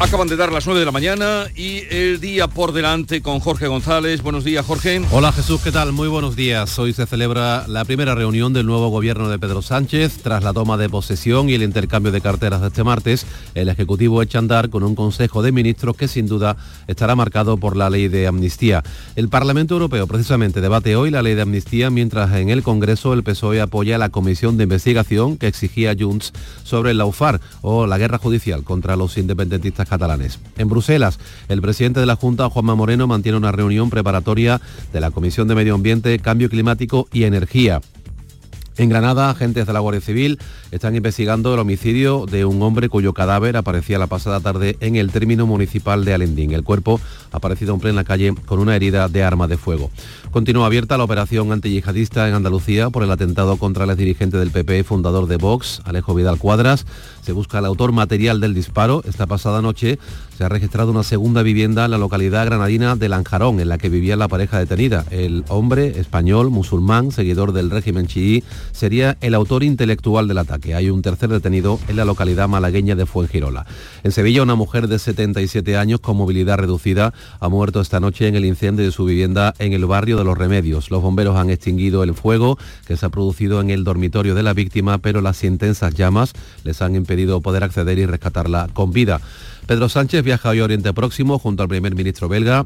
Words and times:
Acaban 0.00 0.28
de 0.28 0.36
dar 0.36 0.50
las 0.50 0.64
9 0.64 0.80
de 0.80 0.86
la 0.86 0.92
mañana 0.92 1.44
y 1.54 1.82
el 1.90 2.20
día 2.20 2.48
por 2.48 2.72
delante 2.72 3.20
con 3.20 3.38
Jorge 3.38 3.66
González. 3.66 4.22
Buenos 4.22 4.44
días, 4.44 4.64
Jorge. 4.64 5.02
Hola 5.12 5.30
Jesús, 5.30 5.60
¿qué 5.60 5.70
tal? 5.70 5.92
Muy 5.92 6.08
buenos 6.08 6.36
días. 6.36 6.78
Hoy 6.78 6.94
se 6.94 7.04
celebra 7.04 7.68
la 7.68 7.84
primera 7.84 8.14
reunión 8.14 8.54
del 8.54 8.64
nuevo 8.64 8.88
gobierno 8.88 9.28
de 9.28 9.38
Pedro 9.38 9.60
Sánchez. 9.60 10.22
Tras 10.22 10.42
la 10.42 10.54
toma 10.54 10.78
de 10.78 10.88
posesión 10.88 11.50
y 11.50 11.54
el 11.54 11.62
intercambio 11.62 12.12
de 12.12 12.22
carteras 12.22 12.62
de 12.62 12.68
este 12.68 12.82
martes, 12.82 13.26
el 13.54 13.68
Ejecutivo 13.68 14.22
echa 14.22 14.38
a 14.38 14.40
andar 14.40 14.70
con 14.70 14.84
un 14.84 14.94
Consejo 14.94 15.42
de 15.42 15.52
Ministros 15.52 15.94
que 15.94 16.08
sin 16.08 16.26
duda 16.26 16.56
estará 16.88 17.14
marcado 17.14 17.58
por 17.58 17.76
la 17.76 17.90
ley 17.90 18.08
de 18.08 18.26
amnistía. 18.26 18.82
El 19.16 19.28
Parlamento 19.28 19.74
Europeo 19.74 20.06
precisamente 20.06 20.62
debate 20.62 20.96
hoy 20.96 21.10
la 21.10 21.20
ley 21.20 21.34
de 21.34 21.42
amnistía, 21.42 21.90
mientras 21.90 22.32
en 22.36 22.48
el 22.48 22.62
Congreso 22.62 23.12
el 23.12 23.22
PSOE 23.22 23.60
apoya 23.60 23.98
la 23.98 24.08
comisión 24.08 24.56
de 24.56 24.62
investigación 24.62 25.36
que 25.36 25.46
exigía 25.46 25.94
Junts 25.94 26.32
sobre 26.64 26.92
el 26.92 26.98
Laufar 26.98 27.42
o 27.60 27.86
la 27.86 27.98
guerra 27.98 28.16
judicial 28.16 28.64
contra 28.64 28.96
los 28.96 29.18
independentistas 29.18 29.89
catalanes. 29.90 30.38
En 30.56 30.68
Bruselas, 30.68 31.18
el 31.48 31.60
presidente 31.60 32.00
de 32.00 32.06
la 32.06 32.16
Junta, 32.16 32.48
Juanma 32.48 32.74
Moreno, 32.74 33.06
mantiene 33.06 33.36
una 33.36 33.52
reunión 33.52 33.90
preparatoria 33.90 34.60
de 34.92 35.00
la 35.00 35.10
Comisión 35.10 35.48
de 35.48 35.54
Medio 35.54 35.74
Ambiente, 35.74 36.18
Cambio 36.20 36.48
Climático 36.48 37.08
y 37.12 37.24
Energía. 37.24 37.82
En 38.76 38.88
Granada, 38.88 39.30
agentes 39.30 39.66
de 39.66 39.72
la 39.72 39.80
Guardia 39.80 40.00
Civil 40.00 40.38
están 40.70 40.94
investigando 40.96 41.52
el 41.52 41.60
homicidio 41.60 42.24
de 42.26 42.44
un 42.44 42.62
hombre 42.62 42.88
cuyo 42.88 43.12
cadáver 43.12 43.56
aparecía 43.56 43.98
la 43.98 44.06
pasada 44.06 44.40
tarde 44.40 44.76
en 44.80 44.96
el 44.96 45.10
término 45.10 45.46
municipal 45.46 46.04
de 46.04 46.14
Alendín. 46.14 46.52
El 46.52 46.62
cuerpo 46.62 47.00
ha 47.32 47.36
aparecido 47.38 47.74
en 47.74 47.80
plena 47.80 48.04
calle 48.04 48.34
con 48.46 48.58
una 48.58 48.76
herida 48.76 49.08
de 49.08 49.22
arma 49.22 49.48
de 49.48 49.58
fuego. 49.58 49.90
Continúa 50.30 50.66
abierta 50.66 50.96
la 50.96 51.04
operación 51.04 51.52
antiyihadista 51.52 52.28
en 52.28 52.34
Andalucía 52.34 52.90
por 52.90 53.02
el 53.02 53.10
atentado 53.10 53.56
contra 53.56 53.84
el 53.84 53.96
dirigente 53.96 54.38
del 54.38 54.50
PP, 54.50 54.84
fundador 54.84 55.26
de 55.26 55.36
Vox, 55.36 55.82
Alejo 55.84 56.14
Vidal 56.14 56.38
Cuadras. 56.38 56.86
Se 57.22 57.32
busca 57.32 57.58
el 57.58 57.66
autor 57.66 57.92
material 57.92 58.40
del 58.40 58.54
disparo. 58.54 59.02
Esta 59.06 59.26
pasada 59.26 59.60
noche 59.60 59.98
se 60.40 60.46
ha 60.46 60.48
registrado 60.48 60.90
una 60.90 61.02
segunda 61.02 61.42
vivienda 61.42 61.84
en 61.84 61.90
la 61.90 61.98
localidad 61.98 62.46
granadina 62.46 62.96
de 62.96 63.10
Lanjarón, 63.10 63.60
en 63.60 63.68
la 63.68 63.76
que 63.76 63.90
vivía 63.90 64.16
la 64.16 64.26
pareja 64.26 64.58
detenida. 64.58 65.04
El 65.10 65.44
hombre 65.48 66.00
español, 66.00 66.48
musulmán, 66.48 67.12
seguidor 67.12 67.52
del 67.52 67.68
régimen 67.68 68.06
chií, 68.06 68.42
sería 68.72 69.18
el 69.20 69.34
autor 69.34 69.64
intelectual 69.64 70.28
del 70.28 70.38
ataque. 70.38 70.74
Hay 70.74 70.88
un 70.88 71.02
tercer 71.02 71.28
detenido 71.28 71.78
en 71.88 71.96
la 71.96 72.06
localidad 72.06 72.48
malagueña 72.48 72.96
de 72.96 73.04
Fuengirola. 73.04 73.66
En 74.02 74.12
Sevilla, 74.12 74.42
una 74.42 74.54
mujer 74.54 74.88
de 74.88 74.98
77 74.98 75.76
años 75.76 76.00
con 76.00 76.16
movilidad 76.16 76.56
reducida 76.56 77.12
ha 77.38 77.48
muerto 77.50 77.82
esta 77.82 78.00
noche 78.00 78.26
en 78.26 78.34
el 78.34 78.46
incendio 78.46 78.86
de 78.86 78.92
su 78.92 79.04
vivienda 79.04 79.52
en 79.58 79.74
el 79.74 79.84
barrio 79.84 80.16
de 80.16 80.24
Los 80.24 80.38
Remedios. 80.38 80.90
Los 80.90 81.02
bomberos 81.02 81.36
han 81.36 81.50
extinguido 81.50 82.02
el 82.02 82.14
fuego 82.14 82.56
que 82.86 82.96
se 82.96 83.04
ha 83.04 83.10
producido 83.10 83.60
en 83.60 83.68
el 83.68 83.84
dormitorio 83.84 84.34
de 84.34 84.42
la 84.42 84.54
víctima, 84.54 84.96
pero 84.96 85.20
las 85.20 85.44
intensas 85.44 85.92
llamas 85.92 86.32
les 86.64 86.80
han 86.80 86.96
impedido 86.96 87.42
poder 87.42 87.62
acceder 87.62 87.98
y 87.98 88.06
rescatarla 88.06 88.70
con 88.72 88.90
vida. 88.90 89.20
Pedro 89.70 89.88
Sánchez 89.88 90.24
viaja 90.24 90.48
hoy 90.48 90.58
a 90.58 90.64
Oriente 90.64 90.92
Próximo 90.92 91.38
junto 91.38 91.62
al 91.62 91.68
primer 91.68 91.94
ministro 91.94 92.28
belga 92.28 92.64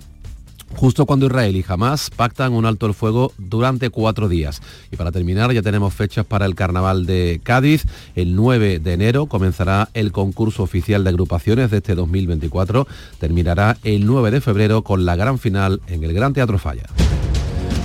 justo 0.74 1.05
cuando 1.05 1.27
Israel 1.27 1.55
y 1.55 1.62
Hamas 1.69 2.08
pactan 2.08 2.55
un 2.55 2.64
alto 2.64 2.86
el 2.86 2.94
fuego 2.94 3.34
durante 3.36 3.91
cuatro 3.91 4.27
días. 4.27 4.62
Y 4.91 4.96
para 4.96 5.12
terminar, 5.12 5.52
ya 5.52 5.61
tenemos 5.61 5.92
fechas 5.92 6.24
para 6.24 6.46
el 6.46 6.55
Carnaval 6.55 7.05
de 7.05 7.42
Cádiz. 7.44 7.84
El 8.16 8.34
9 8.34 8.78
de 8.78 8.92
enero 8.94 9.27
comenzará 9.27 9.91
el 9.92 10.12
concurso 10.12 10.62
oficial 10.62 11.05
de 11.05 11.11
agrupaciones 11.11 11.70
de 11.70 11.77
este 11.77 11.94
2024. 11.94 12.86
Terminará 13.20 13.77
el 13.84 14.06
9 14.06 14.30
de 14.30 14.41
febrero 14.41 14.80
con 14.80 15.05
la 15.05 15.14
gran 15.14 15.39
final 15.39 15.83
en 15.89 16.05
el 16.05 16.14
Gran 16.14 16.33
Teatro 16.33 16.56
Falla. 16.56 16.84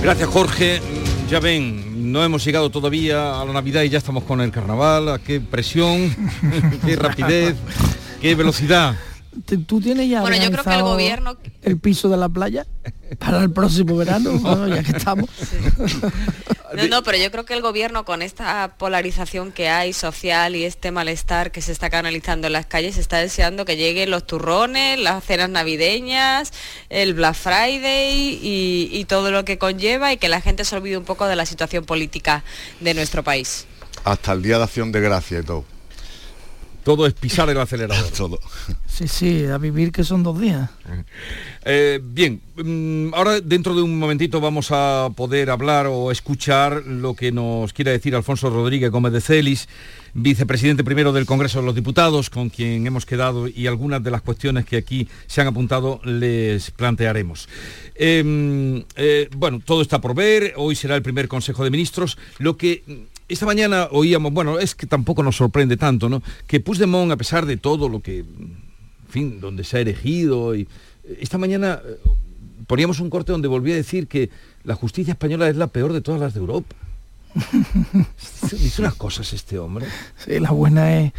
Gracias, 0.02 0.30
Jorge. 0.30 0.81
Ya 1.30 1.42
ven, 1.42 2.14
no 2.14 2.23
hemos 2.23 2.45
llegado 2.45 2.70
todavía 2.70 3.42
a 3.42 3.44
la 3.44 3.52
Navidad 3.52 3.83
y 3.83 3.89
ya 3.89 3.98
estamos 3.98 4.23
con 4.23 4.39
el 4.39 4.52
Carnaval. 4.52 5.09
¿A 5.09 5.20
qué 5.20 5.42
presión? 5.42 6.16
¿Qué 6.86 6.95
rapidez? 6.95 7.58
¿Qué 8.21 8.33
velocidad? 8.33 8.95
¿Tú 9.67 9.80
tienes 9.80 10.10
ya 10.10 10.22
Bueno, 10.22 10.38
yo 10.38 10.52
creo 10.52 10.64
que 10.64 10.73
el 10.76 10.82
gobierno- 10.84 11.38
el 11.62 11.78
piso 11.78 12.10
de 12.10 12.17
la 12.17 12.30
playa 12.30 12.66
para 13.20 13.42
el 13.42 13.52
próximo 13.52 13.95
verano? 13.95 14.32
Bueno, 14.42 14.67
ya 14.67 14.84
que 14.84 14.92
estamos. 14.98 15.30
No, 16.76 16.88
no, 16.88 17.04
pero 17.04 17.17
yo 17.17 17.32
creo 17.32 17.45
que 17.45 17.54
el 17.54 17.62
gobierno 17.62 18.06
con 18.06 18.22
esta 18.22 18.76
polarización 18.78 19.52
que 19.52 19.70
hay 19.70 19.94
social 19.94 20.56
y 20.56 20.66
este 20.66 20.92
malestar 20.92 21.52
que 21.52 21.62
se 21.62 21.72
está 21.72 21.89
canalizando 21.89 22.48
en 22.48 22.54
las 22.54 22.66
calles 22.68 22.98
está 22.98 23.18
deseando 23.18 23.66
que 23.66 23.76
lleguen 23.76 24.12
los 24.12 24.26
turrones, 24.28 25.00
las 25.00 25.23
cenas 25.23 25.50
navideñas, 25.50 26.52
el 26.89 27.14
Black 27.16 27.36
Friday 27.36 28.39
y, 28.42 28.89
y 28.92 29.06
todo 29.06 29.32
lo 29.32 29.45
que 29.45 29.58
conlleva 29.58 30.14
y 30.14 30.18
que 30.18 30.30
la 30.30 30.42
gente 30.42 30.64
se 30.66 30.76
olvide 30.76 30.98
un 30.98 31.06
poco 31.06 31.26
de 31.28 31.36
la 31.36 31.45
situación 31.45 31.86
política 31.86 32.44
de 32.80 32.94
nuestro 32.94 33.23
país. 33.23 33.66
Hasta 34.04 34.32
el 34.34 34.42
Día 34.44 34.58
de 34.58 34.64
Acción 34.66 34.92
de 34.92 35.02
Gracia 35.02 35.39
y 35.39 35.44
todo. 35.44 35.66
Todo 36.89 37.05
es 37.05 37.14
pisar 37.14 37.48
el 37.52 37.60
acelerador. 37.60 38.10
todo. 38.17 38.39
Sí, 38.88 39.08
sí, 39.08 39.45
a 39.45 39.60
vivir 39.60 39.92
que 39.92 40.04
son 40.04 40.23
dos 40.23 40.42
días. 40.42 40.72
Eh, 41.64 42.00
bien, 42.02 42.42
mm, 42.55 43.14
ahora 43.14 43.39
dentro 43.42 43.76
de 43.76 43.83
un 43.83 44.00
momentito 44.00 44.42
vamos 44.42 44.70
a 44.72 45.10
poder 45.16 45.52
hablar 45.52 45.86
o 45.86 46.10
escuchar 46.10 46.82
lo 46.88 47.14
que 47.14 47.32
nos 47.32 47.73
quiere 47.73 47.92
decir 47.92 48.16
Alfonso 48.16 48.50
Rodríguez 48.50 48.89
Gómez 48.89 49.14
de 49.14 49.22
Celis, 49.22 49.70
vicepresidente 50.16 50.83
primero 50.83 51.14
del 51.14 51.27
Congreso 51.27 51.60
de 51.60 51.67
los 51.67 51.76
Diputados, 51.76 52.32
con 52.32 52.50
quien 52.50 52.88
hemos 52.88 53.06
quedado 53.06 53.48
y 53.48 53.67
algunas 53.67 54.04
de 54.04 54.10
las 54.10 54.23
cuestiones 54.23 54.66
que 54.66 54.77
aquí 54.77 55.08
se 55.27 55.42
han 55.42 55.48
apuntado 55.48 56.02
les 56.06 56.71
plantearemos. 56.71 57.50
Eh, 57.94 58.83
eh, 58.95 59.30
bueno, 59.38 59.61
todo 59.64 59.83
está 59.83 60.02
por 60.02 60.16
ver, 60.16 60.56
hoy 60.58 60.76
será 60.76 60.95
el 60.95 61.04
primer 61.04 61.27
Consejo 61.27 61.64
de 61.64 61.70
Ministros. 61.70 62.17
Lo 62.39 62.58
que 62.58 62.82
mm, 62.88 63.19
esta 63.30 63.45
mañana 63.45 63.88
oíamos, 63.92 64.34
bueno, 64.34 64.60
es 64.60 64.76
que 64.76 64.86
tampoco 64.88 65.23
nos 65.23 65.36
sorprende 65.38 65.78
tanto, 65.78 66.10
¿no? 66.10 66.22
Que 66.48 66.60
Puigdemont, 66.60 67.12
a 67.12 67.17
pesar 67.17 67.45
de 67.45 67.58
todo 67.58 67.88
lo 67.88 68.02
que, 68.02 68.20
en 68.20 68.58
fin, 69.10 69.40
donde 69.40 69.64
se 69.64 69.78
ha 69.78 69.80
erigido, 69.82 70.56
y 70.56 70.67
esta 71.20 71.38
mañana 71.38 71.80
eh, 71.86 71.98
poníamos 72.68 73.00
un 73.00 73.10
corte 73.10 73.32
donde 73.32 73.48
volvía 73.48 73.73
a 73.76 73.78
decir 73.78 74.08
que 74.08 74.30
la 74.64 74.76
justicia 74.76 75.12
española 75.14 75.48
es 75.50 75.56
la 75.56 75.68
peor 75.68 75.94
de 75.94 76.02
todas 76.02 76.20
las 76.20 76.34
de 76.34 76.39
Europa. 76.42 76.76
Dice 78.52 78.82
unas 78.82 78.95
cosas 78.95 79.32
este 79.34 79.60
hombre. 79.60 79.86
Sí, 80.18 80.39
la 80.39 80.52
buena 80.52 81.00
es... 81.00 81.14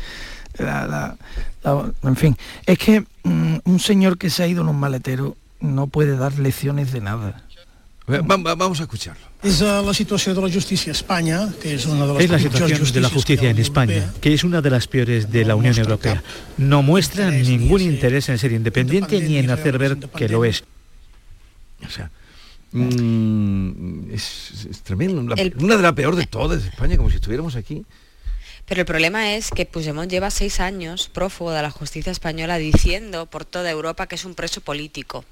la- 0.59 0.87
la- 0.87 1.16
la- 1.62 1.93
en 2.03 2.16
fin, 2.16 2.37
es 2.66 2.78
que 2.78 3.04
mm, 3.22 3.56
un 3.65 3.78
señor 3.81 4.19
que 4.19 4.31
se 4.31 4.43
ha 4.43 4.47
ido 4.49 4.62
en 4.62 4.69
un 4.69 4.78
maletero 4.81 5.37
no 5.60 5.87
puede 5.87 6.16
dar 6.16 6.38
lecciones 6.38 6.93
de 6.93 7.00
nada. 7.00 7.44
Va- 8.09 8.37
va- 8.37 8.54
vamos 8.56 8.81
a 8.81 8.84
escucharlo. 8.84 9.29
Eh, 9.42 9.48
la 9.60 9.82
de 9.82 9.82
la 9.82 11.52
que 11.60 11.74
una 11.86 12.06
de 12.06 12.24
Es 12.24 12.30
la 12.30 12.38
situación 12.38 12.92
de 12.92 13.00
la 13.00 13.08
justicia 13.08 13.48
en 13.50 13.58
España, 13.58 14.12
que 14.20 14.34
es 14.34 14.44
una 14.44 14.60
de 14.60 14.70
las 14.70 14.86
peores 14.86 15.30
de 15.30 15.44
la 15.44 15.54
Unión 15.54 15.78
Europea. 15.78 16.22
No 16.58 16.82
muestra 16.82 17.30
ningún 17.30 17.80
interés 17.80 18.28
en 18.28 18.38
ser 18.38 18.52
independiente 18.52 19.20
ni 19.20 19.38
en 19.38 19.50
hacer 19.50 19.78
ver 19.78 19.96
que 19.96 20.28
lo 20.28 20.44
es. 20.44 20.62
O 21.86 21.90
sea, 21.90 22.10
mm, 22.72 24.12
es, 24.12 24.66
es 24.70 24.80
tremendo. 24.82 25.22
La- 25.22 25.40
El- 25.40 25.54
una 25.58 25.76
de 25.76 25.82
las 25.82 25.92
peores 25.94 26.18
de 26.18 26.26
todas 26.26 26.62
de 26.62 26.68
España, 26.68 26.96
como 26.98 27.08
si 27.08 27.16
estuviéramos 27.16 27.56
aquí. 27.56 27.84
Pero 28.66 28.82
el 28.82 28.86
problema 28.86 29.34
es 29.34 29.50
que 29.50 29.66
Puigdemont 29.66 30.08
lleva 30.08 30.30
seis 30.30 30.60
años 30.60 31.08
prófugo 31.08 31.50
de 31.50 31.60
la 31.62 31.70
justicia 31.70 32.12
española 32.12 32.56
diciendo 32.58 33.26
por 33.26 33.44
toda 33.44 33.68
Europa 33.68 34.06
que 34.06 34.14
es 34.14 34.24
un 34.24 34.34
preso 34.36 34.60
político. 34.60 35.24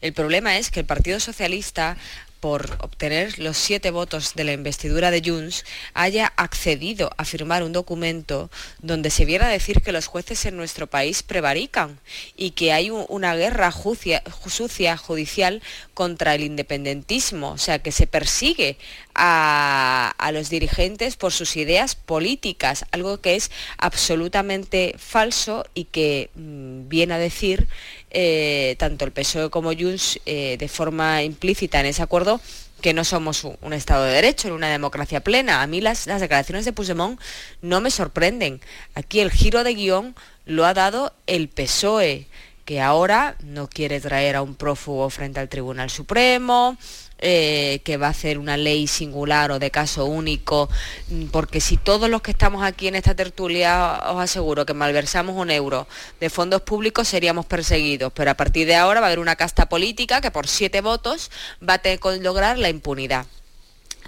El 0.00 0.14
problema 0.14 0.56
es 0.56 0.70
que 0.70 0.80
el 0.80 0.86
Partido 0.86 1.20
Socialista 1.20 1.98
por 2.40 2.78
obtener 2.80 3.38
los 3.38 3.56
siete 3.56 3.90
votos 3.90 4.34
de 4.34 4.44
la 4.44 4.52
investidura 4.52 5.10
de 5.10 5.22
Junts, 5.24 5.64
haya 5.94 6.32
accedido 6.36 7.10
a 7.16 7.24
firmar 7.24 7.62
un 7.62 7.72
documento 7.72 8.50
donde 8.80 9.10
se 9.10 9.24
viera 9.24 9.48
decir 9.48 9.82
que 9.82 9.92
los 9.92 10.06
jueces 10.06 10.44
en 10.46 10.56
nuestro 10.56 10.86
país 10.86 11.22
prevarican 11.22 11.98
y 12.36 12.52
que 12.52 12.72
hay 12.72 12.90
un- 12.90 13.06
una 13.08 13.34
guerra 13.34 13.72
sucia 13.72 14.96
judicial 14.96 15.62
contra 15.94 16.34
el 16.34 16.42
independentismo, 16.44 17.50
o 17.52 17.58
sea, 17.58 17.80
que 17.80 17.92
se 17.92 18.06
persigue 18.06 18.78
a, 19.14 20.14
a 20.16 20.32
los 20.32 20.48
dirigentes 20.48 21.16
por 21.16 21.32
sus 21.32 21.56
ideas 21.56 21.96
políticas, 21.96 22.84
algo 22.92 23.20
que 23.20 23.34
es 23.34 23.50
absolutamente 23.78 24.94
falso 24.98 25.66
y 25.74 25.84
que 25.84 26.30
mm, 26.34 26.88
viene 26.88 27.14
a 27.14 27.18
decir 27.18 27.66
eh, 28.10 28.76
tanto 28.78 29.04
el 29.04 29.12
PSOE 29.12 29.50
como 29.50 29.72
Junts 29.72 30.20
eh, 30.26 30.56
de 30.58 30.68
forma 30.68 31.22
implícita 31.22 31.80
en 31.80 31.86
ese 31.86 32.02
acuerdo 32.02 32.40
que 32.80 32.94
no 32.94 33.04
somos 33.04 33.44
un, 33.44 33.72
Estado 33.72 34.04
de 34.04 34.12
Derecho, 34.12 34.48
en 34.48 34.54
una 34.54 34.68
democracia 34.68 35.20
plena. 35.20 35.62
A 35.62 35.66
mí 35.66 35.80
las, 35.80 36.06
las 36.06 36.20
declaraciones 36.20 36.64
de 36.64 36.72
Puigdemont 36.72 37.20
no 37.60 37.80
me 37.80 37.90
sorprenden. 37.90 38.60
Aquí 38.94 39.20
el 39.20 39.32
giro 39.32 39.64
de 39.64 39.74
guion 39.74 40.14
lo 40.46 40.64
ha 40.64 40.74
dado 40.74 41.12
el 41.26 41.48
PSOE, 41.48 42.26
que 42.64 42.80
ahora 42.80 43.36
no 43.42 43.68
quiere 43.68 44.00
traer 44.00 44.36
a 44.36 44.42
un 44.42 44.54
prófugo 44.54 45.10
frente 45.10 45.40
al 45.40 45.48
Tribunal 45.48 45.90
Supremo, 45.90 46.76
eh, 47.18 47.80
que 47.84 47.96
va 47.96 48.08
a 48.08 48.10
hacer 48.10 48.38
una 48.38 48.56
ley 48.56 48.86
singular 48.86 49.50
o 49.50 49.58
de 49.58 49.70
caso 49.70 50.04
único, 50.06 50.68
mm, 51.08 51.26
porque 51.26 51.60
si 51.60 51.76
todos 51.76 52.08
los 52.08 52.22
que 52.22 52.30
estamos 52.30 52.62
aquí 52.62 52.88
en 52.88 52.94
esta 52.94 53.14
tertulia 53.14 54.00
os 54.10 54.20
aseguro 54.20 54.66
que 54.66 54.74
malversamos 54.74 55.36
un 55.36 55.50
euro 55.50 55.86
de 56.20 56.30
fondos 56.30 56.62
públicos 56.62 57.08
seríamos 57.08 57.46
perseguidos, 57.46 58.12
pero 58.14 58.30
a 58.30 58.34
partir 58.34 58.66
de 58.66 58.76
ahora 58.76 59.00
va 59.00 59.06
a 59.06 59.08
haber 59.08 59.18
una 59.18 59.36
casta 59.36 59.68
política 59.68 60.20
que 60.20 60.30
por 60.30 60.46
siete 60.46 60.80
votos 60.80 61.30
va 61.66 61.74
a 61.74 62.16
lograr 62.20 62.58
la 62.58 62.68
impunidad. 62.68 63.26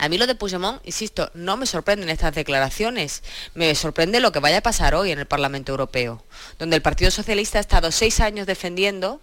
A 0.00 0.08
mí 0.08 0.16
lo 0.16 0.26
de 0.26 0.34
Puigdemont, 0.34 0.80
insisto, 0.86 1.30
no 1.34 1.58
me 1.58 1.66
sorprenden 1.66 2.08
estas 2.08 2.34
declaraciones, 2.34 3.22
me 3.52 3.74
sorprende 3.74 4.20
lo 4.20 4.32
que 4.32 4.38
vaya 4.38 4.56
a 4.56 4.62
pasar 4.62 4.94
hoy 4.94 5.10
en 5.10 5.18
el 5.18 5.26
Parlamento 5.26 5.72
Europeo, 5.72 6.24
donde 6.58 6.76
el 6.76 6.80
Partido 6.80 7.10
Socialista 7.10 7.58
ha 7.58 7.60
estado 7.60 7.92
seis 7.92 8.18
años 8.20 8.46
defendiendo 8.46 9.20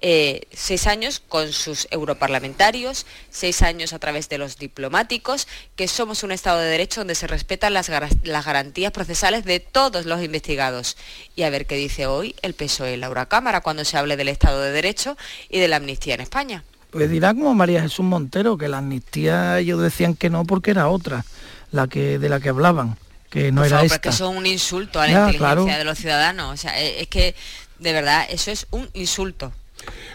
eh, 0.00 0.42
seis 0.52 0.86
años 0.86 1.18
con 1.18 1.52
sus 1.52 1.88
europarlamentarios, 1.90 3.06
seis 3.28 3.60
años 3.62 3.92
a 3.92 3.98
través 3.98 4.28
de 4.28 4.38
los 4.38 4.56
diplomáticos, 4.56 5.48
que 5.74 5.88
somos 5.88 6.22
un 6.22 6.30
Estado 6.30 6.60
de 6.60 6.70
Derecho 6.70 7.00
donde 7.00 7.16
se 7.16 7.26
respetan 7.26 7.74
las, 7.74 7.90
garantías 7.90 8.92
procesales 8.92 9.44
de 9.44 9.58
todos 9.58 10.06
los 10.06 10.22
investigados. 10.22 10.96
Y 11.34 11.42
a 11.42 11.50
ver 11.50 11.66
qué 11.66 11.74
dice 11.74 12.06
hoy 12.06 12.36
el 12.42 12.54
PSOE 12.54 12.94
en 12.94 13.00
la 13.00 13.08
Eurocámara 13.08 13.62
cuando 13.62 13.84
se 13.84 13.98
hable 13.98 14.16
del 14.16 14.28
Estado 14.28 14.62
de 14.62 14.70
Derecho 14.70 15.16
y 15.48 15.58
de 15.58 15.66
la 15.66 15.76
amnistía 15.76 16.14
en 16.14 16.20
España. 16.20 16.62
Pues 16.90 17.10
dirá 17.10 17.34
como 17.34 17.54
María 17.54 17.82
Jesús 17.82 18.04
Montero, 18.04 18.58
que 18.58 18.68
la 18.68 18.78
amnistía 18.78 19.58
ellos 19.58 19.80
decían 19.80 20.14
que 20.14 20.30
no 20.30 20.44
porque 20.44 20.72
era 20.72 20.88
otra, 20.88 21.24
la 21.70 21.86
que, 21.86 22.18
de 22.18 22.28
la 22.28 22.40
que 22.40 22.48
hablaban, 22.48 22.96
que 23.30 23.52
no 23.52 23.64
era 23.64 23.82
esta. 23.84 24.00
que 24.00 24.08
eso 24.08 24.30
es 24.30 24.36
un 24.36 24.46
insulto 24.46 25.00
a 25.00 25.06
la 25.06 25.30
inteligencia 25.30 25.78
de 25.78 25.84
los 25.84 25.98
ciudadanos. 25.98 26.54
O 26.54 26.56
sea, 26.56 26.80
es 26.80 27.06
que, 27.08 27.34
de 27.78 27.92
verdad, 27.92 28.26
eso 28.28 28.50
es 28.50 28.66
un 28.70 28.88
insulto. 28.94 29.52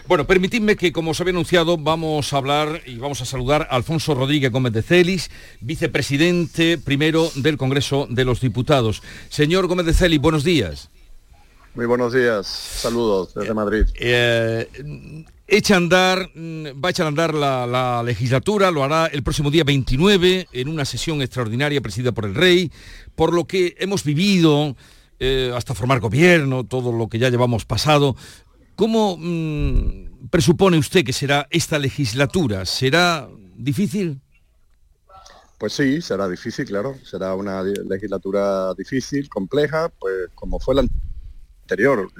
Bueno, 0.06 0.26
permitidme 0.26 0.76
que, 0.76 0.92
como 0.92 1.10
os 1.10 1.20
había 1.20 1.32
anunciado, 1.32 1.76
vamos 1.76 2.32
a 2.32 2.36
hablar 2.36 2.82
y 2.86 2.96
vamos 2.98 3.20
a 3.20 3.24
saludar 3.24 3.66
a 3.70 3.76
Alfonso 3.76 4.14
Rodríguez 4.14 4.52
Gómez 4.52 4.72
de 4.72 4.82
Celis, 4.82 5.30
vicepresidente 5.60 6.78
primero 6.78 7.30
del 7.34 7.56
Congreso 7.56 8.06
de 8.08 8.24
los 8.24 8.40
Diputados. 8.40 9.02
Señor 9.28 9.66
Gómez 9.66 9.86
de 9.86 9.94
Celis, 9.94 10.20
buenos 10.20 10.44
días. 10.44 10.90
Muy 11.74 11.86
buenos 11.86 12.12
días, 12.12 12.46
saludos 12.46 13.34
desde 13.34 13.52
Madrid. 13.52 13.84
Eh, 13.96 14.68
echa 15.46 15.76
andar, 15.76 16.30
mm, 16.34 16.82
va 16.82 16.88
a 16.88 16.90
echar 16.90 17.06
a 17.06 17.08
andar 17.08 17.34
la, 17.34 18.02
legislatura, 18.04 18.70
lo 18.70 18.84
hará 18.84 19.06
el 19.06 19.22
próximo 19.22 19.50
día 19.50 19.64
29 19.64 20.48
en 20.52 20.68
una 20.68 20.84
sesión 20.84 21.22
extraordinaria 21.22 21.80
presidida 21.80 22.12
por 22.12 22.24
el 22.24 22.34
rey, 22.34 22.70
por 23.14 23.32
lo 23.32 23.46
que 23.46 23.76
hemos 23.78 24.04
vivido 24.04 24.76
eh, 25.18 25.52
hasta 25.56 25.74
formar 25.74 26.00
gobierno, 26.00 26.64
todo 26.64 26.92
lo 26.92 27.08
que 27.08 27.18
ya 27.18 27.30
llevamos 27.30 27.64
pasado, 27.64 28.16
¿Cómo 28.76 29.16
mm, 29.18 30.28
presupone 30.28 30.76
usted 30.76 31.02
que 31.02 31.14
será 31.14 31.48
esta 31.50 31.78
legislatura? 31.78 32.66
¿Será 32.66 33.26
difícil? 33.56 34.20
Pues 35.58 35.72
sí, 35.72 36.02
será 36.02 36.28
difícil, 36.28 36.66
claro. 36.66 36.94
Será 37.02 37.34
una 37.34 37.62
legislatura 37.62 38.74
difícil, 38.74 39.30
compleja, 39.30 39.88
pues 39.98 40.28
como 40.34 40.60
fue 40.60 40.74
la 40.74 40.84
anterior. 41.62 42.12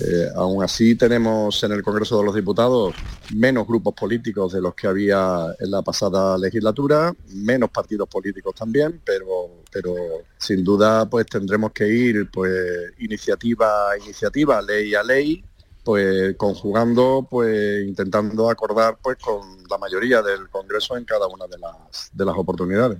Eh, 0.00 0.28
aún 0.34 0.62
así 0.62 0.94
tenemos 0.94 1.62
en 1.62 1.72
el 1.72 1.82
Congreso 1.82 2.18
de 2.18 2.24
los 2.24 2.34
Diputados 2.34 2.94
menos 3.34 3.66
grupos 3.66 3.94
políticos 3.94 4.52
de 4.52 4.60
los 4.60 4.74
que 4.74 4.86
había 4.86 5.54
en 5.58 5.70
la 5.70 5.82
pasada 5.82 6.38
legislatura, 6.38 7.14
menos 7.34 7.70
partidos 7.70 8.08
políticos 8.08 8.54
también, 8.54 9.00
pero, 9.04 9.62
pero 9.70 9.94
sin 10.38 10.64
duda 10.64 11.08
pues 11.08 11.26
tendremos 11.26 11.72
que 11.72 11.86
ir 11.86 12.30
pues 12.30 12.92
iniciativa 12.98 13.90
a 13.90 13.98
iniciativa, 13.98 14.60
ley 14.62 14.94
a 14.94 15.02
ley, 15.02 15.44
pues 15.84 16.36
conjugando, 16.36 17.26
pues 17.28 17.86
intentando 17.86 18.50
acordar 18.50 18.98
pues 19.02 19.16
con 19.18 19.40
la 19.68 19.78
mayoría 19.78 20.22
del 20.22 20.48
Congreso 20.50 20.96
en 20.96 21.04
cada 21.04 21.26
una 21.26 21.46
de 21.46 21.58
las, 21.58 22.10
de 22.12 22.24
las 22.24 22.36
oportunidades. 22.36 22.98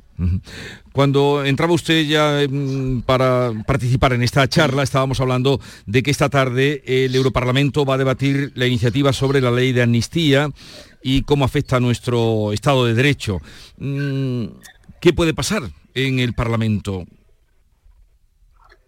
Cuando 0.92 1.44
entraba 1.44 1.72
usted 1.72 2.04
ya 2.06 2.40
mm, 2.48 3.02
para 3.02 3.52
participar 3.66 4.12
en 4.14 4.22
esta 4.22 4.48
charla, 4.48 4.82
estábamos 4.82 5.20
hablando 5.20 5.60
de 5.86 6.02
que 6.02 6.10
esta 6.10 6.28
tarde 6.28 6.82
el 6.86 7.14
Europarlamento 7.14 7.84
va 7.84 7.94
a 7.94 7.98
debatir 7.98 8.52
la 8.54 8.66
iniciativa 8.66 9.12
sobre 9.12 9.40
la 9.40 9.50
ley 9.50 9.72
de 9.72 9.82
amnistía 9.82 10.50
y 11.02 11.22
cómo 11.22 11.44
afecta 11.44 11.76
a 11.76 11.80
nuestro 11.80 12.52
Estado 12.52 12.86
de 12.86 12.94
Derecho. 12.94 13.40
Mm, 13.78 14.46
¿Qué 15.00 15.12
puede 15.12 15.34
pasar 15.34 15.62
en 15.94 16.18
el 16.18 16.34
Parlamento? 16.34 17.04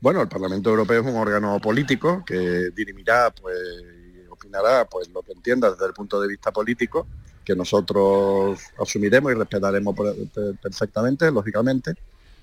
Bueno, 0.02 0.20
el 0.20 0.26
Parlamento 0.26 0.68
Europeo 0.68 1.00
es 1.00 1.06
un 1.06 1.14
órgano 1.14 1.60
político 1.60 2.24
que 2.26 2.70
dirimirá 2.74 3.30
pues, 3.30 3.56
opinará 4.28 4.84
pues, 4.84 5.08
lo 5.08 5.22
que 5.22 5.30
entienda 5.30 5.70
desde 5.70 5.86
el 5.86 5.92
punto 5.92 6.20
de 6.20 6.26
vista 6.26 6.50
político, 6.50 7.06
que 7.44 7.54
nosotros 7.54 8.58
asumiremos 8.80 9.30
y 9.30 9.36
respetaremos 9.36 9.94
perfectamente, 10.60 11.30
lógicamente, 11.30 11.94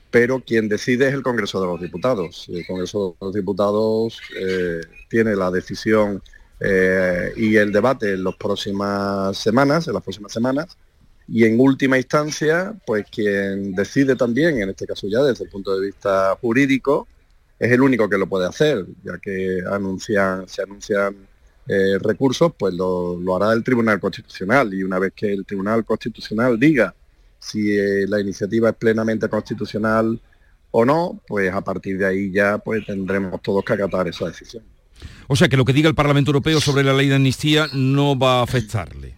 pero 0.09 0.39
quien 0.39 0.69
decide 0.69 1.09
es 1.09 1.13
el 1.13 1.21
Congreso 1.21 1.59
de 1.59 1.67
los 1.67 1.81
Diputados. 1.81 2.47
El 2.47 2.65
Congreso 2.65 3.17
de 3.19 3.25
los 3.25 3.35
Diputados 3.35 4.21
eh, 4.39 4.79
tiene 5.09 5.35
la 5.35 5.51
decisión 5.51 6.23
eh, 6.61 7.33
y 7.35 7.57
el 7.57 7.73
debate 7.73 8.13
en 8.13 8.23
las 8.23 8.37
próximas 8.37 9.37
semanas, 9.37 9.85
en 9.85 9.95
las 9.95 10.03
próximas 10.03 10.31
semanas, 10.31 10.77
y 11.27 11.43
en 11.43 11.59
última 11.59 11.97
instancia, 11.97 12.73
pues 12.85 13.05
quien 13.11 13.73
decide 13.73 14.15
también, 14.15 14.61
en 14.61 14.69
este 14.69 14.87
caso 14.87 15.07
ya 15.09 15.21
desde 15.23 15.43
el 15.43 15.49
punto 15.49 15.77
de 15.77 15.87
vista 15.87 16.37
jurídico, 16.39 17.05
es 17.59 17.71
el 17.71 17.81
único 17.81 18.09
que 18.09 18.17
lo 18.17 18.27
puede 18.27 18.47
hacer, 18.47 18.85
ya 19.03 19.17
que 19.17 19.61
anuncian, 19.69 20.47
se 20.47 20.63
anuncian 20.63 21.15
eh, 21.67 21.99
recursos, 21.99 22.53
pues 22.57 22.73
lo, 22.73 23.35
hará 23.35 23.51
el 23.53 23.63
Tribunal 23.63 23.99
Constitucional 23.99 24.73
y 24.73 24.81
una 24.81 24.97
vez 24.97 25.11
que 25.13 25.33
el 25.33 25.45
Tribunal 25.45 25.83
Constitucional 25.83 26.57
diga 26.57 26.95
si 27.37 27.77
eh, 27.77 28.05
la 28.07 28.19
iniciativa 28.19 28.69
es 28.69 28.75
plenamente 28.75 29.27
constitucional 29.27 30.19
o 30.71 30.85
no, 30.85 31.21
pues 31.27 31.53
a 31.53 31.61
partir 31.61 31.97
de 31.97 32.05
ahí 32.05 32.31
ya 32.31 32.57
pues 32.57 32.85
tendremos 32.85 33.41
todos 33.41 33.63
que 33.63 33.73
acatar 33.73 34.07
esa 34.07 34.27
decisión. 34.27 34.63
O 35.27 35.35
sea 35.35 35.47
que 35.47 35.57
lo 35.57 35.65
que 35.65 35.73
diga 35.73 35.89
el 35.89 35.95
Parlamento 35.95 36.29
Europeo 36.29 36.59
sobre 36.59 36.83
la 36.83 36.93
ley 36.93 37.07
de 37.07 37.15
amnistía 37.15 37.67
no 37.73 38.17
va 38.17 38.39
a 38.39 38.43
afectarle. 38.43 39.15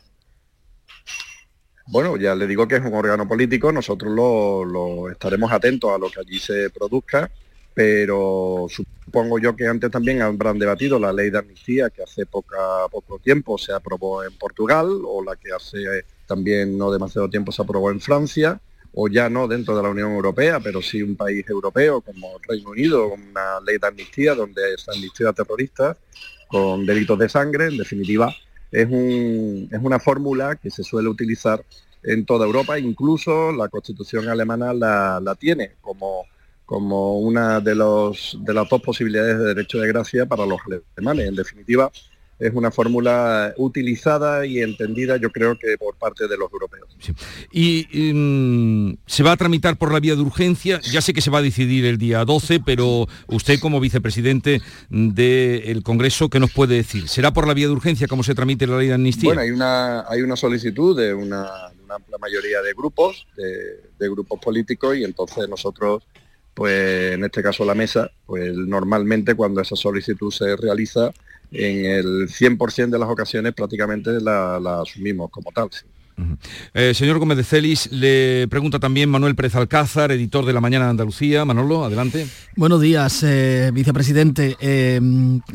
Bueno, 1.88 2.16
ya 2.18 2.36
le 2.36 2.48
digo 2.48 2.68
que 2.68 2.76
es 2.76 2.82
un 2.82 2.94
órgano 2.94 3.28
político, 3.28 3.72
nosotros 3.72 4.14
lo 4.14 5.10
estaremos 5.10 5.52
atentos 5.52 5.92
a 5.92 5.98
lo 5.98 6.10
que 6.10 6.22
allí 6.22 6.40
se 6.40 6.70
produzca 6.70 7.30
pero 7.74 8.68
supongo 8.70 9.40
yo 9.40 9.56
que 9.56 9.68
antes 9.68 9.90
también 9.92 10.22
habrán 10.22 10.60
debatido 10.60 11.00
la 11.00 11.14
ley 11.14 11.30
de 11.30 11.40
amnistía 11.40 11.90
que 11.90 12.04
hace 12.04 12.26
poca, 12.26 12.58
poco 12.92 13.20
tiempo 13.20 13.58
se 13.58 13.74
aprobó 13.74 14.24
en 14.24 14.38
Portugal 14.38 14.88
o 15.06 15.24
la 15.24 15.36
que 15.36 15.52
hace 15.54 16.06
también 16.26 16.78
no 16.78 16.92
demasiado 16.92 17.30
tiempo 17.30 17.52
se 17.52 17.62
aprobó 17.62 17.92
en 17.92 18.02
Francia 18.02 18.60
o 18.94 19.08
ya 19.08 19.30
no 19.30 19.48
dentro 19.48 19.76
de 19.76 19.84
la 19.84 19.90
Unión 19.90 20.12
Europea, 20.12 20.60
pero 20.60 20.82
sí 20.82 21.02
un 21.02 21.16
país 21.16 21.46
europeo 21.50 22.02
como 22.02 22.38
el 22.38 22.44
Reino 22.44 22.72
Unido, 22.72 23.08
una 23.08 23.60
ley 23.66 23.78
de 23.78 23.88
amnistía 23.88 24.36
donde 24.36 24.78
se 24.78 24.92
amnistía 24.92 25.30
a 25.30 25.34
terroristas 25.34 25.98
con 26.50 26.86
delitos 26.86 27.18
de 27.18 27.30
sangre, 27.30 27.68
en 27.68 27.78
definitiva, 27.78 28.36
es, 28.70 28.88
es 28.88 29.80
una 29.82 30.00
fórmula 30.00 30.58
que 30.58 30.70
se 30.70 30.84
suele 30.84 31.08
utilizar 31.08 31.64
en 32.04 32.26
toda 32.26 32.46
Europa, 32.46 32.78
incluso 32.80 33.54
la 33.54 33.70
Constitución 33.70 34.28
alemana 34.28 34.74
la, 34.74 35.22
la 35.22 35.36
tiene 35.36 35.74
como 35.80 36.26
como 36.72 37.20
una 37.20 37.60
de, 37.60 37.76
los, 37.76 38.38
de 38.40 38.54
las 38.54 38.70
dos 38.70 38.82
posibilidades 38.82 39.38
de 39.38 39.44
derecho 39.44 39.78
de 39.80 39.90
gracia 39.90 40.26
para 40.26 40.46
los 40.46 40.58
alemanes. 40.96 41.28
En 41.28 41.36
definitiva, 41.36 41.92
es 42.40 42.54
una 42.54 42.72
fórmula 42.72 43.54
utilizada 43.58 44.46
y 44.46 44.60
entendida 44.60 45.18
yo 45.18 45.32
creo 45.32 45.60
que 45.60 45.78
por 45.78 45.98
parte 45.98 46.30
de 46.30 46.38
los 46.38 46.50
europeos. 46.50 46.88
Y 47.52 48.14
mm, 48.14 49.00
se 49.06 49.22
va 49.22 49.34
a 49.34 49.36
tramitar 49.36 49.78
por 49.78 49.92
la 49.92 50.00
vía 50.00 50.16
de 50.16 50.22
urgencia, 50.22 50.80
ya 50.80 51.02
sé 51.02 51.12
que 51.12 51.20
se 51.20 51.30
va 51.30 51.40
a 51.40 51.42
decidir 51.42 51.84
el 51.84 51.98
día 51.98 52.24
12, 52.24 52.62
pero 52.66 53.06
usted 53.28 53.60
como 53.60 53.82
vicepresidente 53.82 54.62
del 54.90 55.84
Congreso, 55.84 56.30
¿qué 56.30 56.40
nos 56.40 56.54
puede 56.54 56.76
decir? 56.76 57.10
¿Será 57.10 57.34
por 57.34 57.50
la 57.50 57.54
vía 57.54 57.68
de 57.68 57.74
urgencia 57.74 58.08
como 58.08 58.24
se 58.24 58.34
tramite 58.34 58.66
la 58.66 58.78
ley 58.78 58.88
de 58.88 58.94
amnistía? 58.94 59.28
Bueno, 59.28 59.42
hay 59.42 59.52
una, 59.52 60.08
hay 60.08 60.22
una 60.22 60.38
solicitud 60.38 60.98
de 60.98 61.14
una, 61.14 61.50
amplia 61.90 62.18
mayoría 62.18 62.62
de 62.62 62.72
grupos, 62.72 63.28
de 63.36 64.10
grupos 64.10 64.40
políticos, 64.40 64.96
y 64.96 65.04
entonces 65.04 65.50
nosotros 65.50 66.04
pues 66.54 67.14
en 67.14 67.24
este 67.24 67.42
caso 67.42 67.66
la 67.66 67.76
mesa, 67.76 68.12
pues 68.26 68.54
normalmente 68.56 69.36
cuando 69.36 69.62
esa 69.62 69.76
solicitud 69.76 70.32
se 70.32 70.56
realiza, 70.56 71.12
en 71.52 71.86
el 71.86 72.30
100% 72.30 72.90
de 72.90 73.00
las 73.00 73.10
ocasiones 73.10 73.54
prácticamente 73.54 74.20
la, 74.22 74.82
asumimos 74.82 75.30
como 75.30 75.52
tal. 75.52 75.70
Eh, 76.74 76.94
señor 76.94 77.20
Gómez 77.20 77.38
de 77.38 77.44
Celis, 77.44 77.92
le 77.92 78.48
pregunta 78.48 78.80
también 78.80 79.10
Manuel 79.10 79.36
Pérez 79.36 79.56
Alcázar, 79.56 80.12
editor 80.12 80.46
de 80.46 80.54
La 80.54 80.62
Mañana 80.62 80.86
de 80.86 80.92
Andalucía. 80.92 81.46
Manolo, 81.46 81.84
adelante. 81.84 82.28
Buenos 82.56 82.82
días, 82.82 83.24
eh, 83.24 83.72
vicepresidente. 83.74 84.56
Eh, 84.60 85.00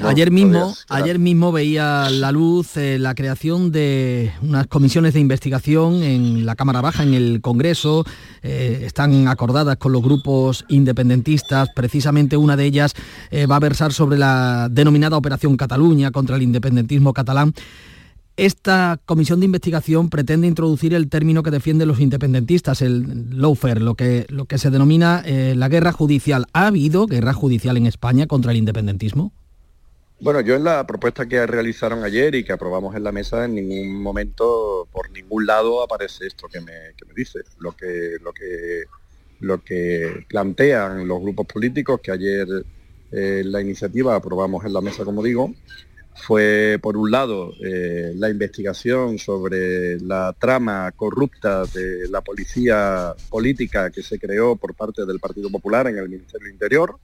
ayer, 0.03 0.31
mismo, 0.31 0.75
ayer 0.89 1.19
mismo 1.19 1.53
veía 1.53 2.11
la 2.11 2.33
luz 2.33 2.77
la 2.77 3.15
creación 3.15 3.73
de 3.73 4.33
unas 4.43 4.67
comisiones 4.67 5.15
de 5.15 5.21
investigación 5.21 6.03
en 6.03 6.47
la 6.47 6.57
Cámara 6.57 6.81
Baja, 6.81 7.03
en 7.03 7.15
el 7.15 7.41
Congreso. 7.41 8.05
están 8.43 9.29
acordadas 9.29 9.77
con 9.77 9.93
los 9.93 10.03
grupos 10.03 10.65
independentistas. 10.69 11.69
Precisamente 11.75 12.37
una 12.37 12.57
de 12.57 12.65
ellas 12.65 12.95
va 13.51 13.57
a 13.57 13.61
versar 13.61 13.93
sobre 13.93 14.19
la 14.19 14.69
denominada 14.71 15.17
Operación 15.17 15.57
Cataluña 15.57 16.11
contra 16.11 16.37
el 16.37 16.43
independentismo 16.43 17.13
catalán. 17.13 17.55
Esta 18.37 19.01
comisión 19.07 19.41
de 19.41 19.47
investigación 19.47 20.11
pretende 20.11 20.47
introducir 20.47 20.93
el 20.93 21.09
término 21.09 21.43
que 21.43 21.51
defienden 21.51 21.89
los 21.89 22.01
independentistas, 22.01 22.83
el 22.83 23.31
lawfare, 23.31 23.81
lo 23.81 23.95
que, 23.95 24.27
lo 24.29 24.45
que 24.45 24.59
se 24.59 24.69
denomina 24.69 25.23
eh, 25.25 25.55
la 25.57 25.71
guerra 25.71 25.91
judicial. 25.91 26.45
¿Ha 26.53 26.67
habido 26.67 27.07
guerra 27.07 27.33
judicial 27.33 27.79
en 27.79 27.87
España 27.87 28.27
contra 28.27 28.53
el 28.53 28.59
independentismo? 28.59 29.33
Bueno, 30.21 30.43
yo 30.43 30.55
en 30.55 30.65
la 30.65 30.87
propuesta 30.87 31.27
que 31.27 31.47
realizaron 31.47 32.05
ayer 32.05 32.35
y 32.35 32.45
que 32.45 32.53
aprobamos 32.53 32.95
en 32.95 33.05
la 33.05 33.13
mesa, 33.13 33.47
en 33.47 33.55
ningún 33.55 34.03
momento, 34.03 34.87
por 34.93 35.11
ningún 35.11 35.47
lado, 35.47 35.83
aparece 35.83 36.27
esto 36.27 36.47
que 36.47 36.61
me, 36.61 36.73
dice. 37.15 37.39
Lo 37.59 37.73
que, 37.73 38.17
lo, 38.23 38.35
que, 38.35 38.85
lo 39.41 39.65
que 39.65 40.27
plantean 40.29 41.09
los 41.09 41.23
grupos 41.23 41.47
políticos, 41.47 42.01
que 42.03 42.13
ayer 42.13 42.47
eh, 43.13 43.43
la 43.47 43.63
iniciativa 43.63 44.15
aprobamos 44.15 44.63
en 44.67 44.75
la 44.75 44.83
mesa, 44.83 45.07
como 45.07 45.23
digo, 45.23 45.55
fue, 46.17 46.79
por 46.83 46.97
un 46.97 47.11
lado, 47.11 47.53
eh, 47.63 48.13
la 48.17 48.31
investigación 48.31 49.19
sobre 49.19 50.01
la 50.01 50.35
trama 50.39 50.91
corrupta 50.93 51.65
de 51.67 52.09
la 52.09 52.21
policía 52.21 53.15
política 53.29 53.91
que 53.91 54.03
se 54.03 54.19
creó 54.19 54.57
por 54.57 54.75
parte 54.75 55.05
del 55.05 55.21
Partido 55.21 55.51
Popular 55.51 55.87
en 55.87 55.99
el 55.99 56.09
Ministerio 56.09 56.45
del 56.45 56.55
Interior, 56.55 56.97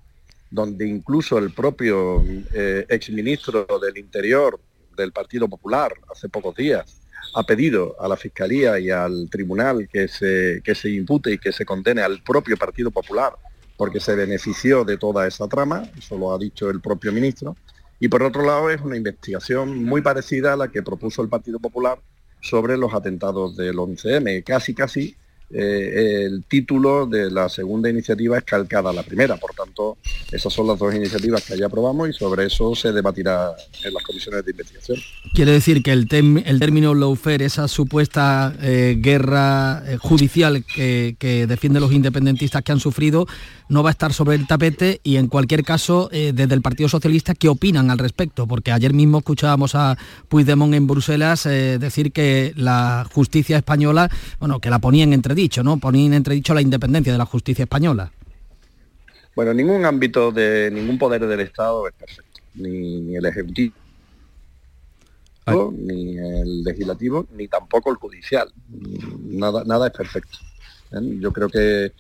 donde 0.51 0.87
incluso 0.87 1.39
el 1.39 1.53
propio 1.53 2.25
eh, 2.53 2.87
exministro 2.89 3.67
del 3.81 3.99
Interior 3.99 4.59
del 4.97 5.13
Partido 5.13 5.49
Popular 5.49 5.93
hace 6.11 6.29
pocos 6.29 6.55
días 6.57 7.03
ha 7.35 7.43
pedido 7.45 7.97
a 8.01 8.09
la 8.09 8.17
Fiscalía 8.17 8.79
y 8.79 8.91
al 8.91 9.29
Tribunal 9.31 9.89
que 9.91 10.09
se, 10.09 10.61
que 10.65 10.75
se 10.75 10.91
impute 10.91 11.33
y 11.33 11.39
que 11.39 11.53
se 11.53 11.65
condene 11.65 12.03
al 12.03 12.23
propio 12.23 12.57
Partido 12.57 12.91
Popular 12.91 13.35
porque 13.77 14.01
se 14.01 14.15
benefició 14.15 14.85
de 14.85 14.97
toda 14.97 15.27
esa 15.27 15.49
trama, 15.49 15.83
eso 15.97 16.19
lo 16.19 16.35
ha 16.35 16.39
dicho 16.39 16.71
el 16.71 16.81
propio 16.81 17.13
ministro, 17.13 17.57
y 18.03 18.09
por 18.09 18.25
otro 18.25 18.45
lado 18.45 18.69
es 18.69 18.81
una 18.81 18.97
investigación 18.97 19.85
muy 19.85 20.03
parecida 20.03 20.55
a 20.55 20.57
la 20.57 20.73
que 20.73 20.83
propuso 20.83 21.23
el 21.23 21.29
Partido 21.29 21.61
Popular 21.61 22.01
sobre 22.41 22.77
los 22.77 22.93
atentados 22.95 23.57
del 23.57 23.77
11M, 23.77 24.43
casi 24.43 24.75
casi 24.75 25.17
eh, 25.53 26.25
el 26.27 26.45
título 26.45 27.07
de 27.07 27.31
la 27.31 27.49
segunda 27.49 27.91
iniciativa 27.91 28.39
es 28.39 28.45
calcada 28.45 28.91
a 28.91 28.93
la 28.93 29.03
primera. 29.03 29.37
Por 29.37 29.53
tanto, 29.55 29.99
esas 30.31 30.53
son 30.53 30.67
las 30.67 30.79
dos 30.79 30.95
iniciativas 30.95 31.45
que 31.45 31.59
ya 31.59 31.67
aprobamos 31.67 32.09
y 32.09 32.13
sobre 32.13 32.47
eso 32.47 32.75
se 32.75 32.93
debatirá 32.93 33.53
en 33.85 33.95
las 33.95 34.03
comisiones 34.03 34.45
de 34.45 34.51
investigación. 34.51 34.99
Quiere 35.35 35.53
decir 35.53 35.83
que 35.83 35.93
el, 35.93 36.09
el 36.45 36.59
término 36.59 36.95
lawfare, 36.95 37.45
esa 37.45 37.69
supuesta 37.69 38.55
eh, 38.63 38.97
guerra 38.99 39.83
eh, 39.87 39.97
judicial 39.99 40.65
que, 40.65 41.17
que 41.19 41.47
defiende 41.47 41.81
los 41.81 41.93
independentistas 41.93 42.63
que 42.63 42.73
han 42.73 42.81
sufrido, 42.81 43.27
no 43.69 43.83
va 43.83 43.91
a 43.91 43.93
estar 43.93 44.13
sobre 44.13 44.37
el 44.37 44.47
tapete 44.47 45.01
y 45.03 45.17
en 45.17 45.29
cualquier 45.29 45.65
caso, 45.65 46.11
desde 46.13 46.55
el 46.55 46.61
Partido 46.61 46.91
Socialista, 46.91 47.35
¿qué 47.35 47.49
opinan 47.49 47.91
al 47.91 47.97
respecto? 47.97 48.47
Porque 48.47 48.71
ayer 48.71 48.93
mismo 48.93 49.19
escuchábamos 49.19 49.75
a 49.75 49.97
Puigdemont 50.29 50.75
en 50.75 50.87
Bruselas 50.87 51.45
decir 51.45 52.13
que 52.13 52.53
la 52.55 53.09
justicia 53.11 53.57
española, 53.57 54.11
bueno, 54.41 54.61
que 54.61 54.69
la 54.69 54.79
ponían 54.79 55.15
entre 55.15 55.35
dicho, 55.43 55.63
¿no? 55.63 55.79
Ponía 55.79 56.07
en 56.07 56.15
entredicho 56.15 56.55
la 56.55 56.61
independencia 56.61 57.13
de 57.13 57.19
la 57.19 57.27
justicia 57.27 57.65
española. 57.65 58.13
Bueno, 59.35 59.55
ningún 59.55 59.85
ámbito 59.85 60.31
de 60.31 60.71
ningún 60.73 60.99
poder 60.99 61.27
del 61.27 61.41
Estado 61.41 61.89
es 61.89 61.95
perfecto, 61.95 62.41
ni, 62.55 63.17
el 63.17 63.25
ejecutivo, 63.25 63.75
ni 65.73 66.19
el 66.19 66.63
legislativo, 66.63 67.27
ni 67.33 67.49
tampoco 67.49 67.91
el 67.91 67.97
judicial. 67.97 68.53
Nada, 69.25 69.65
nada 69.65 69.87
es 69.87 69.93
perfecto. 69.93 70.39
¿Eh? 70.93 71.19
Yo 71.21 71.33
creo 71.33 71.49
que, 71.49 71.93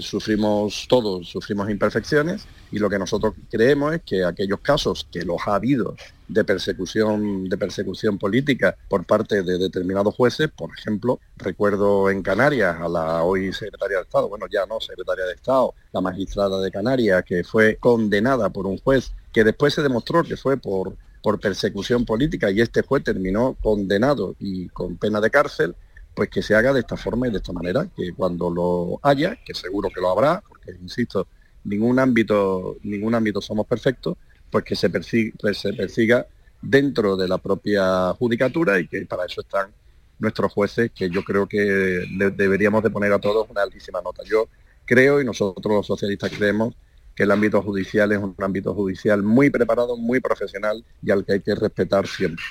sufrimos 0.00 0.86
todos, 0.88 1.28
sufrimos 1.28 1.68
imperfecciones 1.70 2.46
y 2.70 2.78
lo 2.78 2.88
que 2.88 2.98
nosotros 2.98 3.34
creemos 3.50 3.94
es 3.94 4.02
que 4.02 4.24
aquellos 4.24 4.60
casos 4.60 5.06
que 5.10 5.24
los 5.24 5.38
ha 5.46 5.54
habido 5.54 5.96
de 6.28 6.44
persecución, 6.44 7.48
de 7.48 7.56
persecución 7.56 8.18
política 8.18 8.76
por 8.88 9.04
parte 9.04 9.42
de 9.42 9.58
determinados 9.58 10.14
jueces, 10.14 10.48
por 10.50 10.70
ejemplo, 10.76 11.20
recuerdo 11.36 12.10
en 12.10 12.22
Canarias 12.22 12.76
a 12.80 12.88
la 12.88 13.22
hoy 13.22 13.52
secretaria 13.52 13.98
de 13.98 14.02
Estado, 14.02 14.28
bueno 14.28 14.46
ya 14.50 14.66
no 14.66 14.80
secretaria 14.80 15.24
de 15.24 15.34
Estado, 15.34 15.74
la 15.92 16.00
magistrada 16.00 16.60
de 16.60 16.70
Canarias, 16.70 17.24
que 17.24 17.44
fue 17.44 17.76
condenada 17.76 18.50
por 18.50 18.66
un 18.66 18.78
juez 18.78 19.12
que 19.32 19.44
después 19.44 19.74
se 19.74 19.82
demostró 19.82 20.22
que 20.22 20.36
fue 20.36 20.56
por, 20.56 20.96
por 21.22 21.40
persecución 21.40 22.04
política 22.04 22.50
y 22.50 22.60
este 22.60 22.82
juez 22.82 23.04
terminó 23.04 23.56
condenado 23.62 24.34
y 24.38 24.68
con 24.68 24.96
pena 24.96 25.20
de 25.20 25.30
cárcel, 25.30 25.74
pues 26.18 26.30
que 26.30 26.42
se 26.42 26.52
haga 26.56 26.72
de 26.72 26.80
esta 26.80 26.96
forma 26.96 27.28
y 27.28 27.30
de 27.30 27.36
esta 27.36 27.52
manera, 27.52 27.86
que 27.96 28.12
cuando 28.12 28.50
lo 28.50 28.98
haya, 29.04 29.38
que 29.44 29.54
seguro 29.54 29.88
que 29.88 30.00
lo 30.00 30.10
habrá, 30.10 30.42
porque 30.48 30.72
insisto, 30.72 31.28
ningún 31.62 32.00
ámbito, 32.00 32.76
ningún 32.82 33.14
ámbito 33.14 33.40
somos 33.40 33.68
perfectos, 33.68 34.16
pues 34.50 34.64
que 34.64 34.74
se 34.74 34.90
persiga, 34.90 35.32
pues 35.40 35.58
se 35.58 35.72
persiga 35.74 36.26
dentro 36.60 37.16
de 37.16 37.28
la 37.28 37.38
propia 37.38 38.12
judicatura 38.14 38.80
y 38.80 38.88
que 38.88 39.06
para 39.06 39.26
eso 39.26 39.42
están 39.42 39.70
nuestros 40.18 40.52
jueces, 40.52 40.90
que 40.92 41.08
yo 41.08 41.22
creo 41.22 41.46
que 41.46 42.04
deberíamos 42.34 42.82
de 42.82 42.90
poner 42.90 43.12
a 43.12 43.20
todos 43.20 43.48
una 43.48 43.62
altísima 43.62 44.02
nota. 44.02 44.24
Yo 44.24 44.48
creo 44.86 45.20
y 45.20 45.24
nosotros 45.24 45.72
los 45.72 45.86
socialistas 45.86 46.32
creemos 46.36 46.74
que 47.18 47.24
el 47.24 47.32
ámbito 47.32 47.60
judicial 47.62 48.12
es 48.12 48.18
un 48.18 48.32
ámbito 48.38 48.72
judicial 48.72 49.24
muy 49.24 49.50
preparado, 49.50 49.96
muy 49.96 50.20
profesional 50.20 50.84
y 51.02 51.10
al 51.10 51.24
que 51.24 51.32
hay 51.32 51.40
que 51.40 51.52
respetar 51.56 52.06
siempre. 52.06 52.44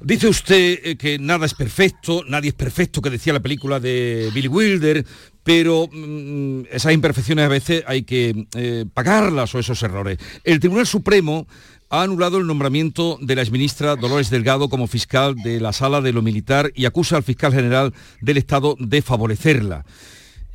Dice 0.00 0.26
usted 0.26 0.80
eh, 0.82 0.96
que 0.96 1.20
nada 1.20 1.46
es 1.46 1.54
perfecto, 1.54 2.24
nadie 2.28 2.48
es 2.48 2.54
perfecto, 2.56 3.00
que 3.00 3.10
decía 3.10 3.32
la 3.32 3.38
película 3.38 3.78
de 3.78 4.32
Billy 4.34 4.48
Wilder, 4.48 5.06
pero 5.44 5.88
mm, 5.92 6.62
esas 6.72 6.94
imperfecciones 6.94 7.44
a 7.44 7.48
veces 7.48 7.84
hay 7.86 8.02
que 8.02 8.48
eh, 8.56 8.86
pagarlas 8.92 9.54
o 9.54 9.60
esos 9.60 9.80
errores. 9.84 10.18
El 10.42 10.58
Tribunal 10.58 10.88
Supremo 10.88 11.46
ha 11.88 12.02
anulado 12.02 12.38
el 12.38 12.46
nombramiento 12.48 13.18
de 13.20 13.36
la 13.36 13.42
exministra 13.42 13.94
Dolores 13.94 14.30
Delgado 14.30 14.68
como 14.68 14.88
fiscal 14.88 15.36
de 15.36 15.60
la 15.60 15.72
Sala 15.72 16.00
de 16.00 16.12
lo 16.12 16.22
Militar 16.22 16.72
y 16.74 16.86
acusa 16.86 17.16
al 17.16 17.22
fiscal 17.22 17.52
general 17.52 17.94
del 18.20 18.38
Estado 18.38 18.74
de 18.80 19.00
favorecerla. 19.00 19.84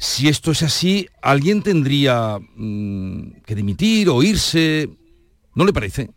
Si 0.01 0.27
esto 0.27 0.49
es 0.49 0.63
así, 0.63 1.07
¿alguien 1.21 1.61
tendría 1.61 2.39
mm, 2.55 3.43
que 3.45 3.53
dimitir 3.53 4.09
o 4.09 4.23
irse? 4.23 4.89
¿No 5.53 5.63
le 5.63 5.71
parece? 5.71 6.09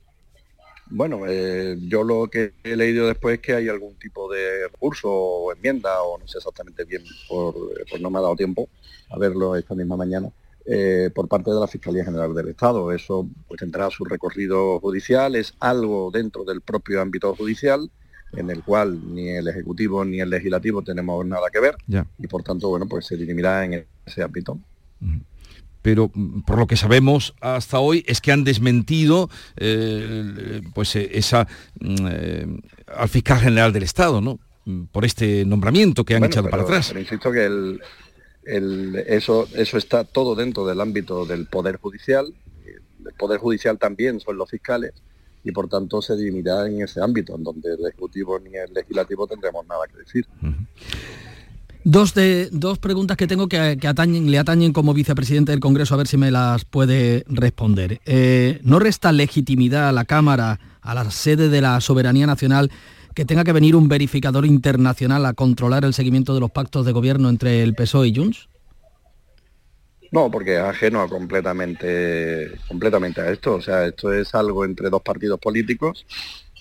Bueno, 0.87 1.27
eh, 1.29 1.77
yo 1.83 2.03
lo 2.03 2.29
que 2.29 2.55
he 2.65 2.77
leído 2.77 3.07
después 3.07 3.35
es 3.35 3.41
que 3.43 3.53
hay 3.53 3.69
algún 3.69 3.95
tipo 3.97 4.33
de 4.33 4.69
recurso 4.69 5.11
o 5.11 5.53
enmienda, 5.53 6.03
o 6.03 6.17
no 6.17 6.27
sé 6.27 6.39
exactamente 6.39 6.85
bien, 6.85 7.03
por, 7.29 7.55
no 8.01 8.09
me 8.09 8.21
ha 8.21 8.23
dado 8.23 8.37
tiempo 8.37 8.71
a 9.11 9.19
verlo 9.19 9.55
esta 9.55 9.75
misma 9.75 9.99
mañana, 9.99 10.31
eh, 10.65 11.11
por 11.15 11.29
parte 11.29 11.51
de 11.51 11.61
la 11.61 11.69
Fiscalía 11.69 12.07
General 12.07 12.35
del 12.35 12.49
Estado. 12.49 12.91
Eso 12.91 13.29
pues 13.47 13.61
tendrá 13.61 13.91
su 13.91 14.07
recorrido 14.07 14.81
judicial, 14.81 15.35
es 15.35 15.53
algo 15.61 16.11
dentro 16.11 16.45
del 16.45 16.63
propio 16.63 17.03
ámbito 17.03 17.37
judicial 17.37 17.91
en 18.37 18.51
el 18.51 18.63
cual 18.63 19.15
ni 19.15 19.31
el 19.31 19.49
Ejecutivo 19.49 20.05
ni 20.05 20.21
el 20.21 20.31
Legislativo 20.31 20.83
tenemos 20.83 21.25
nada 21.27 21.49
que 21.53 21.61
ver 21.61 21.77
y 22.19 22.27
por 22.27 22.43
tanto, 22.43 22.69
bueno, 22.69 22.87
pues 22.87 23.07
se 23.07 23.17
dirimirá 23.17 23.65
en 23.65 23.87
ese 24.07 24.23
ámbito. 24.23 24.59
pero 25.83 26.11
mm, 26.13 26.43
por 26.43 26.59
lo 26.59 26.67
que 26.67 26.77
sabemos 26.77 27.35
hasta 27.41 27.79
hoy 27.79 28.05
es 28.07 28.21
que 28.21 28.33
han 28.33 28.45
desmentido 28.45 29.29
eh, 29.57 30.63
pues 30.75 30.97
eh, 30.97 31.11
esa 31.13 31.47
mm, 31.81 31.95
eh, 32.11 32.47
al 32.87 33.09
fiscal 33.09 33.39
general 33.39 33.73
del 33.73 33.83
Estado, 33.83 34.21
¿no? 34.21 34.39
Mm, 34.65 34.85
por 34.85 35.05
este 35.05 35.45
nombramiento 35.45 36.05
que 36.05 36.15
han 36.15 36.25
echado 36.25 36.49
para 36.49 36.63
atrás. 36.63 36.89
Pero 36.89 37.01
insisto 37.01 37.31
que 37.31 37.45
el, 37.45 37.81
eso, 39.07 39.47
eso 39.55 39.79
está 39.79 40.05
todo 40.05 40.35
dentro 40.35 40.67
del 40.67 40.81
ámbito 40.81 41.27
del 41.27 41.47
Poder 41.47 41.79
Judicial. 41.79 42.33
El 42.65 43.13
Poder 43.15 43.39
Judicial 43.39 43.79
también 43.79 44.21
son 44.21 44.37
los 44.39 44.51
fiscales 44.51 44.93
y 45.45 45.53
por 45.53 45.69
tanto 45.69 46.01
se 46.01 46.17
dirimirá 46.17 46.67
en 46.67 46.83
ese 46.83 47.01
ámbito, 47.01 47.37
en 47.37 47.45
donde 47.45 47.75
el 47.75 47.87
Ejecutivo 47.87 48.39
ni 48.41 48.57
el 48.57 48.73
Legislativo 48.73 49.27
tendremos 49.27 49.67
nada 49.67 49.83
que 49.87 49.99
decir. 49.99 50.27
Dos, 51.85 52.15
de, 52.15 52.49
dos 52.51 52.79
preguntas 52.79 53.19
que 53.19 53.27
tengo 53.27 53.47
que, 53.47 53.77
le 53.77 54.39
atañen 54.39 54.73
como 54.73 54.95
vicepresidente 54.95 55.53
del 55.53 55.61
Congreso, 55.61 55.93
a 55.93 55.99
ver 55.99 56.07
si 56.07 56.17
me 56.17 56.31
las 56.31 56.65
puede 56.65 57.25
responder. 57.29 58.01
Eh, 58.07 58.59
¿No 58.63 58.79
resta 58.79 59.13
legitimidad 59.13 59.91
a 59.91 59.93
la 59.93 60.07
Cámara, 60.07 60.59
a 60.81 60.95
la 60.95 61.11
sede 61.11 61.51
de 61.51 61.61
la 61.61 61.79
soberanía 61.83 62.27
nacional, 62.27 62.71
que 63.15 63.27
tenga 63.27 63.45
que 63.45 63.53
venir 63.53 63.77
un 63.77 63.89
verificador 63.89 64.47
internacional 64.47 65.27
a 65.27 65.35
controlar 65.35 65.85
el 65.85 65.93
seguimiento 65.93 66.33
de 66.33 66.41
los 66.41 66.51
pactos 66.51 66.87
de 66.87 66.93
gobierno 66.93 67.29
entre 67.29 67.63
el 67.63 67.75
PSOE 67.75 68.09
y 68.09 68.17
Junts? 68.17 68.49
No, 70.15 70.31
porque 70.31 70.55
es 70.55 70.61
ajeno 70.61 71.09
completamente, 71.09 72.53
completamente 72.69 73.21
a 73.21 73.33
esto. 73.33 73.57
O 73.57 73.61
sea, 73.61 73.85
esto 73.85 74.13
es 74.13 74.33
algo 74.33 74.65
entre 74.65 74.89
dos 74.89 75.03
partidos 75.03 75.41
políticos 75.41 76.07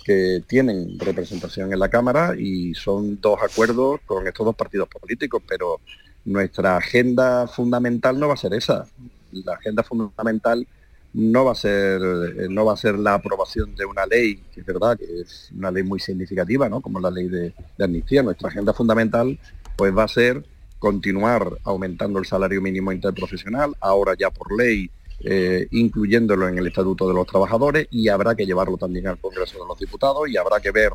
que 0.04 0.42
tienen 0.48 0.98
representación 0.98 1.72
en 1.72 1.78
la 1.78 1.88
Cámara 1.88 2.34
y 2.36 2.74
son 2.74 3.22
dos 3.22 3.38
acuerdos 3.44 4.02
con 4.08 4.26
estos 4.26 4.44
dos 4.48 4.56
partidos 4.56 4.90
políticos, 4.90 5.44
pero 5.48 5.82
nuestra 6.26 6.78
agenda 6.78 7.46
fundamental 7.48 8.20
no 8.20 8.28
va 8.28 8.34
a 8.34 8.38
ser 8.38 8.56
esa. 8.56 8.88
La 9.32 9.54
agenda 9.54 9.84
fundamental 9.84 10.68
no 11.14 11.46
va 11.46 11.52
a 11.52 11.56
ser 11.56 12.02
no 12.50 12.66
va 12.66 12.74
a 12.74 12.78
ser 12.78 12.98
la 12.98 13.14
aprobación 13.14 13.76
de 13.76 13.86
una 13.86 14.08
ley, 14.08 14.38
que 14.52 14.62
es 14.62 14.66
verdad 14.66 14.98
que 14.98 15.06
es 15.22 15.52
una 15.56 15.70
ley 15.70 15.84
muy 15.84 16.00
significativa, 16.00 16.68
¿no? 16.70 16.82
como 16.82 17.00
la 17.00 17.12
ley 17.12 17.28
de, 17.28 17.54
de 17.78 17.84
amnistía. 17.86 18.24
Nuestra 18.24 18.50
agenda 18.50 18.74
fundamental 18.74 19.38
pues 19.78 19.96
va 19.96 20.06
a 20.06 20.08
ser 20.08 20.44
continuar 20.84 21.60
aumentando 21.64 22.20
el 22.20 22.26
salario 22.26 22.62
mínimo 22.62 22.92
interprofesional, 22.92 23.74
ahora 23.80 24.16
ya 24.20 24.30
por 24.30 24.52
ley, 24.52 24.90
eh, 25.24 25.66
incluyéndolo 25.72 26.50
en 26.50 26.58
el 26.58 26.68
Estatuto 26.68 27.08
de 27.08 27.14
los 27.14 27.26
Trabajadores, 27.26 27.88
y 27.90 28.10
habrá 28.10 28.36
que 28.36 28.46
llevarlo 28.46 28.76
también 28.76 29.08
al 29.08 29.18
Congreso 29.18 29.60
de 29.60 29.66
los 29.66 29.80
Diputados, 29.80 30.28
y 30.28 30.36
habrá 30.36 30.60
que 30.60 30.72
ver 30.72 30.92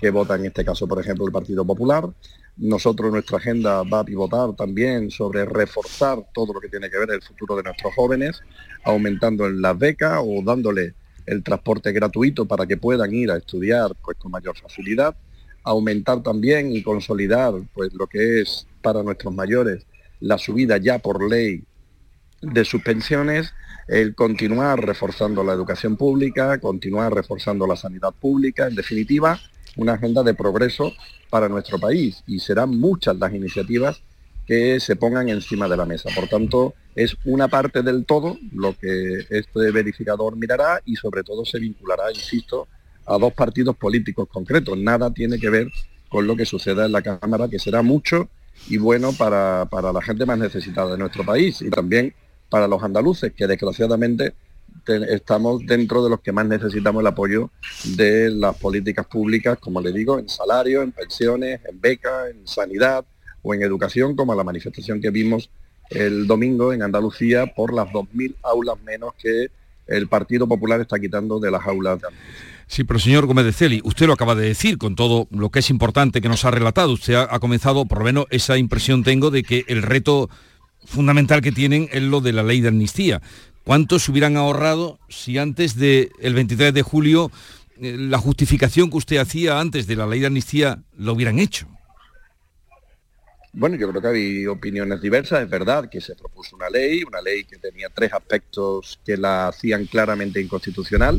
qué 0.00 0.10
vota 0.10 0.34
en 0.34 0.46
este 0.46 0.64
caso, 0.64 0.88
por 0.88 1.00
ejemplo, 1.00 1.24
el 1.24 1.30
Partido 1.30 1.64
Popular. 1.64 2.08
Nosotros 2.56 3.12
nuestra 3.12 3.36
agenda 3.36 3.84
va 3.84 4.00
a 4.00 4.04
pivotar 4.04 4.56
también 4.56 5.08
sobre 5.08 5.44
reforzar 5.44 6.18
todo 6.34 6.52
lo 6.54 6.60
que 6.60 6.68
tiene 6.68 6.90
que 6.90 6.98
ver 6.98 7.10
el 7.12 7.22
futuro 7.22 7.54
de 7.54 7.62
nuestros 7.62 7.94
jóvenes, 7.94 8.40
aumentando 8.82 9.46
en 9.46 9.62
las 9.62 9.78
becas 9.78 10.18
o 10.20 10.42
dándole 10.42 10.94
el 11.26 11.44
transporte 11.44 11.92
gratuito 11.92 12.44
para 12.44 12.66
que 12.66 12.76
puedan 12.76 13.14
ir 13.14 13.30
a 13.30 13.36
estudiar 13.36 13.94
pues, 14.02 14.16
con 14.18 14.32
mayor 14.32 14.58
facilidad, 14.58 15.14
aumentar 15.62 16.24
también 16.24 16.74
y 16.74 16.82
consolidar 16.82 17.54
pues, 17.72 17.92
lo 17.94 18.08
que 18.08 18.40
es 18.40 18.66
para 18.88 19.02
nuestros 19.02 19.34
mayores 19.34 19.86
la 20.18 20.38
subida 20.38 20.78
ya 20.78 20.98
por 20.98 21.28
ley 21.28 21.62
de 22.40 22.64
sus 22.64 22.82
pensiones, 22.82 23.52
el 23.86 24.14
continuar 24.14 24.82
reforzando 24.82 25.44
la 25.44 25.52
educación 25.52 25.98
pública, 25.98 26.58
continuar 26.58 27.12
reforzando 27.12 27.66
la 27.66 27.76
sanidad 27.76 28.14
pública, 28.18 28.66
en 28.66 28.74
definitiva, 28.74 29.38
una 29.76 29.92
agenda 29.94 30.22
de 30.22 30.32
progreso 30.32 30.94
para 31.28 31.50
nuestro 31.50 31.78
país 31.78 32.22
y 32.26 32.38
serán 32.38 32.70
muchas 32.70 33.16
las 33.18 33.34
iniciativas 33.34 34.00
que 34.46 34.80
se 34.80 34.96
pongan 34.96 35.28
encima 35.28 35.68
de 35.68 35.76
la 35.76 35.84
mesa. 35.84 36.08
Por 36.14 36.26
tanto, 36.26 36.72
es 36.94 37.14
una 37.26 37.48
parte 37.48 37.82
del 37.82 38.06
todo 38.06 38.38
lo 38.52 38.72
que 38.72 39.26
este 39.28 39.70
verificador 39.70 40.34
mirará 40.36 40.80
y 40.86 40.96
sobre 40.96 41.22
todo 41.22 41.44
se 41.44 41.58
vinculará, 41.58 42.10
insisto, 42.10 42.68
a 43.04 43.18
dos 43.18 43.34
partidos 43.34 43.76
políticos 43.76 44.28
concretos. 44.32 44.78
Nada 44.78 45.12
tiene 45.12 45.38
que 45.38 45.50
ver 45.50 45.68
con 46.08 46.26
lo 46.26 46.34
que 46.34 46.46
suceda 46.46 46.86
en 46.86 46.92
la 46.92 47.02
Cámara, 47.02 47.48
que 47.48 47.58
será 47.58 47.82
mucho 47.82 48.30
y 48.66 48.78
bueno 48.78 49.12
para, 49.12 49.66
para 49.70 49.92
la 49.92 50.02
gente 50.02 50.26
más 50.26 50.38
necesitada 50.38 50.92
de 50.92 50.98
nuestro 50.98 51.24
país 51.24 51.62
y 51.62 51.70
también 51.70 52.14
para 52.48 52.66
los 52.66 52.82
andaluces, 52.82 53.32
que 53.32 53.46
desgraciadamente 53.46 54.34
estamos 55.10 55.64
dentro 55.66 56.02
de 56.02 56.10
los 56.10 56.20
que 56.20 56.32
más 56.32 56.46
necesitamos 56.46 57.00
el 57.00 57.06
apoyo 57.06 57.50
de 57.96 58.30
las 58.30 58.56
políticas 58.56 59.06
públicas, 59.06 59.58
como 59.58 59.80
le 59.80 59.92
digo, 59.92 60.18
en 60.18 60.28
salario, 60.28 60.82
en 60.82 60.92
pensiones, 60.92 61.60
en 61.68 61.80
becas, 61.80 62.30
en 62.30 62.46
sanidad 62.46 63.04
o 63.42 63.54
en 63.54 63.62
educación, 63.62 64.16
como 64.16 64.34
la 64.34 64.44
manifestación 64.44 65.00
que 65.00 65.10
vimos 65.10 65.50
el 65.90 66.26
domingo 66.26 66.72
en 66.72 66.82
Andalucía 66.82 67.46
por 67.54 67.72
las 67.72 67.88
2.000 67.88 68.36
aulas 68.42 68.80
menos 68.82 69.14
que 69.14 69.50
el 69.86 70.06
Partido 70.06 70.46
Popular 70.46 70.80
está 70.80 70.98
quitando 70.98 71.38
de 71.40 71.50
las 71.50 71.66
aulas 71.66 72.00
de 72.00 72.08
Andalucía. 72.08 72.57
Sí, 72.68 72.84
pero 72.84 73.00
señor 73.00 73.24
Gómez 73.24 73.46
de 73.46 73.52
Celi, 73.54 73.80
usted 73.82 74.06
lo 74.06 74.12
acaba 74.12 74.34
de 74.34 74.46
decir 74.46 74.76
con 74.76 74.94
todo 74.94 75.26
lo 75.30 75.50
que 75.50 75.60
es 75.60 75.70
importante 75.70 76.20
que 76.20 76.28
nos 76.28 76.44
ha 76.44 76.50
relatado. 76.50 76.92
Usted 76.92 77.14
ha, 77.14 77.38
comenzado, 77.38 77.86
por 77.86 77.98
lo 77.98 78.04
menos 78.04 78.26
esa 78.30 78.58
impresión 78.58 79.02
tengo 79.02 79.30
de 79.30 79.42
que 79.42 79.64
el 79.68 79.82
reto 79.82 80.28
fundamental 80.84 81.40
que 81.40 81.50
tienen 81.50 81.88
es 81.92 82.02
lo 82.02 82.20
de 82.20 82.34
la 82.34 82.42
ley 82.42 82.60
de 82.60 82.68
amnistía. 82.68 83.22
¿Cuánto 83.64 83.98
se 83.98 84.10
hubieran 84.10 84.36
ahorrado 84.36 85.00
si 85.08 85.38
antes 85.38 85.76
del 85.76 86.10
23 86.20 86.74
de 86.74 86.82
julio 86.82 87.30
eh, 87.80 87.96
la 87.98 88.18
justificación 88.18 88.90
que 88.90 88.98
usted 88.98 89.16
hacía 89.16 89.60
antes 89.60 89.86
de 89.86 89.96
la 89.96 90.06
ley 90.06 90.20
de 90.20 90.26
amnistía 90.26 90.82
lo 90.94 91.14
hubieran 91.14 91.38
hecho? 91.38 91.66
Bueno, 93.54 93.76
yo 93.76 93.88
creo 93.88 94.02
que 94.02 94.08
hay 94.08 94.46
opiniones 94.46 95.00
diversas. 95.00 95.42
Es 95.42 95.48
verdad 95.48 95.88
que 95.90 96.02
se 96.02 96.14
propuso 96.14 96.54
una 96.54 96.68
ley, 96.68 97.02
una 97.02 97.22
ley 97.22 97.44
que 97.44 97.56
tenía 97.56 97.88
tres 97.88 98.12
aspectos 98.12 99.00
que 99.04 99.16
la 99.16 99.48
hacían 99.48 99.86
claramente 99.86 100.40
inconstitucional. 100.40 101.18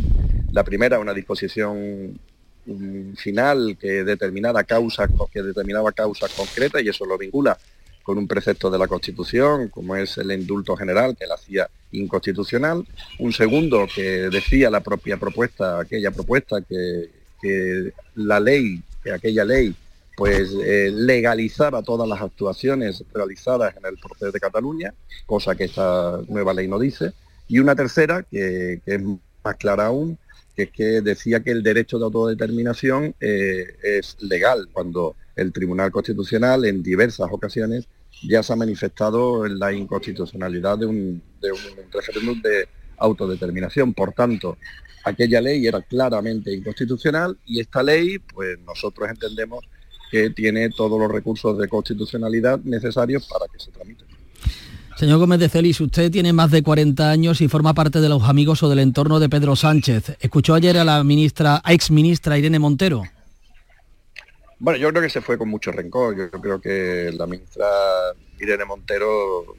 La 0.51 0.63
primera, 0.63 1.00
una 1.00 1.13
disposición 1.13 2.20
final 3.15 3.77
que 3.79 4.03
determinaba 4.03 4.63
causas, 4.63 5.10
que 5.32 5.41
determinaba 5.41 5.91
causas 5.91 6.32
concretas 6.34 6.84
y 6.84 6.89
eso 6.89 7.06
lo 7.06 7.18
vincula 7.18 7.58
con 8.03 8.18
un 8.18 8.27
precepto 8.27 8.70
de 8.70 8.77
la 8.79 8.88
Constitución, 8.88 9.70
como 9.70 9.96
es 9.96 10.18
el 10.18 10.32
indulto 10.32 10.75
general, 10.75 11.15
que 11.18 11.27
la 11.27 11.36
hacía 11.36 11.70
inconstitucional. 11.91 12.86
Un 13.20 13.34
segundo, 13.34 13.88
que 13.94 14.29
decía 14.29 14.70
la 14.70 14.82
propia 14.82 15.18
propuesta, 15.18 15.79
aquella 15.79 16.12
propuesta, 16.12 16.62
que, 16.62 17.10
que 17.41 17.94
la 18.15 18.39
ley, 18.39 18.82
que 19.03 19.12
aquella 19.12 19.46
ley 19.46 19.75
pues 20.20 20.53
eh, 20.65 20.91
legalizaba 20.91 21.82
todas 21.82 22.06
las 22.06 22.22
actuaciones 22.22 23.06
realizadas 23.13 23.74
en 23.77 23.86
el 23.86 23.98
proceso 23.98 24.34
de 24.34 24.39
Cataluña, 24.39 24.94
cosa 25.25 25.56
que 25.56 25.63
esta 25.63 26.20
nueva 26.27 26.53
ley 26.53 26.68
no 26.68 26.77
dice, 26.77 27.13
y 27.48 27.60
una 27.60 27.74
tercera, 27.74 28.24
que, 28.24 28.82
es 28.86 29.01
más 29.01 29.56
clara 29.56 29.86
aún, 29.86 30.18
que 30.60 30.63
es 30.63 30.72
que 30.72 31.01
decía 31.01 31.39
que 31.42 31.51
el 31.51 31.63
derecho 31.63 31.98
de 31.98 32.06
autodeterminación 32.06 33.16
eh, 33.22 33.78
es 33.82 34.18
legal, 34.20 34.68
cuando 34.74 35.16
el 35.36 35.54
Tribunal 35.54 35.89
Constitucional 35.92 36.66
en 36.66 36.84
diversas 36.84 37.30
ocasiones 37.32 37.88
ya 38.28 38.44
se 38.44 38.51
ha 38.51 38.56
manifestado 38.58 39.46
en 39.46 39.58
la 39.58 39.72
inconstitucionalidad 39.72 40.78
de 40.78 40.86
un, 40.86 41.22
de 41.39 41.52
un 41.54 41.60
referéndum 41.93 42.41
de 42.41 42.67
autodeterminación. 42.98 43.93
Por 43.93 44.12
tanto, 44.12 44.58
aquella 45.06 45.39
ley 45.39 45.65
era 45.65 45.82
claramente 45.82 46.54
inconstitucional 46.54 47.38
y 47.45 47.62
esta 47.62 47.82
ley, 47.82 48.19
pues 48.19 48.60
nosotros 48.60 49.10
entendemos 49.10 49.63
que 50.12 50.32
tiene 50.32 50.69
todos 50.72 51.00
los 51.00 51.10
recursos 51.10 51.58
de 51.58 51.69
constitucionalidad 51.69 52.60
necesarios 52.63 53.26
para 53.28 53.45
que 53.48 53.60
se 53.60 53.72
tramite. 53.72 54.04
Señor 55.00 55.20
Gómez 55.20 55.40
de 55.40 55.48
Celis, 55.48 55.80
usted 55.80 56.12
tiene 56.12 56.34
más 56.34 56.52
de 56.52 56.62
40 56.62 57.10
años 57.10 57.40
y 57.40 57.48
forma 57.48 57.74
parte 57.74 58.02
de 58.02 58.10
los 58.10 58.24
amigos 58.24 58.62
o 58.64 58.70
del 58.70 58.80
entorno 58.80 59.22
de 59.22 59.30
Pedro 59.30 59.56
Sánchez. 59.56 60.18
¿Escuchó 60.20 60.56
ayer 60.56 60.78
a 60.78 60.84
la 60.84 61.02
ministra, 61.06 61.62
a 61.64 61.72
ex 61.72 61.90
ministra 61.90 62.38
Irene 62.38 62.60
Montero? 62.60 63.04
Bueno, 64.60 64.78
yo 64.78 64.90
creo 64.90 65.02
que 65.02 65.10
se 65.10 65.22
fue 65.22 65.38
con 65.38 65.48
mucho 65.48 65.72
rencor. 65.72 66.18
Yo 66.18 66.30
creo 66.30 66.60
que 66.60 67.14
la 67.14 67.28
ministra 67.28 67.66
Irene 68.42 68.66
Montero 68.66 69.56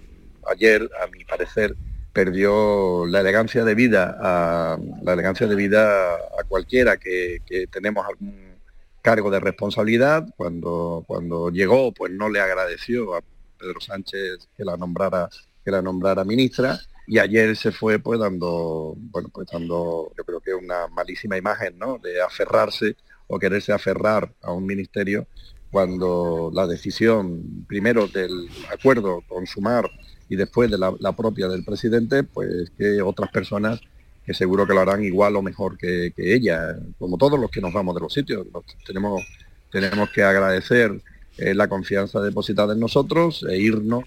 ayer, 0.47 0.87
a 1.03 1.07
mi 1.07 1.25
parecer, 1.25 1.75
perdió 2.13 3.07
la 3.07 3.21
elegancia 3.21 3.65
de 3.65 3.75
vida 3.75 4.19
a 4.21 4.79
la 5.03 5.15
elegancia 5.15 5.47
de 5.47 5.55
vida 5.55 6.17
a 6.17 6.45
cualquiera 6.47 6.99
que 6.99 7.41
tenemos 7.73 8.05
algún 8.07 8.59
cargo 9.01 9.31
de 9.31 9.41
responsabilidad. 9.41 10.27
Cuando, 10.37 11.03
cuando 11.07 11.49
llegó, 11.49 11.93
pues 11.93 12.13
no 12.13 12.29
le 12.29 12.41
agradeció 12.41 13.15
a 13.15 13.23
Pedro 13.61 13.81
Sánchez 13.81 14.49
que 14.57 14.65
la 14.65 14.77
nombrara, 14.77 15.29
que 15.65 15.71
la 15.71 15.83
nombrara 15.83 16.25
ministra. 16.25 16.81
Y 17.07 17.19
ayer 17.19 17.57
se 17.57 17.73
fue 17.73 17.99
pues 17.99 18.21
dando, 18.21 18.95
bueno, 18.97 19.29
pues 19.33 19.49
dando, 19.53 20.13
yo 20.17 20.25
creo 20.25 20.41
que 20.41 20.55
una 20.55 20.87
malísima 20.89 21.37
imagen, 21.37 21.79
¿no? 21.79 21.99
De 21.99 22.23
aferrarse 22.23 22.97
o 23.27 23.39
quererse 23.39 23.73
aferrar 23.73 24.33
a 24.43 24.53
un 24.53 24.65
ministerio 24.65 25.27
cuando 25.71 26.51
la 26.53 26.67
decisión 26.67 27.65
primero 27.67 28.07
del 28.09 28.49
acuerdo 28.73 29.23
con 29.29 29.47
Sumar 29.47 29.89
y 30.29 30.37
después 30.37 30.71
de 30.71 30.79
la, 30.79 31.13
propia 31.13 31.49
del 31.49 31.65
presidente, 31.65 32.23
pues 32.23 32.71
que 32.77 33.03
otras 33.03 33.31
personas 33.31 33.81
que 34.25 34.35
seguro 34.35 34.67
que 34.67 34.75
lo 34.75 34.81
harán 34.81 35.03
igual 35.03 35.37
o 35.37 35.43
mejor 35.43 35.77
que, 35.77 36.13
ella, 36.17 36.77
como 36.99 37.17
todos 37.17 37.39
los 37.39 37.51
que 37.51 37.61
nos 37.61 37.73
vamos 37.73 37.95
de 37.95 38.01
los 38.01 38.13
sitios. 38.13 38.47
tenemos, 38.87 39.23
tenemos 39.71 40.11
que 40.11 40.23
agradecer 40.23 41.01
eh, 41.41 41.55
la 41.55 41.69
confianza 41.69 42.21
depositada 42.21 42.75
en 42.75 42.81
nosotros 42.81 43.45
e 43.49 43.59
irnos 43.59 44.05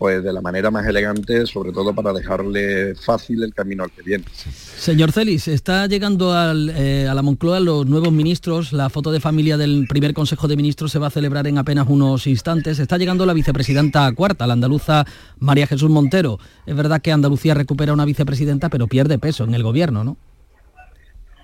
pues 0.00 0.24
de 0.24 0.32
la 0.32 0.40
manera 0.40 0.70
más 0.70 0.86
elegante, 0.86 1.44
sobre 1.44 1.72
todo 1.72 1.94
para 1.94 2.14
dejarle 2.14 2.94
fácil 2.94 3.42
el 3.42 3.52
camino 3.52 3.84
al 3.84 3.90
que 3.90 4.00
viene. 4.00 4.24
Señor 4.32 5.12
Celis, 5.12 5.46
está 5.46 5.86
llegando 5.88 6.32
eh, 6.34 7.06
a 7.06 7.12
la 7.12 7.20
Moncloa 7.20 7.60
los 7.60 7.84
nuevos 7.84 8.10
ministros, 8.10 8.72
la 8.72 8.88
foto 8.88 9.12
de 9.12 9.20
familia 9.20 9.58
del 9.58 9.84
primer 9.86 10.14
Consejo 10.14 10.48
de 10.48 10.56
Ministros 10.56 10.90
se 10.90 10.98
va 10.98 11.08
a 11.08 11.10
celebrar 11.10 11.46
en 11.48 11.58
apenas 11.58 11.86
unos 11.86 12.26
instantes. 12.26 12.78
Está 12.78 12.96
llegando 12.96 13.26
la 13.26 13.34
vicepresidenta 13.34 14.10
cuarta, 14.12 14.46
la 14.46 14.54
andaluza 14.54 15.04
María 15.38 15.66
Jesús 15.66 15.90
Montero. 15.90 16.38
Es 16.64 16.74
verdad 16.74 17.02
que 17.02 17.12
Andalucía 17.12 17.52
recupera 17.52 17.92
una 17.92 18.06
vicepresidenta, 18.06 18.70
pero 18.70 18.86
pierde 18.86 19.18
peso 19.18 19.44
en 19.44 19.52
el 19.52 19.62
gobierno, 19.62 20.02
¿no? 20.02 20.16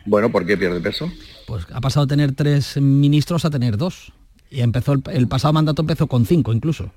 Bueno, 0.07 0.33
¿por 0.33 0.47
qué 0.47 0.57
pierde 0.57 0.81
peso? 0.81 1.13
Pues 1.47 1.67
ha 1.71 1.83
pasado 1.83 2.07
de 2.07 2.11
tener 2.11 2.33
tres 2.33 2.79
ministros 2.79 3.45
a 3.45 3.51
tener 3.51 3.77
dos. 3.77 4.15
Y 4.51 4.61
empezó 4.61 4.95
el 5.11 5.29
pasado 5.29 5.53
mandato 5.55 5.83
empezó 5.83 6.07
con 6.07 6.25
cinco 6.25 6.53
incluso. 6.53 6.91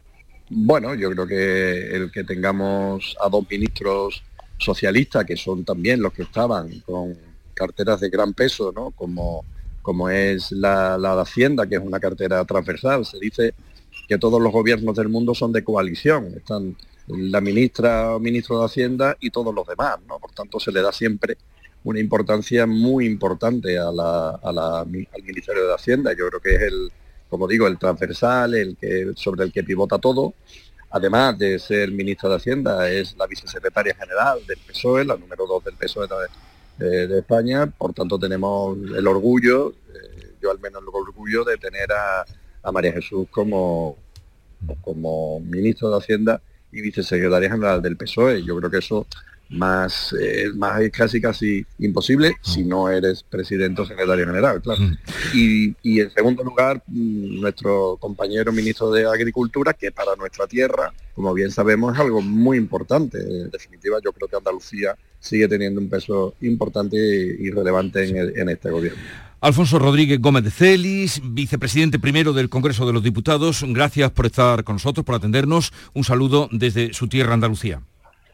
Bueno, 0.50 0.96
yo 0.96 1.12
creo 1.12 1.28
que 1.28 1.96
el 1.96 2.12
que 2.12 2.24
tengamos 2.24 3.16
a 3.22 3.30
dos 3.30 3.46
ministros 3.50 4.24
socialistas, 4.58 5.24
que 5.26 5.38
son 5.38 5.64
también 5.64 6.02
los 6.02 6.12
que 6.12 6.24
estaban 6.24 6.80
con 6.82 7.16
carteras 7.54 8.00
de 8.00 8.10
gran 8.10 8.34
peso, 8.34 8.72
¿no? 8.76 8.92
como, 8.92 9.46
como 9.82 10.10
es 10.10 10.52
la, 10.52 10.98
la 10.98 11.16
de 11.16 11.22
Hacienda, 11.22 11.68
que 11.68 11.76
es 11.76 11.82
una 11.82 12.00
cartera 12.00 12.44
transversal. 12.46 13.06
Se 13.06 13.20
dice 13.20 13.54
que 14.08 14.18
todos 14.18 14.42
los 14.42 14.52
gobiernos 14.52 14.96
del 14.96 15.10
mundo 15.10 15.36
son 15.36 15.52
de 15.52 15.64
coalición. 15.64 16.34
Están 16.36 16.76
la 17.08 17.42
ministra 17.42 18.16
o 18.16 18.20
ministro 18.20 18.60
de 18.60 18.66
Hacienda 18.66 19.18
y 19.20 19.30
todos 19.30 19.54
los 19.54 19.68
demás. 19.68 20.00
¿no? 20.08 20.18
Por 20.18 20.32
tanto, 20.32 20.60
se 20.60 20.72
le 20.72 20.82
da 20.82 20.92
siempre 20.92 21.38
una 21.84 22.00
importancia 22.00 22.66
muy 22.66 23.06
importante 23.06 23.78
a 23.78 23.92
la, 23.92 24.30
al 24.42 24.88
Ministerio 24.88 25.68
de 25.68 25.76
Hacienda. 25.76 26.12
Yo 26.18 26.28
creo 26.30 26.42
que 26.42 26.56
es 26.56 26.62
el, 26.62 26.92
como 27.30 27.48
digo, 27.48 27.68
el 27.68 27.78
transversal, 27.78 28.56
el 28.56 28.76
que, 28.76 29.12
sobre 29.16 29.44
el 29.46 29.52
que 29.52 29.64
pivota 29.64 29.98
todo. 30.00 30.34
Además 30.92 31.38
de 31.38 31.60
ser 31.60 31.92
ministra 31.92 32.30
de 32.30 32.36
Hacienda, 32.36 32.90
es 32.90 33.16
la 33.18 33.28
vicesecretaria 33.28 33.94
general 33.94 34.40
del 34.48 34.58
PSOE, 34.58 35.06
la 35.06 35.16
número 35.16 35.46
dos 35.46 35.64
del 35.64 35.76
PSOE 35.76 36.08
de, 36.78 37.20
España. 37.20 37.68
Por 37.68 37.94
tanto, 37.94 38.18
tenemos 38.18 38.78
el 38.78 39.06
orgullo, 39.06 39.70
eh, 39.70 40.34
yo 40.42 40.50
al 40.50 40.60
menos 40.60 40.82
el 40.82 40.88
orgullo 40.88 41.44
de 41.44 41.58
tener 41.58 41.92
a, 41.92 42.26
María 42.72 42.94
Jesús 42.94 43.28
como, 43.32 43.98
como 44.82 45.40
ministro 45.40 45.90
de 45.90 45.98
Hacienda 45.98 46.42
y 46.72 46.82
vicesecretaria 46.82 47.50
general 47.50 47.82
del 47.82 47.98
PSOE. 47.98 48.44
Yo 48.44 48.58
creo 48.58 48.70
que 48.70 48.78
eso 48.78 49.06
más, 49.50 50.16
eh, 50.20 50.52
más 50.56 50.82
es 50.82 50.92
casi 50.92 51.20
casi 51.20 51.66
imposible 51.80 52.36
si 52.42 52.64
no 52.64 52.90
eres 52.90 53.24
presidente 53.24 53.82
o 53.82 53.86
secretario 53.86 54.26
general, 54.26 54.62
claro. 54.62 54.82
Mm. 54.82 54.98
Y, 55.34 56.00
en 56.00 56.12
segundo 56.12 56.44
lugar, 56.44 56.84
mm, 56.88 57.42
nuestro 57.42 57.98
compañero 58.00 58.52
ministro 58.52 58.92
de 58.92 59.06
Agricultura, 59.06 59.74
que 59.74 59.92
para 59.92 60.16
nuestra 60.16 60.46
tierra, 60.46 60.94
como 61.16 61.34
bien 61.34 61.52
sabemos, 61.52 61.94
es 61.94 62.00
algo 62.00 62.22
muy 62.22 62.58
importante. 62.58 63.18
En 63.20 63.50
definitiva, 63.50 63.98
yo 64.04 64.14
creo 64.14 64.28
que 64.28 64.36
Andalucía 64.36 64.96
sigue 65.20 65.48
teniendo 65.48 65.82
un 65.82 65.90
peso 65.90 66.36
importante 66.42 66.98
y, 66.98 67.50
relevante 67.50 68.08
en, 68.08 68.50
este 68.50 68.70
gobierno. 68.70 69.00
Alfonso 69.42 69.80
Rodríguez 69.80 70.20
Gómez 70.22 70.44
de 70.44 70.52
Celis, 70.52 71.22
vicepresidente 71.24 71.98
primero 71.98 72.34
del 72.34 72.50
Congreso 72.50 72.86
de 72.86 72.94
los 72.94 73.04
Diputados, 73.04 73.64
gracias 73.68 74.12
por 74.12 74.26
estar 74.26 74.64
con 74.64 74.76
nosotros, 74.76 75.06
por 75.06 75.16
atendernos. 75.16 75.72
Un 75.94 76.04
saludo 76.04 76.50
desde 76.52 76.94
su 76.94 77.08
tierra, 77.08 77.34
Andalucía. 77.34 77.82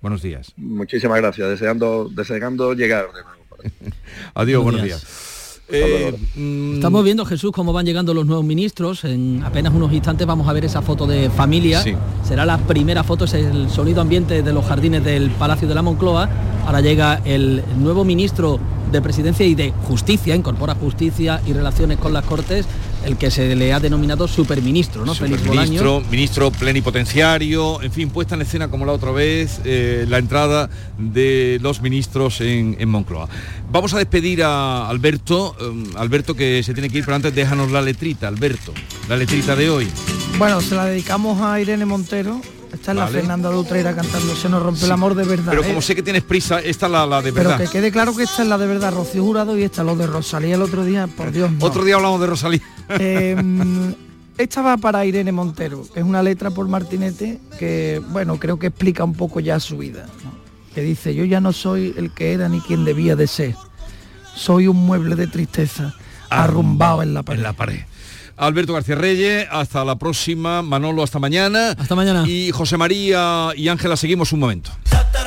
Buenos 0.06 0.22
días. 0.22 0.54
Muchísimas 0.56 1.18
gracias, 1.18 1.50
deseando, 1.50 2.08
deseando 2.12 2.76
llegar 2.76 3.08
de 3.08 3.24
nuevo. 3.24 3.96
Adiós, 4.36 4.64
buenos, 4.64 4.84
días. 4.84 5.62
Eh, 5.68 6.16
mm, 6.36 6.76
Estamos 6.76 7.04
viendo, 7.04 7.26
Jesús, 7.26 7.52
cómo 7.52 7.74
van 7.74 7.88
llegando 7.88 8.14
los 8.14 8.28
nuevos 8.28 8.46
ministros. 8.46 9.04
En 9.04 9.42
apenas 9.44 9.74
unos 9.74 9.92
instantes 9.92 10.28
vamos 10.28 10.48
a 10.48 10.54
ver 10.54 10.64
esa 10.64 10.84
foto 10.84 11.08
de 11.08 11.32
familia. 11.32 11.84
Será 12.24 12.46
la 12.46 12.60
primera 12.60 13.04
foto, 13.04 13.26
es 13.26 13.34
el 13.34 13.68
sonido 13.72 14.00
ambiente 14.00 14.44
de 14.44 14.54
los 14.54 14.64
jardines 14.64 15.04
del 15.04 15.32
Palacio 15.32 15.68
de 15.68 15.74
la 15.74 15.82
Moncloa. 15.82 16.30
Ahora 16.68 16.82
llega 16.82 17.22
el 17.26 17.64
nuevo 17.80 18.06
ministro 18.06 18.60
de 18.96 19.02
Presidencia 19.02 19.46
y 19.46 19.56
de 19.56 19.72
Justicia, 19.72 20.36
incorpora 20.36 20.74
Justicia 20.74 21.42
y 21.46 21.54
Relaciones 21.54 21.98
con 21.98 22.14
las 22.14 22.24
Cortes, 22.24 22.66
el 23.06 23.18
que 23.18 23.30
se 23.30 23.56
le 23.56 23.74
ha 23.74 23.80
denominado 23.80 24.28
superministro, 24.28 25.06
¿no? 25.06 25.14
Superministro, 25.14 26.02
ministro 26.10 26.52
plenipotenciario, 26.52 27.82
en 27.82 27.92
fin, 27.92 28.10
puesta 28.10 28.36
en 28.36 28.42
escena 28.42 28.70
como 28.70 28.86
la 28.86 28.94
otra 28.94 29.12
vez, 29.12 29.60
eh, 29.66 30.06
la 30.08 30.18
entrada 30.18 30.70
de 30.98 31.60
los 31.62 31.82
ministros 31.82 32.40
en, 32.42 32.88
Moncloa. 32.88 33.28
Vamos 33.70 33.94
a 33.94 33.98
despedir 33.98 34.44
a 34.44 34.88
Alberto, 34.88 35.56
um, 35.60 35.86
Alberto 35.98 36.36
que 36.36 36.64
se 36.64 36.74
tiene 36.74 36.90
que 36.90 37.00
ir, 37.00 37.06
pero 37.06 37.16
antes 37.16 37.36
déjanos 37.36 37.72
la 37.72 37.82
letrita, 37.82 38.28
Alberto, 38.28 38.74
la 39.10 39.18
letrita 39.18 39.56
de 39.56 39.70
hoy. 39.70 39.88
Bueno, 40.38 40.62
se 40.62 40.76
la 40.76 40.86
dedicamos 40.86 41.42
a 41.42 41.60
Irene 41.60 41.86
Montero, 41.86 42.40
esta 42.76 42.92
es 42.92 42.98
la 42.98 43.08
Fernanda 43.08 43.50
Dutreira 43.50 43.96
cantando 43.96 44.36
Se 44.36 44.50
nos 44.50 44.62
rompe 44.62 44.86
el 44.86 44.92
amor 44.92 45.16
de 45.16 45.24
verdad. 45.24 45.52
Pero 45.52 45.64
como 45.64 45.80
¿eh? 45.80 45.82
sé 45.82 45.96
que 45.96 46.04
tienes 46.04 46.24
prisa, 46.24 46.60
esta 46.60 46.86
es 46.86 46.92
la, 46.92 47.22
de 47.22 47.32
verdad. 47.32 47.56
Pero 47.58 47.70
que 47.72 47.78
quede 47.78 47.92
claro 47.92 48.16
que 48.16 48.24
esta 48.24 48.44
es 48.44 48.48
la 48.48 48.58
de 48.58 48.68
verdad, 48.68 48.94
Rocío 48.94 49.24
Jurado 49.24 49.58
y 49.58 49.64
esta 49.64 49.84
lo 49.84 49.96
de 49.96 50.08
Rosalía 50.08 50.56
el 50.56 50.62
otro 50.62 50.86
día, 50.86 51.08
por 51.08 51.32
Dios. 51.32 51.50
Otro 51.60 51.84
día 51.84 51.96
hablamos 51.96 52.22
de 52.22 52.28
Rosalía. 52.28 52.62
Em, 52.90 53.96
esta 54.38 54.62
va 54.62 54.78
para 54.78 55.06
Irene 55.06 55.32
Montero. 55.32 55.84
Es 55.96 56.04
una 56.04 56.22
letra 56.22 56.52
por 56.52 56.68
Martinete 56.68 57.40
que, 57.58 58.02
bueno, 58.10 58.38
creo 58.40 58.60
que 58.60 58.68
explica 58.68 59.04
un 59.04 59.14
poco 59.14 59.40
ya 59.40 59.60
su 59.60 59.78
vida. 59.78 60.06
Que 60.74 60.82
dice, 60.82 61.16
yo 61.16 61.24
ya 61.24 61.40
no 61.40 61.54
soy 61.54 61.94
el 61.98 62.12
que 62.12 62.34
era 62.34 62.50
ni 62.50 62.60
quien 62.60 62.84
debía 62.84 63.16
de 63.16 63.28
ser. 63.28 63.56
Soy 64.36 64.68
un 64.68 64.86
mueble 64.86 65.16
de 65.16 65.28
tristeza 65.28 65.96
arrumbado 66.30 67.02
en 67.02 67.14
la 67.14 67.24
pared. 67.24 67.40
En 67.40 67.44
la 67.44 67.54
pared. 67.54 67.80
Alberto 68.38 68.74
García 68.74 68.96
Reyes, 68.96 69.48
hasta 69.50 69.86
la 69.86 69.96
próxima. 69.96 70.62
Manolo, 70.62 71.04
hasta 71.04 71.20
mañana. 71.20 71.72
Hasta 71.78 71.96
mañana. 71.96 72.24
Y 72.28 72.52
José 72.52 72.78
María 72.78 73.50
y 73.56 73.68
Ángela, 73.70 73.98
seguimos 73.98 74.34
un 74.34 74.40
momento. 74.40 74.72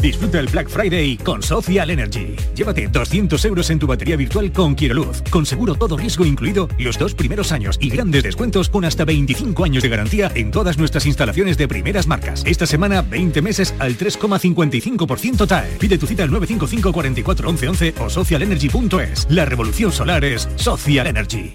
Disfruta 0.00 0.38
el 0.38 0.48
Black 0.48 0.68
Friday 0.68 1.16
con 1.16 1.42
Social 1.42 1.88
Energy. 1.88 2.36
Llévate 2.54 2.88
200 2.88 3.42
euros 3.46 3.70
en 3.70 3.78
tu 3.78 3.86
batería 3.86 4.16
virtual 4.16 4.52
con 4.52 4.74
Quiroluz, 4.74 5.22
con 5.30 5.46
seguro 5.46 5.76
todo 5.76 5.96
riesgo 5.96 6.26
incluido 6.26 6.68
los 6.78 6.98
dos 6.98 7.14
primeros 7.14 7.52
años 7.52 7.78
y 7.80 7.88
grandes 7.88 8.22
descuentos 8.22 8.68
con 8.68 8.84
hasta 8.84 9.06
25 9.06 9.64
años 9.64 9.82
de 9.82 9.88
garantía 9.88 10.30
en 10.34 10.50
todas 10.50 10.76
nuestras 10.76 11.06
instalaciones 11.06 11.56
de 11.56 11.68
primeras 11.68 12.06
marcas. 12.06 12.42
Esta 12.44 12.66
semana 12.66 13.00
20 13.00 13.40
meses 13.40 13.74
al 13.78 13.96
3,55% 13.96 15.46
TAE. 15.46 15.76
Pide 15.78 15.96
tu 15.96 16.06
cita 16.06 16.24
al 16.24 16.30
955 16.30 16.92
44 16.92 17.48
11 17.48 17.94
o 18.00 18.10
socialenergy.es. 18.10 19.26
La 19.30 19.46
revolución 19.46 19.90
solar 19.90 20.24
es 20.24 20.48
Social 20.56 21.06
Energy. 21.06 21.54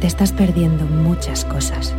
Te 0.00 0.06
estás 0.06 0.30
perdiendo 0.30 0.84
muchas 0.84 1.44
cosas. 1.44 1.94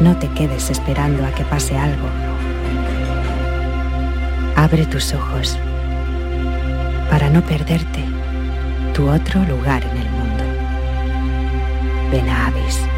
No 0.00 0.18
te 0.18 0.28
quedes 0.34 0.70
esperando 0.70 1.24
a 1.24 1.32
que 1.32 1.44
pase 1.44 1.76
algo 1.76 2.27
Abre 4.58 4.86
tus 4.86 5.14
ojos 5.14 5.56
para 7.08 7.30
no 7.30 7.42
perderte 7.42 8.04
tu 8.92 9.08
otro 9.08 9.44
lugar 9.44 9.84
en 9.84 9.96
el 9.96 10.10
mundo. 10.10 10.44
Ven 12.10 12.28
a 12.28 12.48
Avis. 12.48 12.97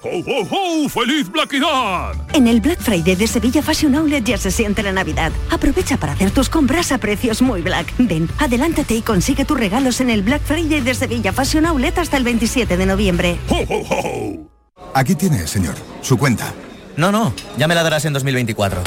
¡Ho, 0.00 0.10
ho, 0.10 0.42
ho! 0.48 0.88
¡Feliz 0.88 1.28
Blackidad! 1.28 2.12
En 2.32 2.46
el 2.46 2.60
Black 2.60 2.80
Friday 2.80 3.16
de 3.16 3.26
Sevilla 3.26 3.62
Fashion 3.62 3.96
Outlet 3.96 4.24
ya 4.24 4.38
se 4.38 4.52
siente 4.52 4.80
la 4.84 4.92
Navidad. 4.92 5.32
Aprovecha 5.50 5.96
para 5.96 6.12
hacer 6.12 6.30
tus 6.30 6.48
compras 6.48 6.92
a 6.92 6.98
precios 6.98 7.42
muy 7.42 7.62
black. 7.62 7.92
Ven, 7.98 8.28
adelántate 8.38 8.94
y 8.94 9.02
consigue 9.02 9.44
tus 9.44 9.58
regalos 9.58 10.00
en 10.00 10.10
el 10.10 10.22
Black 10.22 10.42
Friday 10.42 10.82
de 10.82 10.94
Sevilla 10.94 11.32
Fashion 11.32 11.66
Outlet 11.66 11.98
hasta 11.98 12.16
el 12.16 12.22
27 12.22 12.76
de 12.76 12.86
noviembre. 12.86 13.38
¡Ho, 13.48 13.56
ho, 13.68 13.82
ho! 13.90 14.50
Aquí 14.94 15.16
tiene, 15.16 15.48
señor, 15.48 15.74
su 16.00 16.16
cuenta. 16.16 16.54
No, 16.96 17.10
no, 17.10 17.34
ya 17.56 17.66
me 17.66 17.74
la 17.74 17.82
darás 17.82 18.04
en 18.04 18.12
2024. 18.12 18.82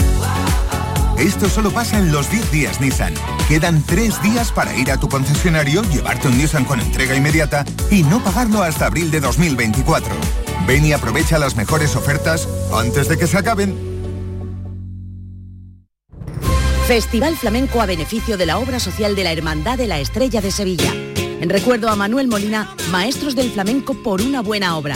Esto 1.22 1.48
solo 1.48 1.70
pasa 1.70 2.00
en 2.00 2.12
los 2.12 2.32
10 2.32 2.52
días 2.52 2.82
Nissan. 2.82 3.14
Quedan 3.48 3.84
3 3.84 4.24
días 4.24 4.52
para 4.52 4.76
ir 4.76 4.90
a 4.90 4.98
tu 4.98 5.08
concesionario, 5.08 5.84
llevarte 5.84 6.28
un 6.28 6.36
Nissan 6.36 6.66
con 6.66 6.80
entrega 6.80 7.16
inmediata 7.16 7.64
y 7.92 8.02
no 8.02 8.24
pagarlo 8.24 8.64
hasta 8.64 8.88
abril 8.88 9.12
de 9.12 9.20
2024. 9.20 10.16
Ven 10.66 10.84
y 10.84 10.94
aprovecha 10.94 11.38
las 11.38 11.56
mejores 11.56 11.96
ofertas 11.96 12.50
antes 12.74 13.08
de 13.08 13.20
que 13.20 13.28
se 13.28 13.38
acaben. 13.38 13.76
Festival 16.88 17.38
Flamenco 17.38 17.82
a 17.82 17.86
beneficio 17.86 18.36
de 18.36 18.48
la 18.48 18.58
obra 18.58 18.80
social 18.80 19.16
de 19.16 19.24
la 19.24 19.32
Hermandad 19.32 19.78
de 19.78 19.86
la 19.86 20.00
Estrella 20.00 20.42
de 20.42 20.50
Sevilla. 20.50 20.92
En 21.16 21.52
recuerdo 21.52 21.90
a 21.90 21.96
Manuel 21.96 22.30
Molina, 22.30 22.76
maestros 22.90 23.36
del 23.36 23.52
flamenco 23.52 23.94
por 23.94 24.24
una 24.24 24.42
buena 24.42 24.76
obra. 24.76 24.96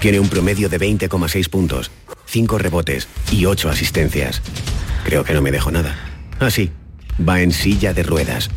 tiene 0.00 0.20
un 0.20 0.28
promedio 0.28 0.68
de 0.68 0.78
20,6 0.78 1.48
puntos, 1.48 1.90
5 2.26 2.58
rebotes 2.58 3.08
y 3.32 3.46
8 3.46 3.68
asistencias. 3.68 4.42
Creo 5.04 5.24
que 5.24 5.34
no 5.34 5.42
me 5.42 5.50
dejo 5.50 5.70
nada. 5.70 5.96
Ah, 6.40 6.50
sí, 6.50 6.70
va 7.26 7.40
en 7.40 7.52
silla 7.52 7.92
de 7.94 8.02
ruedas. 8.02 8.50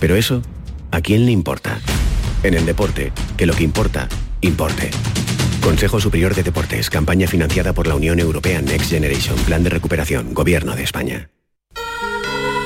Pero 0.00 0.16
eso, 0.16 0.42
¿a 0.90 1.00
quién 1.00 1.26
le 1.26 1.32
importa? 1.32 1.80
En 2.42 2.54
el 2.54 2.66
deporte, 2.66 3.12
que 3.36 3.46
lo 3.46 3.54
que 3.54 3.64
importa, 3.64 4.08
importe. 4.40 4.90
Consejo 5.62 5.98
Superior 5.98 6.34
de 6.34 6.42
Deportes, 6.42 6.90
campaña 6.90 7.26
financiada 7.26 7.72
por 7.72 7.86
la 7.86 7.94
Unión 7.94 8.20
Europea 8.20 8.60
Next 8.60 8.90
Generation, 8.90 9.36
Plan 9.46 9.64
de 9.64 9.70
Recuperación, 9.70 10.34
Gobierno 10.34 10.76
de 10.76 10.82
España. 10.82 11.30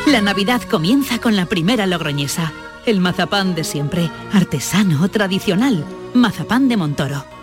La 0.06 0.20
Navidad 0.20 0.62
comienza 0.62 1.20
con 1.20 1.36
la 1.36 1.46
primera 1.46 1.86
logroñesa, 1.86 2.52
el 2.86 2.98
mazapán 2.98 3.54
de 3.54 3.62
siempre, 3.62 4.10
artesano, 4.32 5.08
tradicional 5.10 5.84
mazapán 6.14 6.68
de 6.68 6.76
Montoro, 6.76 7.24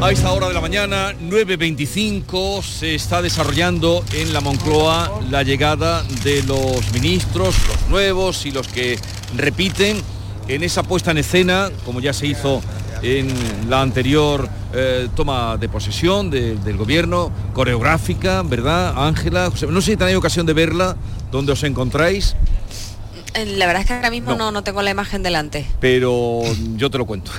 A 0.00 0.12
esta 0.12 0.32
hora 0.32 0.46
de 0.48 0.54
la 0.54 0.60
mañana, 0.60 1.12
9.25, 1.12 2.62
se 2.62 2.94
está 2.94 3.20
desarrollando 3.20 4.04
en 4.12 4.32
la 4.32 4.40
Moncloa 4.40 5.20
la 5.28 5.42
llegada 5.42 6.04
de 6.22 6.42
los 6.44 6.92
ministros, 6.92 7.56
los 7.66 7.88
nuevos 7.88 8.46
y 8.46 8.52
los 8.52 8.68
que 8.68 8.96
repiten 9.36 10.00
en 10.46 10.62
esa 10.62 10.84
puesta 10.84 11.10
en 11.10 11.18
escena, 11.18 11.70
como 11.84 12.00
ya 12.00 12.12
se 12.12 12.28
hizo 12.28 12.60
en 13.02 13.28
la 13.68 13.82
anterior 13.82 14.48
eh, 14.72 15.08
toma 15.16 15.56
de 15.56 15.68
posesión 15.68 16.30
del 16.30 16.76
gobierno, 16.76 17.32
coreográfica, 17.52 18.42
¿verdad, 18.42 18.94
Ángela? 19.04 19.50
No 19.68 19.80
sé 19.80 19.92
si 19.92 19.96
tenéis 19.96 20.16
ocasión 20.16 20.46
de 20.46 20.52
verla, 20.52 20.96
¿dónde 21.32 21.52
os 21.52 21.62
encontráis? 21.64 22.36
Eh, 23.34 23.46
La 23.56 23.66
verdad 23.66 23.82
es 23.82 23.88
que 23.88 23.94
ahora 23.94 24.10
mismo 24.10 24.30
No. 24.30 24.36
no, 24.38 24.52
no 24.52 24.62
tengo 24.64 24.80
la 24.80 24.90
imagen 24.90 25.24
delante. 25.24 25.66
pero 25.80 26.42
yo 26.76 26.88
te 26.88 26.98
lo 26.98 27.04
cuento. 27.04 27.32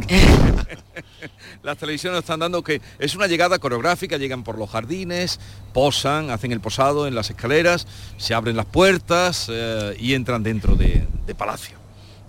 Las 1.62 1.78
televisiones 1.78 2.20
están 2.20 2.40
dando 2.40 2.62
que 2.62 2.80
es 2.98 3.14
una 3.14 3.26
llegada 3.26 3.58
coreográfica, 3.58 4.16
llegan 4.18 4.44
por 4.44 4.58
los 4.58 4.70
jardines, 4.70 5.40
posan, 5.72 6.30
hacen 6.30 6.52
el 6.52 6.60
posado 6.60 7.06
en 7.06 7.14
las 7.14 7.30
escaleras, 7.30 7.86
se 8.18 8.34
abren 8.34 8.56
las 8.56 8.66
puertas 8.66 9.46
eh, 9.50 9.96
y 9.98 10.14
entran 10.14 10.42
dentro 10.42 10.74
de, 10.76 11.06
de 11.26 11.34
palacio. 11.34 11.76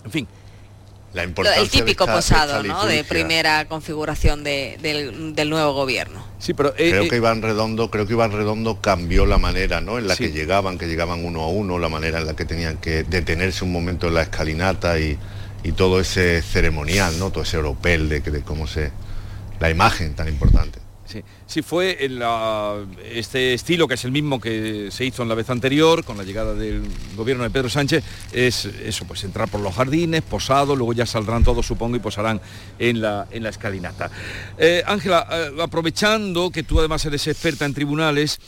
En 0.06 0.12
fin. 0.12 0.28
La 1.13 1.23
el 1.23 1.69
típico 1.69 2.06
posado, 2.06 2.62
¿no? 2.62 2.86
De 2.86 3.06
primera 3.06 3.65
configuración 3.69 4.43
de- 4.43 4.78
del, 4.82 5.34
del 5.34 5.49
nuevo 5.49 5.71
gobierno. 5.71 6.21
Sí, 6.39 6.54
pero 6.54 6.73
creo 6.75 7.08
que 7.08 7.15
Iván 7.15 7.41
Redondo, 7.41 7.89
creo 7.89 8.06
que 8.06 8.12
Iván 8.13 8.34
Redondo 8.34 8.82
cambió 8.82 9.25
la 9.25 9.38
manera, 9.38 9.80
¿no? 9.80 9.97
En 9.97 10.08
la 10.10 10.15
Sí. 10.17 10.25
que 10.25 10.32
llegaban, 10.34 10.78
que 10.78 10.88
llegaban 10.88 11.23
uno 11.23 11.43
a 11.43 11.47
uno, 11.47 11.80
la 11.80 11.88
manera 11.88 12.19
en 12.19 12.25
la 12.28 12.36
que 12.36 12.43
tenían 12.43 12.78
que 12.78 13.04
detenerse 13.04 13.63
un 13.63 13.71
momento 13.71 14.10
en 14.10 14.15
la 14.15 14.23
escalinata 14.23 14.99
y, 14.99 15.17
y 15.65 15.71
todo 15.73 15.99
ese 15.99 16.41
ceremonial, 16.41 17.17
¿no? 17.19 17.32
Todo 17.32 17.43
ese 17.43 17.58
oropel 17.58 18.08
de, 18.08 18.21
de 18.21 18.41
cómo 18.43 18.67
se 18.67 18.91
la 19.60 19.69
imagen 19.69 20.13
tan 20.15 20.28
importante. 20.30 20.80
Sí, 21.08 21.21
sí 21.45 21.62
fue 21.62 22.04
en 22.04 22.17
la- 22.17 22.78
este 23.12 23.54
estilo 23.54 23.88
que 23.88 23.93
es 23.93 24.04
el 24.06 24.12
mismo 24.12 24.41
que 24.41 24.89
se 24.91 25.06
hizo 25.06 25.21
en 25.21 25.30
la 25.30 25.36
vez 25.36 25.49
anterior 25.51 26.04
con 26.04 26.17
la 26.17 26.23
llegada 26.23 26.56
del 26.56 26.82
gobierno 27.15 27.43
de 27.43 27.51
Pedro 27.51 27.69
Sánchez 27.69 28.04
es 28.34 28.65
eso 28.65 29.06
pues 29.06 29.23
entrar 29.23 29.47
por 29.47 29.62
los 29.62 29.75
jardines 29.75 30.23
posado 30.23 30.75
luego 30.75 30.93
ya 30.93 31.06
saldrán 31.06 31.43
todos 31.43 31.63
supongo 31.67 31.95
y 31.95 31.99
posarán 31.99 32.41
en 32.80 33.01
la 33.01 33.28
en 33.30 33.43
la 33.43 33.49
escalinata 33.49 34.10
Eh, 34.58 34.82
Ángela 34.88 35.28
eh, 35.32 35.51
aprovechando 35.62 36.49
que 36.49 36.63
tú 36.63 36.80
además 36.80 37.06
eres 37.06 37.28
experta 37.28 37.65
en 37.65 37.75
tribunales 37.75 38.39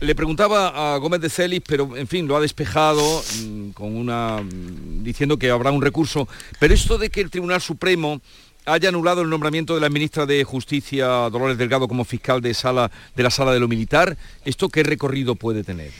le 0.00 0.14
preguntaba 0.14 0.94
a 0.94 0.98
Gómez 0.98 1.20
de 1.20 1.30
Celis 1.30 1.62
pero 1.66 1.96
en 1.96 2.06
fin 2.06 2.26
lo 2.26 2.36
ha 2.36 2.40
despejado 2.40 3.22
mm, 3.42 3.70
con 3.70 3.96
una 3.96 4.42
mm, 4.42 5.02
diciendo 5.02 5.38
que 5.38 5.50
habrá 5.50 5.70
un 5.70 5.82
recurso 5.82 6.28
pero 6.58 6.74
esto 6.74 6.98
de 6.98 7.10
que 7.10 7.20
el 7.20 7.30
Tribunal 7.30 7.60
Supremo 7.60 8.20
haya 8.66 8.88
anulado 8.88 9.22
el 9.22 9.30
nombramiento 9.30 9.74
de 9.74 9.80
la 9.80 9.88
ministra 9.88 10.26
de 10.26 10.42
Justicia 10.44 11.06
Dolores 11.30 11.56
Delgado 11.56 11.88
como 11.88 12.04
fiscal 12.04 12.40
de 12.40 12.52
sala 12.52 12.90
de 13.14 13.22
la 13.22 13.30
sala 13.30 13.52
de 13.52 13.60
lo 13.60 13.68
militar, 13.68 14.16
¿esto 14.44 14.68
qué 14.68 14.82
recorrido 14.82 15.36
puede 15.36 15.62
tener? 15.62 15.92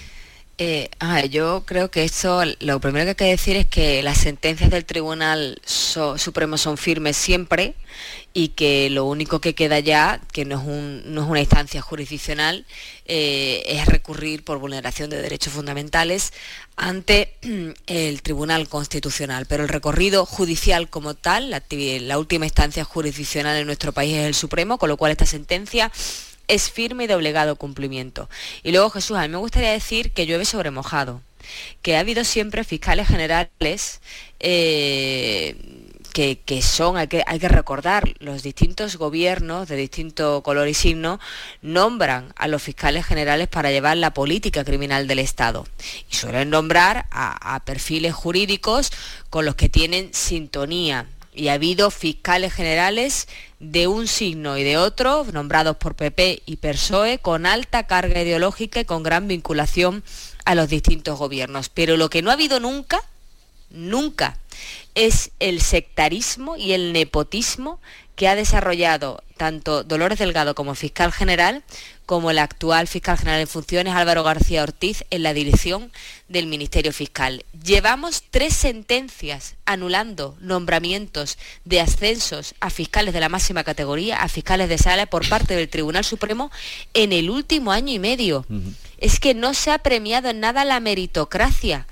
Eh, 0.59 0.89
a 1.01 1.15
ver, 1.17 1.29
yo 1.29 1.65
creo 1.67 1.91
que 1.91 2.05
esto, 2.05 2.43
lo 2.61 2.81
primero 2.81 3.05
que 3.05 3.11
hay 3.11 3.15
que 3.15 3.25
decir 3.27 3.57
es 3.57 3.67
que 3.67 4.03
las 4.03 4.17
sentencias 4.17 4.71
del 4.71 4.87
Tribunal 4.87 5.61
Supremo 5.67 6.57
son 6.57 6.79
firmes 6.79 7.19
siempre 7.19 7.75
y 8.33 8.49
que 8.49 8.89
lo 8.89 9.05
único 9.05 9.43
que 9.43 9.55
queda 9.55 9.81
ya, 9.81 10.19
que 10.33 10.47
no 10.47 10.59
es, 10.59 10.67
una 11.29 11.41
instancia 11.41 11.83
jurisdiccional, 11.83 12.65
eh, 13.05 13.65
es 13.67 13.85
recurrir 13.85 14.45
por 14.45 14.59
vulneración 14.59 15.11
de 15.11 15.21
derechos 15.21 15.53
fundamentales 15.53 16.33
ante 16.77 17.35
el 17.87 18.23
Tribunal 18.23 18.67
Constitucional. 18.67 19.45
Pero 19.45 19.65
el 19.65 19.69
recorrido 19.69 20.25
judicial 20.25 20.89
como 20.89 21.13
tal, 21.13 21.51
la 21.51 22.19
última 22.19 22.47
instancia 22.47 22.83
jurisdiccional 22.85 23.59
en 23.59 23.67
nuestro 23.67 23.93
país 23.93 24.17
es 24.17 24.25
el 24.25 24.35
Supremo, 24.35 24.79
con 24.79 24.89
lo 24.89 24.97
cual 24.97 25.13
esta 25.13 25.27
sentencia 25.27 25.93
es 26.49 26.71
firme 26.71 27.05
y 27.05 27.07
de 27.07 27.15
obligado 27.15 27.57
cumplimiento. 27.57 28.29
Y 28.63 28.73
luego, 28.73 28.91
Jesús, 28.91 29.17
a 29.17 29.23
mí 29.23 29.29
me 29.29 29.39
gustaría 29.39 29.73
decir 29.73 30.13
que 30.13 30.27
llueve 30.27 30.45
sobre 30.45 30.71
mojado, 30.71 31.23
que 31.83 31.97
ha 31.97 32.01
habido 32.01 32.25
siempre 32.25 32.65
fiscales 32.65 33.09
generales 33.09 34.01
eh, 34.41 35.57
que, 36.13 36.63
son, 36.63 36.97
hay 36.97 37.09
que, 37.09 37.23
hay 37.27 37.39
que 37.39 37.49
recordar, 37.49 38.15
los 38.21 38.43
distintos 38.43 38.97
gobiernos 38.97 39.69
de 39.69 39.77
distinto 39.77 40.43
color 40.43 40.67
y 40.67 40.73
signo 40.73 41.21
nombran 41.61 42.33
a 42.37 42.49
los 42.49 42.63
fiscales 42.63 43.05
generales 43.05 43.49
para 43.49 43.71
llevar 43.71 43.99
la 43.99 44.15
política 44.15 44.65
criminal 44.65 45.09
del 45.09 45.19
Estado. 45.19 45.67
Y 46.11 46.17
suelen 46.17 46.49
nombrar 46.49 47.07
a 47.11 47.61
perfiles 47.67 48.15
jurídicos 48.15 48.93
con 49.29 49.45
los 49.45 49.57
que 49.57 49.69
tienen 49.69 50.15
sintonía 50.15 51.07
y 51.37 51.49
ha 51.49 51.53
habido 51.53 51.91
fiscales 51.91 52.53
generales 52.53 53.29
de 53.61 53.87
un 53.87 54.09
signo 54.09 54.59
y 54.59 54.65
de 54.65 54.79
otro, 54.79 55.25
nombrados 55.33 55.77
por 55.77 55.95
PP 55.95 56.43
y 56.47 56.57
PSOE, 56.57 57.19
con 57.19 57.47
alta 57.47 57.87
carga 57.87 58.23
ideológica 58.23 58.81
y 58.81 58.85
con 58.85 59.03
gran 59.03 59.29
vinculación 59.29 60.03
a 60.45 60.55
los 60.55 60.69
distintos 60.69 61.19
gobiernos. 61.19 61.69
Pero 61.69 61.97
lo 61.97 62.11
que 62.11 62.23
no 62.23 62.31
ha 62.31 62.35
habido 62.35 62.59
nunca, 62.59 63.01
nunca, 63.71 64.39
es 64.95 65.31
el 65.39 65.61
sectarismo 65.61 66.57
y 66.57 66.73
el 66.73 66.93
nepotismo 66.93 67.81
que 68.17 68.29
ha 68.29 68.35
desarrollado 68.35 69.23
tanto 69.37 69.85
Dolores 69.85 70.19
Delgado 70.19 70.55
como 70.55 70.75
fiscal 70.75 71.13
general, 71.13 71.63
como 72.07 72.31
el 72.31 72.39
actual 72.39 72.87
fiscal 72.87 73.19
general 73.19 73.41
en 73.41 73.49
funciones, 73.49 73.95
Álvaro 73.95 74.23
García 74.23 74.63
Ortiz, 74.63 75.05
en 75.11 75.25
la 75.25 75.35
dirección 75.35 75.91
del 76.29 76.47
Ministerio 76.47 76.93
Fiscal. 76.93 77.45
Llevamos 77.65 78.23
tres 78.31 78.55
sentencias 78.55 79.57
anulando 79.67 80.37
nombramientos 80.41 81.37
de 81.65 81.81
ascensos 81.81 82.55
a 82.61 82.71
fiscales 82.71 83.13
de 83.13 83.21
la 83.21 83.29
máxima 83.29 83.65
categoría, 83.65 84.23
a 84.23 84.29
fiscales 84.29 84.69
de 84.69 84.79
sala 84.79 85.07
por 85.07 85.29
parte 85.29 85.57
del 85.57 85.69
Tribunal 85.69 86.05
Supremo 86.05 86.51
en 86.95 87.13
el 87.13 87.29
último 87.29 87.73
año 87.73 87.93
y 87.93 87.99
medio. 87.99 88.47
Es 88.99 89.21
que 89.21 89.35
no 89.35 89.53
se 89.53 89.73
ha 89.73 89.79
premiado 89.79 90.31
en 90.31 90.41
nada 90.41 90.65
la 90.65 90.81
meritocracia 90.81 91.87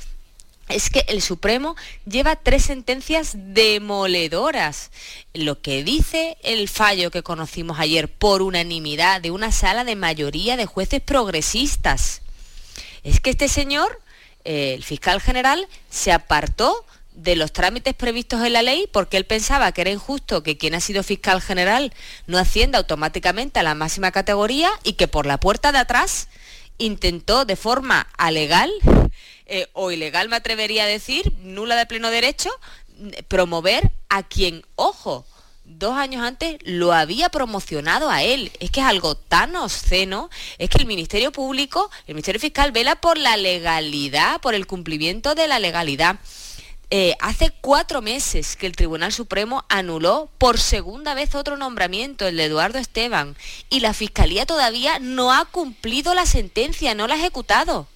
es 0.69 0.91
que 0.91 1.05
el 1.09 1.23
Supremo 1.23 1.77
lleva 2.07 2.37
tres 2.37 2.65
sentencias 2.65 3.33
demoledoras. 3.35 4.91
Lo 5.33 5.61
que 5.61 5.85
dice 5.85 6.37
el 6.43 6.69
fallo 6.69 7.11
que 7.11 7.23
conocimos 7.23 7.79
ayer 7.79 8.09
por 8.09 8.43
unanimidad 8.43 9.21
de 9.21 9.31
una 9.31 9.53
sala 9.53 9.85
de 9.85 9.97
mayoría 9.97 10.57
de 10.57 10.67
jueces 10.67 11.01
progresistas 11.01 12.23
es 13.03 13.21
que 13.21 13.31
este 13.31 13.49
señor, 13.49 14.01
el 14.45 14.83
fiscal 14.83 15.21
general, 15.21 15.69
se 15.91 16.13
apartó 16.13 16.85
de 17.15 17.37
los 17.37 17.53
trámites 17.53 17.95
previstos 17.95 18.45
en 18.45 18.55
la 18.55 18.63
ley 18.63 18.89
porque 18.93 19.17
él 19.17 19.25
pensaba 19.25 19.71
que 19.73 19.83
era 19.83 19.91
injusto 19.91 20.43
que 20.43 20.59
quien 20.59 20.75
ha 20.75 20.81
sido 20.81 21.03
fiscal 21.03 21.41
general 21.41 21.93
no 22.27 22.39
ascienda 22.39 22.79
automáticamente 22.79 23.61
a 23.61 23.63
la 23.63 23.75
máxima 23.75 24.11
categoría 24.11 24.71
y 24.83 24.95
que 24.95 25.07
por 25.07 25.27
la 25.27 25.39
puerta 25.39 25.71
de 25.71 25.79
atrás 25.79 26.29
intentó 26.79 27.45
de 27.45 27.55
forma 27.55 28.09
alegal 28.19 28.73
eh, 29.47 29.69
o 29.73 29.91
ilegal 29.91 30.29
me 30.29 30.37
atrevería 30.37 30.85
a 30.85 30.89
decir, 30.89 31.33
nula 31.43 31.77
de 31.77 31.87
pleno 31.87 32.11
derecho, 32.11 32.51
promover 33.29 33.91
a 34.09 34.23
quien, 34.23 34.65
ojo, 34.77 35.27
dos 35.65 35.97
años 35.97 36.23
antes 36.23 36.59
lo 36.63 36.93
había 36.93 37.29
promocionado 37.29 38.11
a 38.11 38.23
él. 38.23 38.53
Es 38.61 38.71
que 38.71 38.81
es 38.81 38.87
algo 38.87 39.17
tan 39.17 39.57
obsceno, 39.57 40.31
es 40.59 40.71
que 40.71 40.79
el 40.79 40.87
Ministerio 40.87 41.33
Público, 41.33 41.91
el 42.07 42.15
Ministerio 42.15 42.41
Fiscal 42.41 42.73
vela 42.73 42.97
por 42.97 43.19
la 43.19 43.37
legalidad, 43.37 44.41
por 44.41 44.55
el 44.55 44.67
cumplimiento 44.67 45.35
de 45.35 45.49
la 45.49 45.59
legalidad. 45.59 46.17
Eh, 46.91 47.17
hace 47.21 47.51
cuatro 47.61 48.03
meses 48.03 48.57
que 48.57 48.67
el 48.67 48.77
Tribunal 48.77 49.13
Supremo 49.13 49.65
anuló 49.69 50.29
por 50.39 50.61
segunda 50.61 51.15
vez 51.15 51.35
otro 51.35 51.57
nombramiento, 51.57 52.27
el 52.27 52.37
de 52.37 52.45
Eduardo 52.45 52.79
Esteban, 52.79 53.37
y 53.71 53.81
la 53.81 53.95
Fiscalía 53.95 54.47
todavía 54.47 54.99
no 55.01 55.33
ha 55.33 55.47
cumplido 55.47 56.15
la 56.15 56.27
sentencia, 56.27 56.95
no 56.95 57.09
la 57.09 57.15
ha 57.15 57.19
ejecutado. 57.19 57.89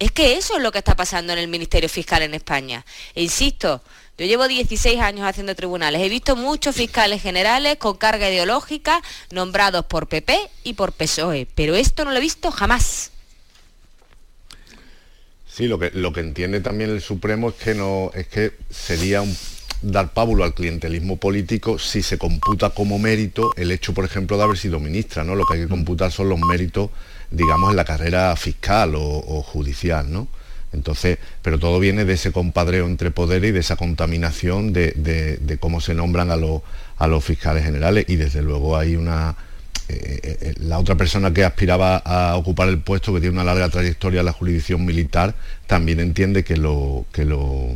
Es 0.00 0.10
que 0.12 0.38
eso 0.38 0.56
es 0.56 0.62
lo 0.62 0.72
que 0.72 0.78
está 0.78 0.96
pasando 0.96 1.34
en 1.34 1.38
el 1.38 1.46
Ministerio 1.46 1.86
Fiscal 1.90 2.22
en 2.22 2.32
España. 2.32 2.86
E 3.14 3.22
insisto, 3.22 3.82
yo 4.16 4.24
llevo 4.24 4.48
16 4.48 4.98
años 4.98 5.26
haciendo 5.26 5.54
tribunales. 5.54 6.00
He 6.00 6.08
visto 6.08 6.36
muchos 6.36 6.74
fiscales 6.74 7.20
generales 7.20 7.76
con 7.76 7.98
carga 7.98 8.30
ideológica 8.30 9.02
nombrados 9.30 9.84
por 9.84 10.08
PP 10.08 10.38
y 10.64 10.72
por 10.72 10.92
PSOE, 10.92 11.46
pero 11.54 11.74
esto 11.74 12.06
no 12.06 12.12
lo 12.12 12.16
he 12.16 12.20
visto 12.20 12.50
jamás. 12.50 13.10
Sí, 15.46 15.66
lo 15.66 15.78
que, 15.78 15.90
lo 15.92 16.14
que 16.14 16.20
entiende 16.20 16.60
también 16.62 16.88
el 16.88 17.02
Supremo 17.02 17.50
es 17.50 17.56
que 17.56 17.74
no, 17.74 18.10
es 18.14 18.26
que 18.26 18.52
sería 18.70 19.22
dar 19.82 20.14
pábulo 20.14 20.44
al 20.44 20.54
clientelismo 20.54 21.18
político 21.18 21.78
si 21.78 22.02
se 22.02 22.16
computa 22.16 22.70
como 22.70 22.98
mérito 22.98 23.50
el 23.56 23.70
hecho, 23.70 23.92
por 23.92 24.06
ejemplo, 24.06 24.38
de 24.38 24.44
haber 24.44 24.56
sido 24.56 24.80
ministra, 24.80 25.24
¿no? 25.24 25.34
Lo 25.34 25.44
que 25.44 25.54
hay 25.54 25.60
que 25.60 25.68
computar 25.68 26.10
son 26.10 26.30
los 26.30 26.38
méritos, 26.38 26.88
digamos, 27.30 27.70
en 27.70 27.76
la 27.76 27.84
carrera 27.84 28.34
fiscal 28.36 28.94
o, 28.94 29.42
judicial, 29.42 30.10
¿no? 30.10 30.28
Entonces, 30.72 31.18
pero 31.42 31.58
todo 31.58 31.80
viene 31.80 32.04
de 32.04 32.12
ese 32.12 32.30
compadreo 32.30 32.86
entre 32.86 33.10
poderes 33.10 33.50
y 33.50 33.52
de 33.52 33.60
esa 33.60 33.76
contaminación 33.76 34.72
de, 34.72 35.58
cómo 35.60 35.80
se 35.80 35.94
nombran 35.94 36.30
a, 36.30 36.36
los 37.06 37.24
fiscales 37.24 37.64
generales 37.64 38.04
y 38.08 38.16
desde 38.16 38.42
luego 38.42 38.76
hay 38.76 38.94
una, 38.94 39.34
eh, 39.88 40.20
eh, 40.22 40.38
eh, 40.40 40.54
la 40.60 40.78
otra 40.78 40.94
persona 40.94 41.32
que 41.32 41.44
aspiraba 41.44 41.96
a 41.96 42.36
ocupar 42.36 42.68
el 42.68 42.78
puesto, 42.78 43.12
que 43.12 43.20
tiene 43.20 43.34
una 43.34 43.44
larga 43.44 43.68
trayectoria 43.68 44.20
en 44.20 44.26
la 44.26 44.32
jurisdicción 44.32 44.84
militar, 44.84 45.34
también 45.66 45.98
entiende 45.98 46.44
que 46.44 46.56
lo, 46.56 47.06
que 47.12 47.24
lo, 47.24 47.74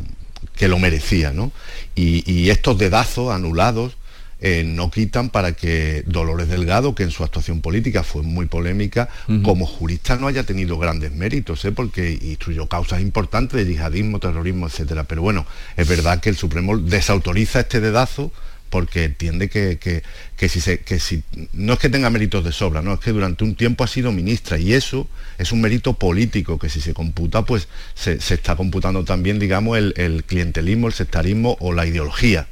que 0.55 0.67
lo 0.67 0.79
merecía. 0.79 1.31
¿no? 1.31 1.51
Y, 1.95 2.49
estos 2.49 2.77
dedazos 2.77 3.33
anulados 3.33 3.97
no 4.41 4.91
quitan 4.91 5.29
para 5.29 5.53
que 5.53 6.03
Dolores 6.05 6.49
Delgado, 6.49 6.93
que 6.93 7.03
en 7.03 7.11
su 7.11 7.23
actuación 7.23 7.61
política 7.61 8.03
fue 8.03 8.21
muy 8.21 8.45
polémica, 8.45 9.09
como 9.43 9.65
jurista 9.65 10.17
no 10.17 10.27
haya 10.27 10.43
tenido 10.43 10.77
grandes 10.77 11.11
méritos, 11.11 11.65
porque 11.75 12.11
instruyó 12.21 12.67
causas 12.67 13.01
importantes 13.01 13.57
de 13.57 13.71
yihadismo, 13.71 14.19
terrorismo, 14.19 14.67
etcétera. 14.67 15.05
Pero 15.05 15.21
bueno, 15.21 15.45
es 15.77 15.87
verdad 15.87 16.19
que 16.19 16.29
el 16.29 16.35
Supremo 16.35 16.77
desautoriza 16.77 17.61
este 17.61 17.79
dedazo 17.79 18.31
porque 18.69 19.05
entiende 19.05 19.47
que, 19.47 20.03
si 20.49 20.59
se, 20.59 20.79
que 20.79 20.99
si 20.99 21.23
no 21.53 21.73
es 21.73 21.79
que 21.79 21.89
tenga 21.89 22.09
méritos 22.09 22.43
de 22.43 22.51
sobra, 22.51 22.81
no 22.81 22.93
es 22.93 22.99
que 22.99 23.11
durante 23.11 23.45
un 23.45 23.55
tiempo 23.55 23.85
ha 23.85 23.87
sido 23.87 24.11
ministra 24.11 24.57
y 24.57 24.73
eso 24.73 25.07
es 25.37 25.53
un 25.53 25.61
mérito 25.61 25.93
político 25.93 26.59
que 26.59 26.69
si 26.69 26.81
se 26.81 26.93
computa, 26.93 27.43
pues 27.43 27.69
se, 27.93 28.15
está 28.15 28.57
computando 28.57 29.05
también, 29.05 29.39
digamos, 29.39 29.77
el, 29.77 30.23
clientelismo, 30.25 30.87
el 30.87 30.93
sectarismo 30.93 31.55
o 31.61 31.71
la 31.71 31.85
ideología. 31.85 32.47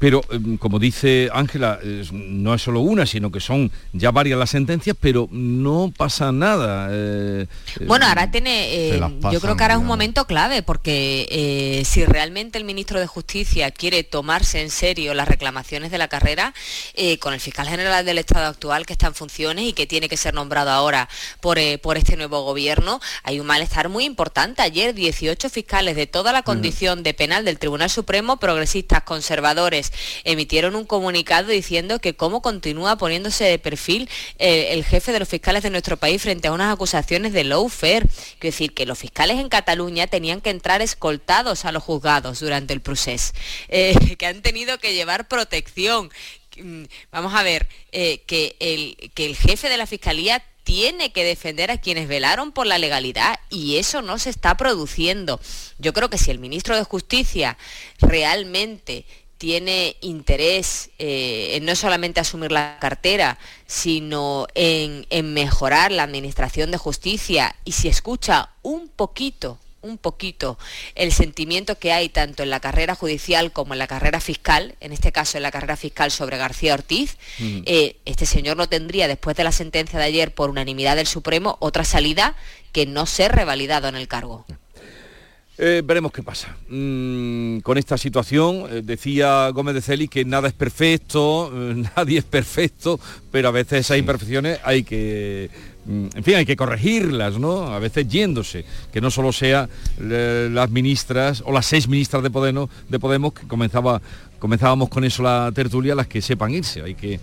Pero, 0.00 0.22
em, 0.30 0.56
como 0.56 0.78
dice 0.78 1.28
Ángela, 1.32 1.78
no 2.10 2.54
es 2.54 2.62
solo 2.62 2.80
una, 2.80 3.04
sino 3.04 3.30
que 3.30 3.38
son 3.38 3.70
ya 3.92 4.10
varias 4.10 4.38
las 4.38 4.48
sentencias, 4.48 4.96
pero 4.98 5.28
no 5.30 5.92
pasa 5.94 6.32
nada. 6.32 6.88
Eh, 6.90 7.46
bueno, 7.86 8.06
ahora 8.06 8.30
tiene, 8.30 8.94
eh, 8.94 9.00
yo 9.30 9.40
creo 9.42 9.56
que 9.56 9.62
ahora 9.62 9.74
es 9.74 9.80
un 9.80 9.86
momento 9.86 10.26
clave, 10.26 10.62
porque 10.62 11.28
eh, 11.30 11.84
si 11.84 12.06
realmente 12.06 12.56
el 12.56 12.64
ministro 12.64 12.98
de 12.98 13.06
Justicia 13.06 13.70
quiere 13.70 14.02
tomarse 14.02 14.62
en 14.62 14.70
serio 14.70 15.12
las 15.12 15.28
reclamaciones 15.28 15.90
de 15.90 15.98
la 15.98 16.08
carrera, 16.08 16.54
con 17.20 17.34
el 17.34 17.40
fiscal 17.40 17.68
general 17.68 18.04
del 18.04 18.18
Estado 18.18 18.46
actual 18.46 18.86
que 18.86 18.94
está 18.94 19.08
en 19.08 19.14
funciones 19.14 19.66
y 19.66 19.72
que 19.74 19.86
tiene 19.86 20.08
que 20.08 20.16
ser 20.16 20.32
nombrado 20.32 20.70
ahora 20.70 21.08
por, 21.40 21.58
por 21.82 21.98
este 21.98 22.16
nuevo 22.16 22.42
gobierno, 22.42 23.00
hay 23.22 23.38
un 23.38 23.46
malestar 23.46 23.90
muy 23.90 24.04
importante. 24.04 24.62
Ayer 24.62 24.94
18 24.94 25.50
fiscales 25.50 25.96
de 25.96 26.06
toda 26.06 26.32
la 26.32 26.42
condición 26.42 27.02
de 27.02 27.12
penal 27.12 27.44
del 27.44 27.58
Tribunal 27.58 27.90
Supremo, 27.90 28.38
progresistas, 28.38 29.02
conservadores, 29.02 29.89
emitieron 30.24 30.76
un 30.76 30.84
comunicado 30.84 31.48
diciendo 31.48 32.00
que 32.00 32.14
cómo 32.14 32.42
continúa 32.42 32.96
poniéndose 32.96 33.44
de 33.44 33.58
perfil 33.58 34.08
eh, 34.38 34.68
el 34.72 34.84
jefe 34.84 35.12
de 35.12 35.18
los 35.18 35.28
fiscales 35.28 35.62
de 35.62 35.70
nuestro 35.70 35.96
país 35.96 36.22
frente 36.22 36.48
a 36.48 36.52
unas 36.52 36.72
acusaciones 36.72 37.32
de 37.32 37.44
lawfare. 37.44 38.06
Quiero 38.38 38.52
decir 38.52 38.74
que 38.74 38.86
los 38.86 38.98
fiscales 38.98 39.38
en 39.38 39.48
Cataluña 39.48 40.06
tenían 40.06 40.40
que 40.40 40.50
entrar 40.50 40.82
escoltados 40.82 41.64
a 41.64 41.72
los 41.72 41.82
juzgados 41.82 42.40
durante 42.40 42.72
el 42.72 42.80
proceso, 42.80 43.32
eh, 43.68 43.94
que 44.18 44.26
han 44.26 44.42
tenido 44.42 44.78
que 44.78 44.94
llevar 44.94 45.28
protección. 45.28 46.10
Mm, 46.56 46.84
vamos 47.10 47.34
a 47.34 47.42
ver, 47.42 47.68
eh, 47.92 48.22
que 48.26 48.56
el 48.60 49.36
jefe 49.36 49.68
de 49.68 49.76
la 49.76 49.86
Fiscalía 49.86 50.42
tiene 50.70 51.10
que 51.12 51.24
defender 51.24 51.70
a 51.70 51.80
quienes 51.80 52.06
velaron 52.06 52.52
por 52.52 52.66
la 52.66 52.78
legalidad 52.78 53.40
y 53.48 53.78
eso 53.78 54.02
no 54.02 54.18
se 54.18 54.30
está 54.30 54.56
produciendo. 54.56 55.40
Yo 55.78 55.92
creo 55.92 56.10
que 56.10 56.18
si 56.18 56.30
el 56.30 56.38
ministro 56.38 56.76
de 56.76 56.84
Justicia 56.84 57.56
realmente 57.98 59.04
tiene 59.40 59.96
interés 60.02 60.90
eh, 60.98 61.52
en 61.54 61.64
no 61.64 61.74
solamente 61.74 62.20
asumir 62.20 62.52
la 62.52 62.76
cartera, 62.78 63.38
sino 63.66 64.46
en, 64.54 65.06
mejorar 65.32 65.92
la 65.92 66.02
administración 66.02 66.70
de 66.70 66.76
justicia. 66.76 67.56
Y 67.64 67.72
si 67.72 67.88
escucha 67.88 68.50
un 68.60 68.88
poquito, 68.88 69.58
un 69.80 69.96
poquito 69.96 70.58
el 70.94 71.10
sentimiento 71.10 71.78
que 71.78 71.90
hay 71.90 72.10
tanto 72.10 72.42
en 72.42 72.50
la 72.50 72.60
carrera 72.60 72.94
judicial 72.94 73.50
como 73.50 73.72
en 73.72 73.78
la 73.78 73.86
carrera 73.86 74.20
fiscal, 74.20 74.74
en 74.80 74.92
este 74.92 75.10
caso 75.10 75.38
en 75.38 75.42
la 75.44 75.50
carrera 75.50 75.78
fiscal 75.78 76.10
sobre 76.10 76.36
García 76.36 76.74
Ortiz, 76.74 77.16
eh, 77.40 77.96
este 78.04 78.26
señor 78.26 78.58
no 78.58 78.68
tendría, 78.68 79.08
después 79.08 79.38
de 79.38 79.44
la 79.44 79.52
sentencia 79.52 79.98
de 79.98 80.04
ayer 80.04 80.34
por 80.34 80.50
unanimidad 80.50 80.96
del 80.96 81.06
Supremo, 81.06 81.56
otra 81.60 81.84
salida 81.84 82.36
que 82.72 82.84
no 82.84 83.06
ser 83.06 83.32
revalidado 83.32 83.88
en 83.88 83.96
el 83.96 84.06
cargo. 84.06 84.44
Eh, 85.62 85.82
veremos 85.84 86.10
qué 86.10 86.22
pasa. 86.22 86.56
Mm, 86.70 87.58
con 87.58 87.76
esta 87.76 87.98
situación, 87.98 88.64
eh, 88.70 88.80
decía 88.82 89.50
Gómez 89.50 89.74
de 89.74 89.82
Celi 89.82 90.08
que 90.08 90.24
nada 90.24 90.48
es 90.48 90.54
perfecto, 90.54 91.52
eh, 91.54 91.84
nadie 91.96 92.20
es 92.20 92.24
perfecto, 92.24 92.98
pero 93.30 93.48
a 93.48 93.50
veces 93.50 93.80
esas 93.80 93.98
imperfecciones 93.98 94.58
hay 94.64 94.84
que, 94.84 95.50
mm, 95.84 96.06
en 96.14 96.24
fin, 96.24 96.36
hay 96.36 96.46
que 96.46 96.56
corregirlas, 96.56 97.38
¿no? 97.38 97.74
A 97.74 97.78
veces 97.78 98.08
yéndose, 98.08 98.64
que 98.90 99.02
no 99.02 99.10
solo 99.10 99.34
sea 99.34 99.68
las 99.98 100.70
ministras 100.70 101.42
o 101.44 101.52
las 101.52 101.66
seis 101.66 101.88
ministras 101.88 102.22
de 102.22 102.30
Podemos, 102.30 102.70
de 102.88 102.98
Podemos 102.98 103.34
que 103.34 103.46
comenzaba, 103.46 104.00
comenzábamos 104.38 104.88
con 104.88 105.04
eso 105.04 105.22
la 105.22 105.52
tertulia, 105.54 105.94
las 105.94 106.06
que 106.06 106.22
sepan 106.22 106.52
irse, 106.52 106.80
hay 106.80 106.94
que 106.94 107.20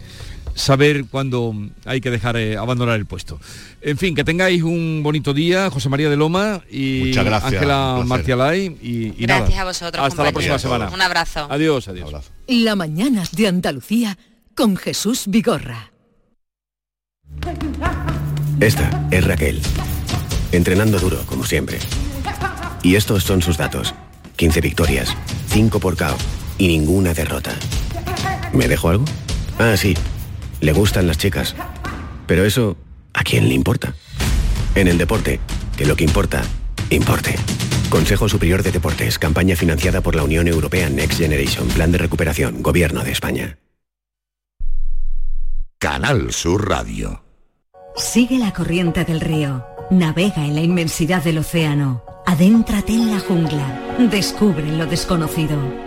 saber 0.57 1.05
cuándo 1.05 1.53
hay 1.85 2.01
que 2.01 2.09
dejar 2.09 2.35
eh, 2.35 2.57
abandonar 2.57 2.95
el 2.95 3.05
puesto. 3.05 3.39
En 3.81 3.97
fin, 3.97 4.15
que 4.15 4.23
tengáis 4.23 4.63
un 4.63 5.01
bonito 5.03 5.33
día, 5.33 5.69
José 5.69 5.87
María 5.87 6.09
de 6.09 6.17
Loma 6.17 6.61
y 6.69 7.17
Ángela 7.17 8.01
Marcialay. 8.05 8.77
Y, 8.81 9.25
gracias 9.25 9.59
a 9.59 9.63
vosotros. 9.63 10.05
Hasta 10.05 10.23
la 10.23 10.31
próxima 10.31 10.59
semana. 10.59 10.89
Un 10.89 11.01
abrazo. 11.01 11.47
Adiós, 11.49 11.87
adiós. 11.87 12.11
La 12.47 12.75
mañana 12.75 13.23
de 13.31 13.47
Andalucía 13.47 14.17
con 14.55 14.75
Jesús 14.75 15.25
Vigorra. 15.27 15.91
Esta 18.59 19.07
es 19.11 19.23
Raquel. 19.23 19.61
Entrenando 20.51 20.99
duro, 20.99 21.21
como 21.27 21.45
siempre. 21.45 21.77
Y 22.81 22.95
estos 22.95 23.23
son 23.23 23.41
sus 23.41 23.57
datos. 23.57 23.93
15 24.37 24.61
victorias, 24.61 25.15
5 25.49 25.79
por 25.79 25.97
KO 25.97 26.15
y 26.57 26.67
ninguna 26.67 27.13
derrota. 27.13 27.53
¿Me 28.53 28.67
dejo 28.67 28.89
algo? 28.89 29.05
Ah, 29.59 29.75
sí. 29.77 29.95
Le 30.61 30.73
gustan 30.73 31.07
las 31.07 31.17
chicas. 31.17 31.55
Pero 32.25 32.45
eso, 32.45 32.77
¿a 33.13 33.23
quién 33.23 33.47
le 33.47 33.53
importa? 33.53 33.93
En 34.75 34.87
el 34.87 34.97
deporte, 34.97 35.39
que 35.77 35.85
lo 35.85 35.95
que 35.95 36.03
importa, 36.03 36.43
importe. 36.89 37.35
Consejo 37.89 38.27
Superior 38.27 38.63
de 38.63 38.71
Deportes, 38.71 39.17
campaña 39.17 39.55
financiada 39.55 40.01
por 40.01 40.15
la 40.15 40.23
Unión 40.23 40.47
Europea 40.47 40.89
Next 40.89 41.19
Generation, 41.19 41.67
Plan 41.69 41.91
de 41.91 41.97
Recuperación, 41.97 42.61
Gobierno 42.61 43.03
de 43.03 43.11
España. 43.11 43.57
Canal 45.79 46.33
Sur 46.33 46.67
Radio. 46.67 47.23
Sigue 47.95 48.39
la 48.39 48.51
corriente 48.51 49.05
del 49.05 49.21
río, 49.21 49.65
navega 49.89 50.45
en 50.45 50.55
la 50.55 50.61
inmensidad 50.61 51.23
del 51.23 51.37
océano, 51.37 52.03
adéntrate 52.25 52.93
en 52.93 53.11
la 53.11 53.19
jungla, 53.19 53.97
descubre 54.11 54.65
lo 54.75 54.85
desconocido. 54.85 55.86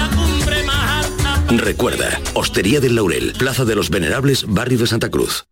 Recuerda, 1.57 2.19
Hostería 2.33 2.79
del 2.79 2.95
Laurel, 2.95 3.33
Plaza 3.37 3.65
de 3.65 3.75
los 3.75 3.89
Venerables, 3.89 4.45
Barrio 4.47 4.79
de 4.79 4.87
Santa 4.87 5.09
Cruz. 5.09 5.50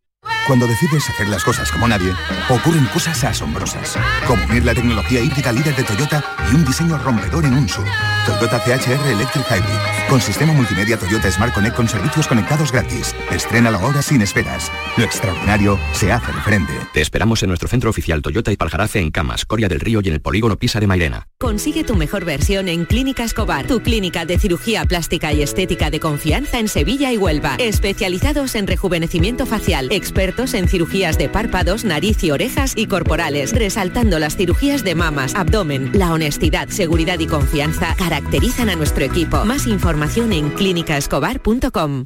Cuando 0.49 0.65
decides 0.65 1.07
hacer 1.07 1.29
las 1.29 1.43
cosas 1.43 1.71
como 1.71 1.87
nadie, 1.87 2.11
ocurren 2.49 2.85
cosas 2.85 3.23
asombrosas, 3.23 3.95
como 4.25 4.43
unir 4.45 4.65
la 4.65 4.73
tecnología 4.73 5.21
híbrida 5.21 5.51
líder 5.51 5.75
de 5.75 5.83
Toyota 5.83 6.23
y 6.51 6.55
un 6.55 6.65
diseño 6.65 6.97
rompedor 6.97 7.45
en 7.45 7.53
un 7.53 7.69
SUV. 7.69 7.85
Toyota 8.25 8.59
CHR 8.59 9.09
Electric 9.09 9.45
Hybrid, 9.45 10.09
con 10.09 10.19
sistema 10.19 10.51
multimedia 10.53 10.97
Toyota 10.97 11.31
Smart 11.31 11.53
Connect 11.53 11.75
con 11.75 11.87
servicios 11.87 12.27
conectados 12.27 12.71
gratis. 12.71 13.15
Estrena 13.29 13.69
la 13.69 13.77
hora 13.77 14.01
sin 14.01 14.23
esperas. 14.23 14.71
Lo 14.97 15.03
extraordinario 15.03 15.79
se 15.93 16.11
hace 16.11 16.31
de 16.31 16.41
frente. 16.41 16.73
Te 16.93 17.01
esperamos 17.01 17.43
en 17.43 17.49
nuestro 17.49 17.69
centro 17.69 17.91
oficial 17.91 18.23
Toyota 18.23 18.51
y 18.51 18.57
Paljarafe 18.57 18.99
en 18.99 19.11
Camas, 19.11 19.45
Coria 19.45 19.67
del 19.67 19.79
Río 19.79 20.01
y 20.03 20.07
en 20.07 20.15
el 20.15 20.21
polígono 20.21 20.57
Pisa 20.57 20.79
de 20.79 20.87
Mairena. 20.87 21.27
Consigue 21.39 21.83
tu 21.83 21.95
mejor 21.95 22.25
versión 22.25 22.69
en 22.69 22.85
Clínica 22.85 23.23
Escobar, 23.23 23.67
tu 23.67 23.81
clínica 23.81 24.25
de 24.25 24.39
cirugía 24.39 24.83
plástica 24.85 25.31
y 25.31 25.43
estética 25.43 25.91
de 25.91 25.99
confianza 25.99 26.57
en 26.57 26.67
Sevilla 26.67 27.11
y 27.11 27.17
Huelva. 27.17 27.55
Especializados 27.59 28.55
en 28.55 28.65
rejuvenecimiento 28.65 29.45
facial, 29.45 29.89
expertos 29.91 30.38
en 30.39 30.67
cirugías 30.67 31.17
de 31.17 31.27
párpados, 31.27 31.83
nariz 31.83 32.23
y 32.23 32.31
orejas 32.31 32.73
y 32.75 32.87
corporales, 32.87 33.51
resaltando 33.51 34.19
las 34.19 34.37
cirugías 34.37 34.83
de 34.83 34.95
mamas, 34.95 35.35
abdomen. 35.35 35.91
La 35.93 36.13
honestidad, 36.13 36.69
seguridad 36.69 37.19
y 37.19 37.27
confianza 37.27 37.93
caracterizan 37.97 38.69
a 38.69 38.75
nuestro 38.75 39.03
equipo. 39.03 39.43
Más 39.43 39.67
información 39.67 40.31
en 40.31 40.49
clínicaescobar.com. 40.51 42.05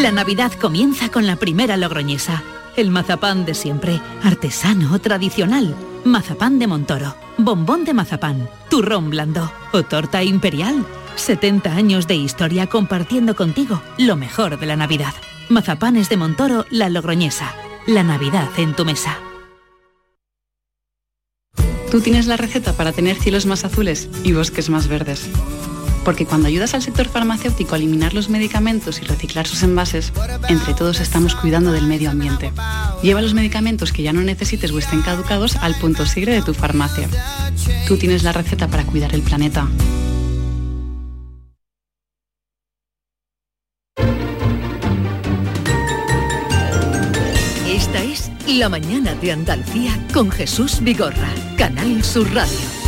La 0.00 0.12
Navidad 0.12 0.50
comienza 0.58 1.10
con 1.10 1.26
la 1.26 1.36
primera 1.36 1.76
logroñesa. 1.76 2.42
El 2.74 2.90
mazapán 2.90 3.44
de 3.44 3.52
siempre, 3.52 4.00
artesano, 4.22 4.98
tradicional. 4.98 5.76
Mazapán 6.04 6.58
de 6.58 6.66
Montoro, 6.66 7.14
bombón 7.36 7.84
de 7.84 7.92
mazapán, 7.92 8.48
turrón 8.70 9.10
blando 9.10 9.52
o 9.72 9.82
torta 9.82 10.24
imperial. 10.24 10.86
70 11.16 11.74
años 11.74 12.06
de 12.06 12.14
historia 12.14 12.66
compartiendo 12.66 13.36
contigo 13.36 13.82
lo 13.98 14.16
mejor 14.16 14.58
de 14.58 14.64
la 14.64 14.76
Navidad. 14.76 15.12
Mazapanes 15.50 16.08
de 16.08 16.16
Montoro, 16.16 16.64
la 16.70 16.88
logroñesa. 16.88 17.54
La 17.86 18.02
Navidad 18.02 18.48
en 18.56 18.74
tu 18.74 18.86
mesa. 18.86 19.18
Tú 21.90 22.00
tienes 22.00 22.26
la 22.26 22.38
receta 22.38 22.72
para 22.72 22.92
tener 22.92 23.16
cielos 23.16 23.44
más 23.44 23.66
azules 23.66 24.08
y 24.24 24.32
bosques 24.32 24.70
más 24.70 24.88
verdes. 24.88 25.28
Porque 26.04 26.26
cuando 26.26 26.48
ayudas 26.48 26.74
al 26.74 26.82
sector 26.82 27.08
farmacéutico 27.08 27.74
a 27.74 27.78
eliminar 27.78 28.14
los 28.14 28.28
medicamentos 28.28 29.00
y 29.00 29.04
reciclar 29.04 29.46
sus 29.46 29.62
envases, 29.62 30.12
entre 30.48 30.74
todos 30.74 31.00
estamos 31.00 31.34
cuidando 31.34 31.72
del 31.72 31.86
medio 31.86 32.10
ambiente. 32.10 32.52
Lleva 33.02 33.20
los 33.20 33.34
medicamentos 33.34 33.92
que 33.92 34.02
ya 34.02 34.12
no 34.12 34.22
necesites 34.22 34.72
o 34.72 34.78
estén 34.78 35.02
caducados 35.02 35.56
al 35.56 35.74
punto 35.74 36.06
sigre 36.06 36.32
de 36.32 36.42
tu 36.42 36.54
farmacia. 36.54 37.08
Tú 37.86 37.96
tienes 37.96 38.22
la 38.22 38.32
receta 38.32 38.68
para 38.68 38.84
cuidar 38.84 39.14
el 39.14 39.22
planeta. 39.22 39.68
Esta 47.68 48.02
es 48.04 48.30
La 48.46 48.68
Mañana 48.68 49.14
de 49.14 49.32
Andalucía 49.32 50.06
con 50.12 50.30
Jesús 50.30 50.80
Vigorra, 50.80 51.28
Canal 51.56 52.04
Sur 52.04 52.32
Radio. 52.32 52.79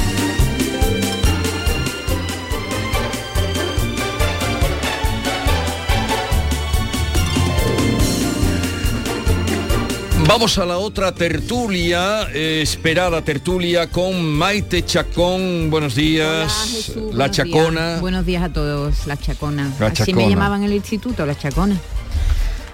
Vamos 10.34 10.56
a 10.56 10.64
la 10.64 10.78
otra 10.78 11.12
tertulia, 11.12 12.26
eh, 12.32 12.60
esperada 12.62 13.20
tertulia 13.20 13.90
con 13.90 14.24
Maite 14.32 14.82
Chacón. 14.82 15.68
Buenos 15.68 15.94
días. 15.94 16.90
la 16.96 17.02
Buenos 17.02 17.30
Chacona. 17.36 17.88
días. 17.90 18.00
Buenos 18.00 18.24
días 18.24 18.42
a 18.42 18.50
todos, 18.50 19.06
la 19.06 19.18
Chacona. 19.18 19.70
La 19.78 19.88
Así 19.88 19.96
Chacona. 19.96 20.16
me 20.16 20.30
llamaban 20.30 20.62
en 20.62 20.70
el 20.70 20.76
instituto, 20.76 21.26
la 21.26 21.36
Chacona. 21.36 21.76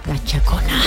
La 0.07 0.23
Chacona. 0.23 0.81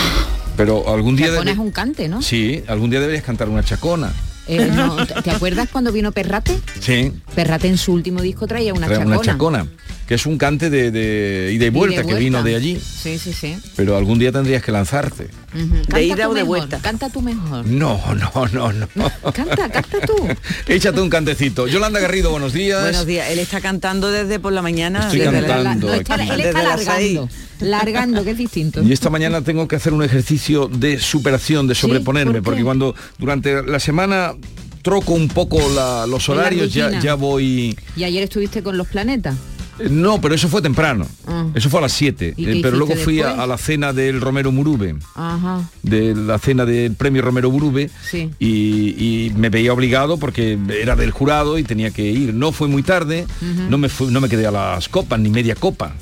Pero 0.57 0.89
algún 0.91 1.15
día... 1.15 1.27
Chacona 1.27 1.51
debe- 1.51 1.53
es 1.53 1.59
un 1.59 1.71
cante, 1.73 2.09
¿no? 2.09 2.23
Sí, 2.23 2.65
algún 2.67 2.89
día 2.89 3.01
deberías 3.01 3.23
cantar 3.25 3.51
una 3.51 3.63
chacona. 3.63 4.11
Eh, 4.49 4.67
no, 4.75 5.07
¿te, 5.07 5.31
acuerdas 5.31 5.69
cuando 5.71 5.93
vino 5.93 6.13
Perrate? 6.13 6.59
Sí, 6.81 7.13
Perrate 7.35 7.69
en 7.69 7.79
su 7.79 7.93
último 7.93 8.21
disco 8.23 8.47
traía 8.47 8.73
una 8.75 8.87
trae 8.87 8.99
chacona. 8.99 9.17
una 9.17 9.25
chacona. 9.25 9.67
Que 10.07 10.15
es 10.17 10.27
un 10.27 10.37
cante 10.37 10.69
de, 10.69 10.91
de 10.91 11.53
ida 11.55 11.67
y 11.67 11.71
vuelta, 11.71 12.03
que 12.03 12.15
vino 12.15 12.43
de 12.43 12.57
allí. 12.57 12.79
Sí, 12.81 13.19
sí, 13.19 13.33
sí. 13.33 13.57
Pero 13.77 13.97
algún 13.97 14.19
día 14.19 14.33
tendrías 14.33 14.63
que 14.63 14.73
lanzarte. 14.73 15.29
Canta 15.53 16.01
ida 16.01 16.29
o 16.29 16.35
de 16.35 16.43
mejor, 16.43 16.47
vuelta? 16.47 16.79
Canta 16.81 17.09
tú 17.09 17.23
mejor. 17.23 17.65
No, 17.67 18.01
no, 18.15 18.49
no, 18.53 18.73
no. 18.73 19.33
Canta, 19.33 19.69
canta 19.71 20.01
tú. 20.05 20.15
Échate 20.67 21.01
un 21.01 21.09
cantecito. 21.09 21.69
Yolanda 21.69 22.01
Garrido, 22.01 22.31
buenos 22.31 22.53
días. 22.53 22.83
Buenos 22.83 23.07
días. 23.07 23.31
Él 23.31 23.39
está 23.39 23.61
cantando 23.61 24.11
desde 24.11 24.41
por 24.41 24.53
la 24.53 24.61
mañana. 24.61 25.05
Estoy 25.05 25.21
desde 25.21 25.41
la- 25.41 25.47
cantando. 25.47 25.87
No, 25.87 25.95
está- 25.95 26.15
él 26.17 26.41
está 26.41 26.63
largando. 26.63 27.29
Largando, 27.63 28.25
que 28.25 28.31
es 28.33 28.39
distinto. 28.39 28.83
Y 28.83 28.93
esta 28.93 29.11
mañana 29.11 29.41
tengo 29.43 29.67
que 29.69 29.77
hacer 29.77 29.93
un 29.93 30.03
ejercicio 30.03 30.69
de 30.69 30.99
superación, 30.99 31.67
de 31.67 31.75
sobreponerme, 31.75 32.43
porque 32.43 32.63
cuando 32.65 32.95
durante 33.19 33.63
la 33.63 33.79
semana 33.81 34.35
troco 34.83 35.13
un 35.15 35.29
poco 35.29 35.59
la- 35.75 36.07
los 36.07 36.27
la 36.29 36.35
horarios, 36.35 36.73
ya, 36.75 37.01
ya 37.01 37.15
voy... 37.15 37.77
Y 37.97 38.05
ayer 38.05 38.23
estuviste 38.25 38.63
con 38.63 38.77
los 38.77 38.89
planetas. 38.89 39.37
Eh, 39.79 39.89
No, 39.89 40.21
pero 40.21 40.35
eso 40.35 40.49
fue 40.49 40.61
temprano. 40.61 41.07
Ah. 41.27 41.47
Eso 41.55 41.71
fue 41.71 41.79
a 41.79 41.83
las 41.83 41.93
7. 41.93 42.35
¿Y 42.37 42.45
qué 42.45 42.53
Eh, 42.53 42.61
pero 42.63 42.77
luego 42.77 42.95
fui 42.97 43.21
a, 43.23 43.47
la 43.47 43.57
cena 43.57 43.93
del 43.93 44.21
Romero 44.21 44.51
Murube, 44.53 44.97
Ajá. 45.15 45.63
de 45.83 46.15
la 46.15 46.39
cena 46.39 46.65
del 46.67 46.95
premio 46.95 47.23
Romero 47.23 47.51
Murube, 47.51 47.91
Sí. 48.11 48.29
y, 48.39 49.27
y 49.29 49.33
me 49.37 49.49
veía 49.51 49.73
obligado 49.73 50.19
porque 50.19 50.59
era 50.81 50.95
del 50.97 51.11
jurado 51.13 51.59
y 51.59 51.63
tenía 51.63 51.91
que 51.91 52.03
ir. 52.05 52.35
No 52.35 52.53
fue 52.53 52.67
muy 52.69 52.83
tarde, 52.83 53.27
no, 53.71 53.79
me 53.79 53.89
no 54.11 54.21
me 54.21 54.29
quedé 54.29 54.47
a 54.47 54.51
las 54.51 54.89
copas, 54.89 55.19
ni 55.21 55.31
media 55.31 55.55
copa. 55.55 55.95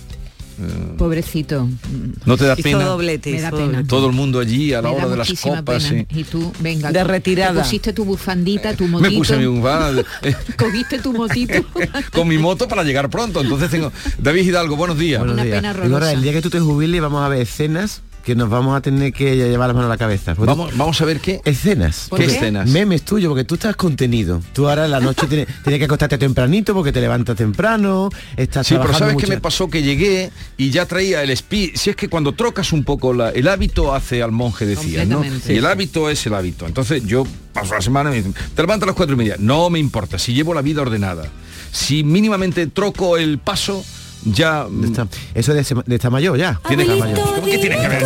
Pobrecito. 0.99 1.69
¿No 2.27 2.37
te 2.37 2.45
da 2.45 2.55
Hizo 2.55 2.63
pena? 2.63 2.85
doblete, 2.85 3.33
Me 3.33 3.41
da 3.41 3.51
pena. 3.51 3.85
Todo 3.87 4.07
el 4.09 4.13
mundo 4.13 4.41
allí 4.41 4.73
a 4.73 4.83
la 4.83 4.91
Me 4.91 4.97
hora 4.97 5.09
de 5.09 5.17
las 5.17 5.33
copas. 5.41 5.83
sí. 5.83 6.07
Y 6.11 6.25
tú, 6.25 6.53
venga. 6.61 6.93
De 6.93 7.01
tú- 7.01 7.07
retirada. 7.09 7.55
te 7.55 7.61
pusiste 7.61 7.93
tu 7.93 8.05
bufandita, 8.05 8.75
tu 8.75 8.87
motito. 8.87 9.11
Me 9.11 9.17
puse 9.17 9.37
mi 9.37 9.47
bufanda, 9.47 10.03
eh, 10.23 10.35
Cogiste 10.59 10.99
tu 10.99 11.13
motito. 11.13 11.65
con 12.13 12.29
mi 12.29 12.39
moto 12.39 12.69
para 12.69 12.83
llegar 12.85 13.09
pronto. 13.11 13.41
Entonces 13.41 13.71
tengo... 13.71 13.93
David 14.19 14.43
Hidalgo, 14.45 14.77
buenos 14.77 14.99
días. 14.99 15.23
Una 15.23 15.35
pena 15.43 15.47
Y 15.55 15.55
ahora, 15.67 15.71
horrorosa. 15.71 16.13
el 16.13 16.23
día 16.23 16.33
que 16.33 16.43
tú 16.43 16.51
te 16.51 16.61
jubiles 16.61 17.01
vamos 17.01 17.23
a 17.25 17.29
ver 17.29 17.43
escenas 17.43 18.03
que 18.25 18.35
nos 18.35 18.49
vamos 18.51 18.77
a 18.77 18.81
tener 18.81 19.13
que 19.13 19.37
llevar 19.37 19.69
las 19.69 19.75
manos 19.75 19.87
a 19.89 19.95
la 19.95 19.99
cabeza. 19.99 20.35
Vamos, 20.37 20.77
vamos 20.77 21.01
a 21.01 21.05
ver 21.05 21.21
qué. 21.21 21.41
Escenas. 21.45 22.07
¿Por 22.11 22.19
¿Qué 22.21 22.27
qué? 22.27 22.33
escenas? 22.37 22.69
Memes 22.69 23.03
tuyos, 23.03 23.29
porque 23.29 23.45
tú 23.45 23.55
estás 23.55 23.77
contenido. 23.77 24.41
Tú 24.53 24.69
ahora 24.69 24.85
en 24.85 24.91
la 24.91 25.01
noche 25.01 25.27
tienes, 25.27 25.47
tienes 25.65 25.79
que 25.79 25.85
acostarte 25.87 26.19
tempranito 26.19 26.75
porque 26.75 26.93
te 26.93 27.01
levantas 27.01 27.37
temprano, 27.37 28.11
estás 28.37 28.67
Sí, 28.67 28.75
pero 28.81 28.93
¿sabes 28.93 29.17
qué 29.17 29.23
mucho. 29.23 29.29
me 29.29 29.41
pasó? 29.41 29.69
Que 29.69 29.83
llegué 29.83 30.31
y 30.57 30.71
ya 30.71 30.87
traía 30.87 31.23
el 31.23 31.31
speed. 31.31 31.71
Si 31.77 31.91
es 31.91 31.97
que 31.97 32.09
cuando 32.09 32.33
trocas 32.33 32.73
un 32.73 32.85
poco 32.85 33.13
la- 33.13 33.31
el 33.31 33.49
hábito 33.49 33.95
hace 33.95 34.23
al 34.23 34.33
monje, 34.33 34.67
decía, 34.67 35.05
¿no? 35.05 35.23
Y 35.49 35.57
el 35.57 35.67
hábito 35.67 36.11
es 36.11 36.25
el 36.27 36.35
hábito. 36.35 36.67
Entonces 36.67 37.05
yo 37.07 37.25
paso 37.53 37.75
la 37.75 37.81
semana 37.83 38.11
y 38.11 38.13
me 38.13 38.17
dicen, 38.19 38.35
te 38.55 38.63
levantas 38.63 38.85
a 38.85 38.87
las 38.89 38.97
cuatro 38.97 39.15
y 39.15 39.19
media. 39.19 39.37
No 39.39 39.71
me 39.71 39.79
importa, 39.79 40.19
si 40.19 40.35
llevo 40.35 40.55
la 40.55 40.63
vida 40.63 40.83
ordenada. 40.83 41.29
Si 41.73 42.03
mínimamente 42.05 42.67
troco 42.67 43.17
el 43.17 43.39
paso, 43.39 43.85
ya... 44.25 44.67
mm, 44.69 44.93
Eso 45.35 45.55
de, 45.55 45.65
de 45.87 45.95
estar 45.95 46.11
mayor 46.11 46.37
ya. 46.39 46.61
Tiene 46.69 46.85
que 46.85 46.95
¿Cómo 47.21 47.47
que 47.47 47.59
tiene 47.59 47.77
que 47.81 47.89
ver? 47.89 48.05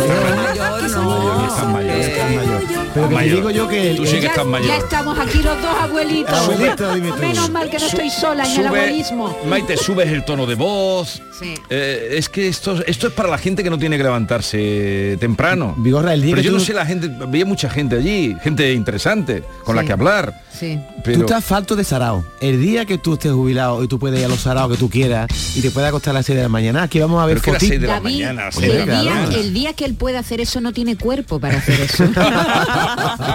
Mayor, 0.89 1.03
no. 1.37 1.47
Estás 1.47 1.67
mayor. 1.67 1.95
Estás 1.97 2.31
mayor. 2.35 2.63
Pero 2.93 3.07
que 3.07 3.09
te 3.09 3.15
Mayor. 3.15 3.35
digo 3.37 3.49
yo 3.51 3.67
que 3.67 3.91
el- 3.91 3.97
Tú 3.97 4.05
sí 4.05 4.15
que 4.17 4.21
Ya- 4.21 4.77
estamos 4.77 5.19
aquí 5.19 5.39
los 5.39 5.61
dos 5.61 5.75
abuelitos. 5.81 6.33
Abuelito, 6.33 6.93
dime 6.95 7.11
tú. 7.11 7.17
Menos 7.17 7.49
mal 7.51 7.69
que 7.69 7.77
no 7.79 7.85
estoy 7.85 8.09
sola 8.09 8.45
en 8.45 8.59
el 8.61 8.67
abuelismo. 8.67 9.37
Maite, 9.49 9.75
subes 9.77 10.07
el 10.09 10.23
tono 10.23 10.45
de 10.45 10.55
voz. 10.55 11.21
Sí. 11.39 11.53
Eh, 11.69 12.15
es 12.17 12.29
que 12.29 12.47
esto, 12.47 12.81
esto 12.87 13.07
es 13.07 13.13
para 13.13 13.27
la 13.29 13.37
gente 13.37 13.63
que 13.63 13.69
no 13.69 13.77
tiene 13.77 13.97
que 13.97 14.03
levantarse 14.03 15.17
temprano. 15.19 15.73
Vigorra, 15.77 16.13
el 16.13 16.21
día 16.21 16.31
Pero 16.31 16.41
que 16.41 16.45
yo 16.45 16.51
tú- 16.53 16.57
no 16.59 16.63
sé 16.63 16.73
la 16.73 16.85
gente, 16.85 17.09
veía 17.27 17.45
mucha 17.45 17.69
gente 17.69 17.97
allí, 17.97 18.35
gente 18.41 18.71
interesante, 18.73 19.43
con 19.65 19.75
la 19.75 19.83
que 19.83 19.91
hablar. 19.91 20.41
Sí. 20.57 20.79
Pero 21.03 21.19
Tú 21.19 21.25
estás 21.25 21.43
falto 21.43 21.75
de 21.75 21.83
sarao. 21.83 22.23
El 22.39 22.61
día 22.61 22.85
que 22.85 22.97
tú 22.97 23.15
estés 23.15 23.33
jubilado 23.33 23.83
y 23.83 23.87
tú 23.89 23.99
puedes 23.99 24.17
ir 24.19 24.25
a 24.25 24.29
los 24.29 24.39
saraos 24.39 24.71
que 24.71 24.77
tú 24.77 24.89
quieras 24.89 25.27
y 25.55 25.61
te 25.61 25.69
puedes 25.71 25.89
acostar 25.89 26.11
a 26.11 26.19
las 26.19 26.25
6 26.25 26.37
de 26.37 26.43
la 26.43 26.49
mañana, 26.49 26.83
aquí 26.83 26.99
vamos 26.99 27.21
a 27.21 27.25
ver 27.25 27.35
Pero 27.35 27.43
que 27.43 27.49
a 27.49 27.53
las 27.53 27.61
fotitos. 27.61 27.69
seis 27.69 27.81
de 27.81 27.87
la 27.87 27.93
David, 27.95 28.13
mañana, 28.23 28.49
el, 28.55 29.31
día, 29.31 29.39
el 29.41 29.53
día 29.53 29.73
que 29.73 29.83
él 29.85 29.95
pueda 29.95 30.19
hacer 30.19 30.39
eso 30.39 30.61
no 30.61 30.71
tiene 30.75 30.95
cuerpo 30.95 31.39
para 31.39 31.57
hacer 31.57 31.81
eso. 31.81 32.03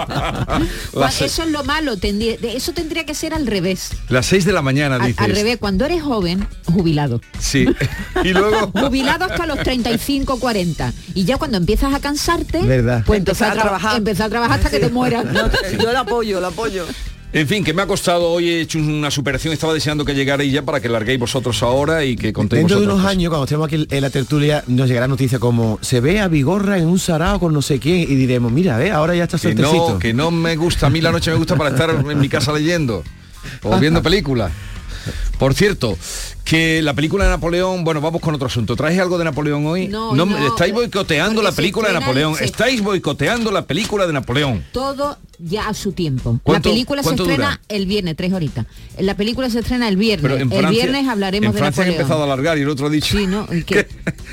Las 0.94 1.20
eso 1.22 1.42
es 1.42 1.50
lo 1.50 1.64
malo, 1.64 1.96
tendría- 1.96 2.36
eso 2.42 2.72
tendría 2.72 3.04
que 3.04 3.14
ser 3.14 3.34
al 3.34 3.46
revés. 3.46 3.90
Las 4.08 4.26
6 4.26 4.44
de 4.44 4.52
la 4.52 4.62
mañana, 4.62 4.96
Al, 4.96 5.06
dices. 5.08 5.24
al 5.24 5.34
revés, 5.34 5.56
cuando 5.58 5.84
eres 5.86 6.02
joven, 6.02 6.46
jubilado. 6.66 7.20
Sí. 7.38 7.66
y 8.24 8.28
luego... 8.28 8.70
Jubilado 8.72 9.24
hasta 9.24 9.46
los 9.46 9.58
35, 9.58 10.38
40. 10.38 10.92
Y 11.14 11.24
ya 11.24 11.38
cuando 11.38 11.56
empiezas 11.56 11.94
a 11.94 12.00
cansarte, 12.00 12.62
Verdad. 12.62 13.02
pues 13.06 13.18
empezar 13.18 13.58
a, 13.58 13.62
trabajar. 13.62 13.96
empezar 13.96 14.26
a 14.26 14.30
trabajar 14.30 14.58
hasta 14.58 14.70
que 14.70 14.78
te 14.78 14.90
mueras. 14.90 15.24
No, 15.24 15.50
yo 15.78 15.92
lo 15.92 15.98
apoyo, 15.98 16.40
lo 16.40 16.46
apoyo. 16.48 16.86
En 17.32 17.46
fin, 17.46 17.62
que 17.62 17.72
me 17.72 17.82
ha 17.82 17.86
costado, 17.86 18.28
hoy 18.28 18.48
he 18.48 18.60
hecho 18.60 18.78
una 18.80 19.08
superación, 19.08 19.52
estaba 19.54 19.72
deseando 19.72 20.04
que 20.04 20.14
llegarais 20.16 20.52
ya 20.52 20.62
para 20.62 20.80
que 20.80 20.88
larguéis 20.88 21.20
vosotros 21.20 21.62
ahora 21.62 22.04
y 22.04 22.16
que 22.16 22.32
contéis 22.32 22.62
Dentro 22.62 22.80
de 22.80 22.86
unos 22.86 23.04
años, 23.04 23.30
cuando 23.30 23.44
estemos 23.44 23.66
aquí 23.68 23.86
en 23.88 24.00
la 24.02 24.10
tertulia, 24.10 24.64
nos 24.66 24.88
llegará 24.88 25.06
noticia 25.06 25.38
como 25.38 25.78
se 25.80 26.00
ve 26.00 26.18
a 26.18 26.26
Vigorra 26.26 26.78
en 26.78 26.86
un 26.86 26.98
sarao 26.98 27.38
con 27.38 27.52
no 27.52 27.62
sé 27.62 27.78
quién 27.78 28.00
y 28.00 28.16
diremos, 28.16 28.50
mira, 28.50 28.78
ve, 28.78 28.90
ahora 28.90 29.14
ya 29.14 29.24
está 29.24 29.36
que 29.36 29.42
suertecito. 29.42 29.92
no, 29.92 29.98
que 30.00 30.12
no 30.12 30.32
me 30.32 30.56
gusta, 30.56 30.88
a 30.88 30.90
mí 30.90 31.00
la 31.00 31.12
noche 31.12 31.30
me 31.30 31.36
gusta 31.36 31.54
para 31.54 31.70
estar 31.70 31.90
en 31.90 32.18
mi 32.18 32.28
casa 32.28 32.52
leyendo 32.52 33.04
o 33.62 33.78
viendo 33.78 34.02
películas. 34.02 34.50
Por 35.40 35.54
cierto, 35.54 35.96
que 36.44 36.82
la 36.82 36.92
película 36.94 37.24
de 37.24 37.30
Napoleón, 37.30 37.82
bueno, 37.82 38.00
vamos 38.02 38.20
con 38.20 38.34
otro 38.34 38.46
asunto. 38.46 38.76
¿Traes 38.76 38.98
algo 39.00 39.16
de 39.18 39.24
Napoleón 39.24 39.64
hoy? 39.66 39.88
No, 39.88 40.14
no, 40.14 40.46
estáis 40.46 40.72
boicoteando 40.74 41.36
porque 41.36 41.50
la 41.50 41.56
película 41.56 41.88
de 41.88 41.94
Napoleón. 41.94 42.34
se- 42.36 42.44
Estáis 42.44 42.82
boicoteando 42.82 43.50
la 43.50 43.64
película 43.66 44.06
de 44.06 44.12
Napoleón. 44.12 44.62
Todo 44.72 45.16
ya 45.38 45.68
a 45.68 45.72
su 45.74 45.92
tiempo. 45.92 46.32
La 46.34 46.38
¿Cuánto- 46.42 46.68
película 46.68 47.02
se 47.02 47.08
estrena 47.10 47.34
dura? 47.36 47.60
el 47.70 47.86
viernes, 47.86 48.16
tres 48.16 48.32
horitas. 48.34 48.66
La 48.98 49.16
película 49.16 49.48
se 49.48 49.60
estrena 49.60 49.88
el 49.88 49.96
viernes. 49.96 50.22
Pero 50.30 50.34
en 50.36 50.52
el 50.52 50.70
viernes 50.70 51.08
hablaremos 51.08 51.46
en 51.46 51.52
de 51.54 51.58
Francia 51.58 51.84
han 51.84 51.90
empezado 51.90 52.20
a 52.20 52.24
alargar 52.24 52.58
y 52.58 52.60
el 52.60 52.68
otro 52.68 52.88
ha 52.88 52.90
dicho 52.90 53.16
Sí, 53.16 53.26
¿no? 53.26 53.46
¿Y 53.50 53.62
qué? 53.64 53.86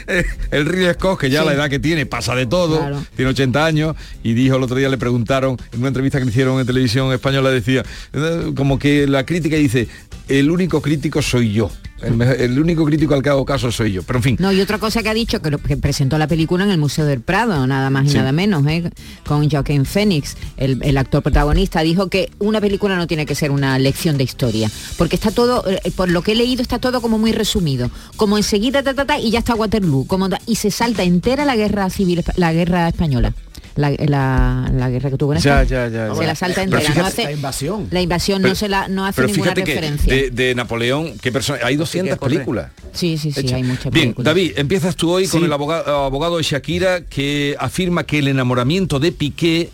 que 0.08 0.26
el 0.52 0.66
Ridley 0.66 0.94
Scott, 0.96 1.20
que 1.22 1.30
ya 1.30 1.42
Sí. 1.42 1.46
la 1.48 1.54
edad 1.54 1.70
que 1.70 1.80
tiene, 1.80 2.06
pasa 2.06 2.36
de 2.36 2.46
todo, 2.48 2.80
Claro. 2.80 3.02
tiene 3.16 3.32
80 3.32 3.66
años, 3.66 3.96
y 4.24 4.34
dijo 4.34 4.58
el 4.58 4.64
otro 4.64 4.76
día, 4.76 4.90
le 4.90 4.98
preguntaron, 4.98 5.56
en 5.72 5.80
una 5.80 5.88
entrevista 5.88 6.20
que 6.20 6.26
le 6.26 6.32
hicieron 6.32 6.60
en 6.60 6.66
televisión 6.68 7.14
española, 7.14 7.50
decía, 7.52 7.86
eh, 8.12 8.52
como 8.58 8.78
que 8.78 9.08
la 9.08 9.26
crítica 9.26 9.56
dice, 9.56 9.88
el 10.28 10.52
único 10.52 10.82
crítico 10.82 10.97
soy 11.22 11.54
yo. 11.54 11.70
El, 12.02 12.60
único 12.60 12.86
crítico 12.86 13.16
al 13.16 13.24
que 13.24 13.30
hago 13.30 13.44
caso 13.44 13.72
soy 13.72 13.94
yo. 13.94 14.04
Pero 14.04 14.20
en 14.20 14.24
fin. 14.24 14.38
No, 14.40 14.52
y 14.52 14.62
otra 14.62 14.78
cosa 14.78 15.02
que 15.02 15.10
ha 15.10 15.14
dicho, 15.16 15.42
que, 15.42 15.50
lo- 15.50 15.58
que 15.58 15.78
presentó 15.78 16.18
la 16.20 16.28
película 16.28 16.64
en 16.64 16.70
el 16.70 16.78
Museo 16.78 17.06
del 17.06 17.22
Prado, 17.22 17.66
nada 17.66 17.90
más 17.90 18.06
y 18.06 18.10
Sí. 18.10 18.18
nada 18.18 18.32
menos, 18.32 18.66
¿eh? 18.68 18.92
con 19.26 19.50
Joaquín 19.50 19.84
Phoenix, 19.86 20.38
el, 20.58 20.80
el 20.84 20.98
actor 20.98 21.24
protagonista, 21.24 21.82
dijo 21.82 22.08
que 22.08 22.30
una 22.38 22.62
película 22.62 22.96
no 22.96 23.08
tiene 23.08 23.26
que 23.26 23.34
ser 23.34 23.50
una 23.50 23.80
lección 23.80 24.16
de 24.18 24.24
historia, 24.26 24.70
porque 24.98 25.16
está 25.16 25.32
todo, 25.32 25.64
eh, 25.68 25.92
por 25.96 26.10
lo 26.10 26.22
que 26.22 26.34
he 26.34 26.36
leído, 26.36 26.62
está 26.62 26.78
todo 26.78 27.02
como 27.02 27.18
muy 27.18 27.32
resumido, 27.32 27.90
como 28.16 28.38
enseguida, 28.38 28.84
ta, 28.84 28.94
ta, 28.94 29.06
ta, 29.06 29.20
y 29.20 29.32
ya 29.32 29.40
está 29.40 29.56
Waterloo, 29.56 30.06
como, 30.06 30.30
y 30.46 30.56
se 30.58 30.70
salta 30.70 31.02
entera 31.04 31.46
la 31.46 31.56
guerra 31.56 31.90
civil, 31.90 32.24
la 32.36 32.54
guerra 32.54 32.88
española. 32.90 33.34
La, 33.78 33.92
la- 33.92 34.70
la 34.74 34.90
guerra 34.90 35.10
que 35.12 35.18
tuvo 35.18 35.34
en 35.34 35.40
Ya, 35.40 35.62
España. 35.62 35.88
ya, 35.88 36.08
ya, 36.10 36.16
Se 36.16 36.26
la 36.26 36.36
salta 36.36 36.56
Pero 36.66 36.78
entera. 36.78 36.90
no 36.90 36.94
fíjate- 36.96 37.08
hace- 37.08 37.24
La 37.24 37.32
invasión. 37.32 37.88
La 37.92 38.02
invasión 38.02 38.42
Pero- 38.42 38.50
no 38.50 38.56
se 38.56 38.68
la 38.70 38.88
no 38.90 39.06
hace 39.06 39.16
Pero 39.22 39.28
ninguna 39.28 39.44
fíjate 39.52 39.64
que 39.64 39.74
referencia. 39.76 40.14
de, 40.14 40.30
de 40.32 40.56
Napoleón, 40.56 41.18
¿qué 41.22 41.32
persona? 41.32 41.60
Hay 41.64 41.76
200 41.78 42.18
corre. 42.18 42.34
películas. 42.34 42.72
Sí, 42.92 43.18
sí, 43.18 43.32
sí, 43.32 43.40
Hecha. 43.42 43.56
hay 43.56 43.64
muchas 43.64 43.92
Bien, 43.94 44.08
películas. 44.08 44.26
David, 44.26 44.52
empiezas 44.58 44.96
tú 44.96 45.12
hoy 45.12 45.28
con 45.28 45.44
el 45.44 45.54
abogado, 45.54 46.06
abogado 46.06 46.38
de 46.38 46.44
Shakira 46.44 47.02
que 47.06 47.56
afirma 47.60 48.04
que 48.04 48.20
el 48.20 48.28
enamoramiento 48.28 49.00
de 49.00 49.12
Piqué 49.12 49.70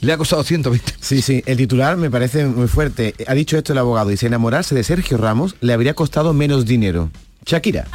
le 0.00 0.12
ha 0.12 0.16
costado 0.16 0.42
120. 0.42 0.94
Sí, 1.00 1.20
sí, 1.22 1.42
el 1.44 1.56
titular 1.58 1.96
me 1.98 2.10
parece 2.10 2.46
muy 2.46 2.68
fuerte. 2.68 3.14
Ha 3.26 3.34
dicho 3.34 3.58
esto 3.58 3.72
el 3.72 3.78
abogado, 3.78 4.08
dice, 4.08 4.26
enamorarse 4.26 4.74
de 4.74 4.84
Sergio 4.84 5.18
Ramos 5.18 5.54
le 5.60 5.72
habría 5.74 5.92
costado 5.94 6.32
menos 6.32 6.64
dinero. 6.64 7.10
Shakira. 7.44 7.86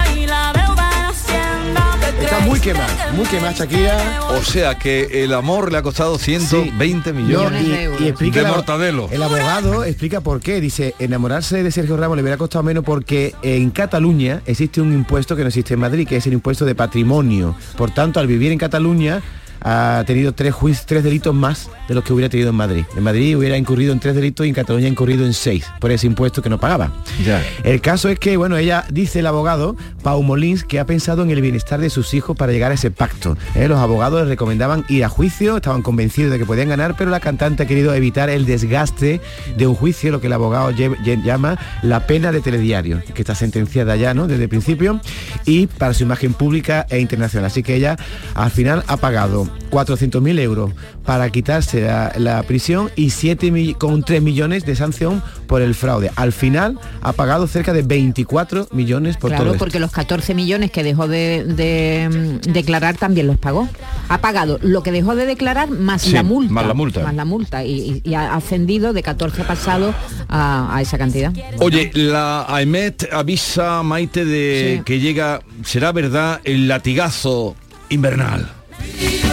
Está 2.33 2.47
muy 2.47 2.59
quemada, 2.59 3.11
muy 3.11 3.25
quemada 3.25 3.51
Shakira. 3.53 4.21
O 4.31 4.41
sea 4.41 4.79
que 4.79 5.23
el 5.23 5.35
amor 5.35 5.71
le 5.71 5.77
ha 5.77 5.83
costado 5.83 6.17
120 6.17 7.13
No, 7.13 7.19
millones 7.19 7.63
y, 7.63 8.05
y 8.05 8.07
explica 8.07 8.41
de 8.41 8.49
mortadelo. 8.49 9.07
El 9.11 9.21
abogado 9.21 9.83
explica 9.83 10.19
por 10.19 10.41
qué. 10.41 10.59
Dice, 10.59 10.95
enamorarse 10.97 11.61
de 11.61 11.69
Sergio 11.69 11.95
Ramos 11.95 12.17
le 12.17 12.23
hubiera 12.23 12.37
costado 12.37 12.63
menos 12.63 12.83
porque 12.83 13.35
en 13.43 13.69
Cataluña 13.69 14.41
existe 14.47 14.81
un 14.81 14.93
impuesto 14.93 15.35
que 15.35 15.43
no 15.43 15.49
existe 15.49 15.75
en 15.75 15.81
Madrid, 15.81 16.07
que 16.07 16.17
es 16.17 16.25
el 16.25 16.33
impuesto 16.33 16.65
de 16.65 16.73
patrimonio. 16.73 17.55
Por 17.77 17.91
tanto, 17.91 18.19
al 18.19 18.25
vivir 18.25 18.51
en 18.51 18.57
Cataluña 18.57 19.21
ha 19.63 20.03
tenido 20.05 20.33
tres, 20.33 20.55
tres 20.85 21.03
delitos 21.03 21.33
más 21.33 21.69
de 21.87 21.95
los 21.95 22.03
que 22.03 22.13
hubiera 22.13 22.29
tenido 22.29 22.49
en 22.49 22.55
Madrid. 22.55 22.85
En 22.95 23.03
Madrid 23.03 23.37
hubiera 23.37 23.57
incurrido 23.57 23.93
en 23.93 23.99
tres 23.99 24.15
delitos 24.15 24.45
y 24.45 24.49
en 24.49 24.55
Cataluña 24.55 24.87
ha 24.87 24.89
incurrido 24.89 25.25
en 25.25 25.33
seis 25.33 25.65
por 25.79 25.91
ese 25.91 26.07
impuesto 26.07 26.41
que 26.41 26.49
no 26.49 26.59
pagaba. 26.59 26.91
Ya. 27.25 27.43
El 27.63 27.81
caso 27.81 28.09
es 28.09 28.19
que, 28.19 28.37
bueno, 28.37 28.57
ella 28.57 28.85
dice 28.91 29.19
el 29.19 29.27
abogado, 29.27 29.75
Pau 30.01 30.21
Molins, 30.21 30.63
que 30.63 30.79
ha 30.79 30.85
pensado 30.85 31.23
en 31.23 31.31
el 31.31 31.41
bienestar 31.41 31.79
de 31.79 31.89
sus 31.89 32.13
hijos 32.13 32.35
para 32.35 32.51
llegar 32.51 32.71
a 32.71 32.75
ese 32.75 32.91
pacto. 32.91 33.37
¿eh? 33.55 33.67
Los 33.67 33.79
abogados 33.79 34.21
le 34.21 34.29
recomendaban 34.29 34.85
ir 34.89 35.03
a 35.03 35.09
juicio, 35.09 35.57
estaban 35.57 35.81
convencidos 35.81 36.31
de 36.31 36.39
que 36.39 36.45
podían 36.45 36.69
ganar, 36.69 36.95
pero 36.97 37.09
la 37.09 37.19
cantante 37.19 37.63
ha 37.63 37.65
querido 37.65 37.93
evitar 37.93 38.29
el 38.29 38.45
desgaste 38.45 39.21
de 39.55 39.67
un 39.67 39.75
juicio, 39.75 40.11
lo 40.11 40.19
que 40.19 40.27
el 40.27 40.33
abogado 40.33 40.71
llama 40.71 41.57
la 41.81 42.05
pena 42.05 42.31
de 42.31 42.41
telediario, 42.41 43.01
que 43.13 43.21
está 43.21 43.35
sentenciada 43.35 43.95
ya, 43.95 44.13
¿no? 44.13 44.27
Desde 44.27 44.43
el 44.43 44.49
principio, 44.49 44.99
y 45.45 45.67
para 45.67 45.93
su 45.93 46.03
imagen 46.03 46.33
pública 46.33 46.85
e 46.89 46.99
internacional. 46.99 47.45
Así 47.45 47.63
que 47.63 47.75
ella 47.75 47.97
al 48.35 48.51
final 48.51 48.83
ha 48.87 48.97
pagado 48.97 49.47
400.000 49.71 50.39
euros 50.39 50.71
para 51.05 51.29
quitarse 51.29 51.81
la, 51.81 52.13
la 52.17 52.43
prisión 52.43 52.89
y 52.95 53.09
7 53.09 53.51
mi- 53.51 53.73
con 53.73 54.03
3 54.03 54.21
millones 54.21 54.65
de 54.65 54.75
sanción 54.75 55.21
por 55.47 55.61
el 55.61 55.75
fraude. 55.75 56.11
Al 56.15 56.31
final 56.31 56.79
ha 57.01 57.13
pagado 57.13 57.47
cerca 57.47 57.73
de 57.73 57.81
24 57.81 58.67
millones 58.71 59.17
por 59.17 59.29
claro, 59.31 59.43
todo 59.45 59.53
esto. 59.53 59.65
porque 59.65 59.79
los 59.79 59.91
14 59.91 60.33
millones 60.35 60.71
que 60.71 60.83
dejó 60.83 61.07
de, 61.07 61.43
de, 61.45 62.39
mm, 62.45 62.51
declarar 62.53 62.95
también 62.97 63.27
los 63.27 63.37
pagó. 63.37 63.67
Ha 64.09 64.19
pagado 64.19 64.59
lo 64.61 64.83
que 64.83 64.91
dejó 64.91 65.15
de 65.15 65.25
declarar 65.25 65.69
más 65.69 66.03
Sí, 66.03 66.11
la 66.11 66.23
multa. 66.23 66.53
más 66.53 66.67
la 66.67 66.73
multa. 66.73 67.03
Más 67.03 67.15
la 67.15 67.25
multa. 67.25 67.63
Y, 67.63 68.01
y- 68.05 68.09
y 68.09 68.13
ha 68.15 68.35
ascendido 68.35 68.93
de 68.93 69.01
14 69.03 69.43
pasado 69.43 69.93
a, 70.29 70.75
a 70.75 70.81
esa 70.81 70.97
cantidad. 70.97 71.33
Oye, 71.59 71.91
la 71.93 72.43
AEMET 72.47 73.09
avisa 73.11 73.79
a 73.79 73.83
Maite 73.83 74.23
de 74.25 74.75
Sí. 74.77 74.83
que 74.85 74.99
llega, 74.99 75.41
será 75.63 75.91
verdad, 75.91 76.39
el 76.43 76.67
latigazo 76.67 77.55
invernal. 77.89 78.51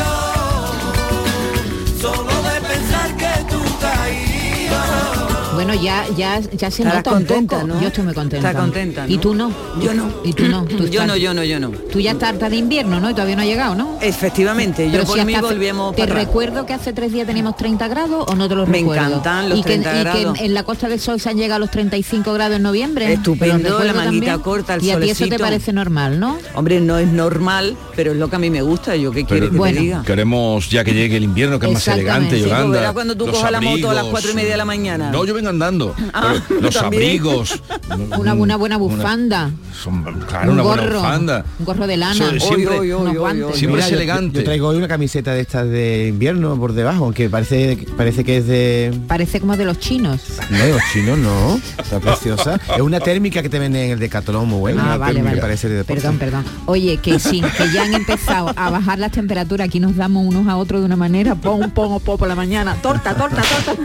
Solo 0.01 0.30
Bueno, 5.63 5.75
ya, 5.83 6.07
ya, 6.17 6.41
ya 6.41 6.71
se 6.71 6.83
Estarás 6.83 6.95
nota 7.05 7.11
un 7.11 7.17
contenta, 7.19 7.57
poco. 7.57 7.67
¿no? 7.67 7.81
Yo 7.83 7.89
estoy 7.89 8.05
muy 8.05 8.15
contenta. 8.15 8.49
Está 8.49 8.61
contenta, 8.61 9.05
¿Y 9.07 9.19
tú 9.19 9.35
no? 9.35 9.53
Yo 9.83 9.93
no. 9.93 10.09
¿Y 10.25 10.33
tú 10.33 10.45
no? 10.49 10.65
Tú 10.71 10.79
Yo 10.79 11.03
estás- 11.03 11.07
no, 11.07 11.17
yo 11.17 11.35
no, 11.35 11.45
yo 11.45 11.61
no. 11.61 11.69
Tú 11.71 12.01
ya 12.01 12.13
estás 12.13 12.31
harta 12.31 12.49
de 12.49 12.57
invierno, 12.57 12.99
¿no? 12.99 13.11
Y 13.11 13.13
todavía 13.13 13.37
no 13.37 13.43
ha 13.43 13.45
llegado, 13.45 13.75
¿no? 13.75 13.99
Efectivamente, 14.01 14.87
yo 14.87 14.93
Pero 14.93 15.05
por 15.05 15.19
si 15.19 15.25
mí 15.27 15.35
volvemos 15.39 15.95
Te 15.95 16.03
para 16.07 16.15
recuerdo 16.15 16.65
que 16.65 16.73
hace 16.73 16.95
tres 16.95 17.13
días 17.13 17.27
teníamos 17.27 17.57
30 17.59 17.89
grados 17.89 18.25
o 18.27 18.35
no 18.35 18.49
te 18.49 18.55
los 18.55 18.69
Me 18.69 18.79
recuerdo. 18.79 19.07
encantan 19.09 19.51
los 19.51 19.59
y 19.59 19.63
que, 19.63 19.69
30 19.69 19.91
y 19.91 19.93
que 19.93 20.01
grados. 20.01 20.39
en, 20.39 20.45
en 20.47 20.55
la 20.55 20.63
Costa 20.63 20.89
del 20.89 20.99
Sol 20.99 21.21
se 21.21 21.29
han 21.29 21.37
llegado 21.37 21.57
a 21.57 21.59
los 21.59 21.71
35 21.71 22.33
grados 22.33 22.57
en 22.57 22.63
noviembre. 22.63 23.13
Estupendo, 23.13 23.79
la 23.85 23.93
manguita 23.93 24.05
también. 24.27 24.39
corta, 24.41 24.75
el 24.77 24.85
Y 24.85 24.91
a 24.93 24.99
ti 25.01 25.11
eso 25.11 25.27
te 25.29 25.39
parece 25.39 25.75
normal, 25.75 26.19
¿no? 26.19 26.39
Hombre, 26.55 26.81
no 26.81 26.97
es 26.97 27.09
normal, 27.09 27.77
pero 27.97 28.13
es 28.13 28.17
lo 28.17 28.31
que 28.31 28.37
a 28.37 28.39
mí 28.39 28.49
me 28.49 28.63
gusta. 28.63 28.97
¿Yo 28.97 29.13
qué 29.13 29.27
quiere 29.27 29.51
que 29.51 29.57
Bueno. 29.59 29.77
te 29.77 29.83
diga? 29.83 30.03
Queremos 30.07 30.71
ya 30.71 30.85
que 30.85 30.95
llegue 30.95 31.19
el 31.19 31.25
invierno, 31.25 31.59
que 31.59 31.67
es 31.67 31.73
más 31.73 31.87
elegante, 31.89 32.41
Yolanda. 32.41 32.95
cuando 32.95 33.15
tú 33.15 33.27
los 33.27 33.35
cojas 33.37 33.53
la 33.53 33.61
moto 33.61 33.91
a 33.91 33.95
las 33.95 34.05
cuatro 34.05 34.31
y 34.31 34.35
media 34.35 34.53
de 34.53 34.57
la 34.57 34.65
mañana. 34.65 35.11
No, 35.11 35.27
yo 35.27 35.35
vengo 35.35 35.50
andando. 35.51 35.95
Ah, 36.13 36.35
los 36.61 36.75
también. 36.75 37.03
abrigos. 37.03 37.63
Una, 38.19 38.35
una 38.35 38.57
buena 38.57 38.77
bufanda. 38.77 39.51
Son, 39.83 40.03
claro, 40.29 40.49
un 40.49 40.55
una 40.55 40.63
buena 40.63 40.83
gorro. 40.83 40.99
bufanda. 41.01 41.45
Un 41.59 41.65
gorro 41.65 41.87
de 41.87 41.97
lana. 41.97 42.15
Siempre- 42.15 42.41
Oy, 42.51 42.67
oy, 42.67 42.93
unos 42.93 43.13
oy, 43.13 43.17
guantes. 43.19 43.57
Siempre 43.57 43.77
Mira, 43.77 43.85
es 43.87 43.91
yo- 43.91 43.97
elegante. 43.97 44.39
Yo, 44.39 44.45
traigo 44.45 44.69
hoy 44.69 44.77
una 44.77 44.89
camiseta 44.89 45.33
de 45.35 45.41
estas 45.41 45.69
de 45.69 46.09
invierno 46.09 46.57
por 46.57 46.73
debajo, 46.73 47.05
aunque 47.05 47.29
parece, 47.31 47.87
parece 47.97 48.25
que 48.25 48.39
es 48.39 48.47
de... 48.47 48.93
Parece 49.09 49.41
como 49.41 49.57
de 49.57 49.65
los 49.65 49.79
chinos. 49.79 50.21
No, 50.51 50.59
de 50.59 50.73
los 50.73 50.83
chinos 50.93 51.19
no, 51.19 51.61
está 51.79 51.99
preciosa. 52.01 52.61
Es 52.75 52.81
una 52.81 53.01
térmica 53.01 53.43
que 53.43 53.49
te 53.49 53.59
venden 53.59 53.85
en 53.85 53.91
el 53.93 53.99
Decathlon 53.99 54.49
muy 54.49 54.59
buena. 54.59 54.83
Ah, 54.83 54.87
una 54.87 54.97
vale, 54.99 55.23
vale. 55.23 55.35
que 55.37 55.41
parece 55.41 55.69
de. 55.69 55.85
Perdón, 55.85 56.19
perdón. 56.19 56.45
Oye, 56.67 56.99
que 56.99 57.19
sí, 57.19 57.41
que 57.57 57.73
ya 57.73 57.85
han 57.85 57.95
empezado 57.95 58.53
a 58.57 58.71
bajar 58.71 58.99
las 58.99 59.13
temperaturas. 59.13 59.67
Aquí 59.69 59.81
nos 59.81 59.97
damos 59.97 60.27
unos 60.27 60.47
a 60.49 60.57
otros 60.57 60.81
de 60.81 60.87
una 60.87 60.97
manera. 60.97 61.35
Pon, 61.35 61.71
pon, 61.71 62.01
pon 62.01 62.19
por 62.19 62.29
la 62.29 62.35
mañana. 62.35 62.75
Torta, 62.83 63.15
torta, 63.15 63.43
torta. 63.65 63.83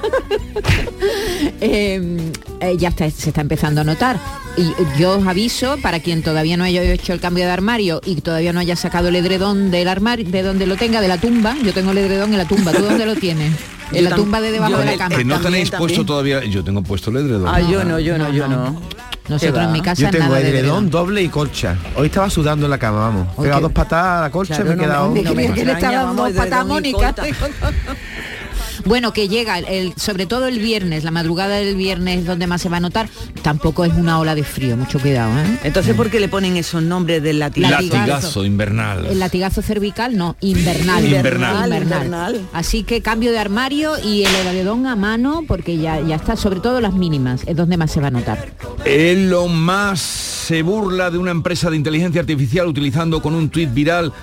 Eh, 1.61 2.31
eh, 2.59 2.75
ya 2.77 2.89
está, 2.89 3.09
se 3.09 3.29
está 3.29 3.41
empezando 3.41 3.81
a 3.81 3.83
notar. 3.83 4.19
Y 4.57 4.71
yo 4.99 5.17
os 5.17 5.27
aviso, 5.27 5.77
para 5.81 5.99
quien 5.99 6.21
todavía 6.23 6.57
no 6.57 6.63
haya 6.63 6.81
hecho 6.83 7.13
el 7.13 7.19
cambio 7.19 7.45
de 7.45 7.51
armario 7.51 8.01
y 8.05 8.21
todavía 8.21 8.53
no 8.53 8.59
haya 8.59 8.75
sacado 8.75 9.09
el 9.09 9.15
edredón 9.15 9.71
del 9.71 9.87
armario, 9.87 10.29
de 10.29 10.43
donde 10.43 10.65
lo 10.65 10.75
tenga, 10.77 11.01
de 11.01 11.07
la 11.07 11.17
tumba, 11.17 11.55
yo 11.63 11.73
tengo 11.73 11.91
el 11.91 11.97
edredón 11.99 12.31
en 12.31 12.37
la 12.37 12.45
tumba. 12.45 12.71
¿Tú 12.71 12.81
dónde 12.83 13.05
lo 13.05 13.15
tienes? 13.15 13.53
En 13.91 14.03
Yo 14.03 14.09
la 14.09 14.15
tumba 14.15 14.41
de 14.41 14.51
debajo 14.51 14.71
yo 14.71 14.77
de 14.79 14.85
la 14.85 14.97
cama. 14.97 15.15
Que 15.15 15.23
no 15.23 15.39
tenéis 15.39 15.69
también. 15.69 15.87
puesto 15.87 16.03
todavía. 16.03 16.43
Yo 16.45 16.63
tengo 16.63 16.81
puesto 16.81 17.11
el 17.11 17.17
edredón. 17.17 17.47
Ah, 17.47 17.61
yo 17.61 17.83
no, 17.83 17.99
yo 17.99 18.17
no, 18.17 18.31
yo 18.31 18.47
no. 18.47 18.81
Nosotros 19.29 19.63
en 19.63 19.71
mi 19.71 19.81
casa 19.81 20.01
Yo 20.01 20.09
tengo 20.09 20.25
nada 20.25 20.39
de 20.39 20.49
edredón, 20.49 20.89
doble 20.89 21.21
y 21.21 21.29
colcha. 21.29 21.77
Hoy 21.95 22.07
estaba 22.07 22.27
sudando 22.31 22.65
en 22.65 22.71
la 22.71 22.79
cama, 22.79 22.99
vamos. 23.01 23.27
He 23.27 23.41
Oye, 23.41 23.43
pegado 23.43 23.61
dos 23.61 23.71
patadas 23.73 24.17
a 24.17 24.21
la 24.21 24.31
colcha 24.31 24.55
Claro, 24.55 24.73
y 24.73 24.75
me 24.75 24.83
he 24.83 24.87
no 24.87 24.87
me- 24.87 24.87
quedado... 24.87 25.07
no 25.07 25.13
me 25.13 25.65
le 25.65 25.81
dando 25.81 26.23
a 26.23 26.29
edredón 26.29 26.85
y 26.85 26.93
Mónica. 26.93 27.15
Bueno, 28.83 29.13
que 29.13 29.27
llega, 29.27 29.59
el, 29.59 29.93
sobre 29.95 30.25
todo 30.25 30.47
el 30.47 30.59
viernes, 30.59 31.03
la 31.03 31.11
madrugada 31.11 31.55
del 31.55 31.75
viernes 31.75 32.25
donde 32.25 32.47
más 32.47 32.61
se 32.61 32.69
va 32.69 32.77
a 32.77 32.79
notar, 32.79 33.09
tampoco 33.41 33.85
es 33.85 33.93
una 33.93 34.19
ola 34.19 34.35
de 34.35 34.43
frío, 34.43 34.75
mucho 34.75 34.99
cuidado. 34.99 35.31
¿eh? 35.39 35.59
Entonces, 35.63 35.95
¿por 35.95 36.09
qué 36.09 36.19
le 36.19 36.27
ponen 36.27 36.57
esos 36.57 36.83
nombres 36.83 37.23
del 37.23 37.39
latigazo? 37.39 37.81
Latigazo 37.81 38.45
invernal. 38.45 39.05
El 39.05 39.19
latigazo 39.19 39.61
cervical, 39.61 40.17
no, 40.17 40.35
invernal. 40.41 41.05
Invernal. 41.05 41.73
Invernal. 41.73 42.41
Así 42.53 42.83
que 42.83 43.01
cambio 43.01 43.31
de 43.31 43.39
armario 43.39 43.93
y 44.03 44.23
el 44.23 44.35
edredón 44.35 44.87
a 44.87 44.95
mano, 44.95 45.43
porque 45.47 45.77
ya, 45.77 46.01
ya 46.01 46.15
está, 46.15 46.35
sobre 46.35 46.59
todo 46.59 46.81
las 46.81 46.93
mínimas, 46.93 47.41
es 47.45 47.55
donde 47.55 47.77
más 47.77 47.91
se 47.91 48.01
va 48.01 48.07
a 48.07 48.11
notar. 48.11 48.53
Elon 48.85 49.65
Musk 49.65 50.03
se 50.45 50.61
burla 50.61 51.09
de 51.09 51.17
una 51.17 51.31
empresa 51.31 51.69
de 51.69 51.75
inteligencia 51.75 52.21
artificial 52.21 52.67
utilizando 52.67 53.21
con 53.21 53.33
un 53.33 53.49
tuit 53.49 53.73
viral 53.73 54.13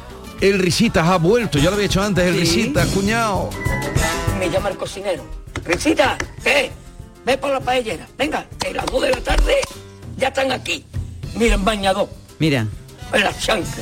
el 0.43 0.59
Risitas 0.59 1.07
ha 1.07 1.19
vuelto, 1.19 1.59
ya 1.59 1.67
lo 1.67 1.75
había 1.75 1.87
hecho 1.87 2.03
antes, 2.03 2.27
el 2.27 2.35
Risitas, 2.35 2.89
cuñado. 2.89 3.49
Me 4.43 4.51
llama 4.51 4.71
el 4.71 4.77
cocinero. 4.77 5.23
Risita, 5.65 6.19
¿qué? 6.43 6.73
Ve 7.25 7.39
por 7.39 7.53
la 7.53 7.61
paellera. 7.61 8.09
Venga, 8.19 8.45
que 8.59 8.75
las 8.75 8.85
dos 8.87 9.01
de 9.03 9.11
la 9.11 9.21
tarde 9.21 9.55
ya 10.17 10.29
están 10.29 10.51
aquí. 10.51 10.85
Miren, 11.37 11.65
bañador. 11.65 12.09
Mira. 12.41 12.67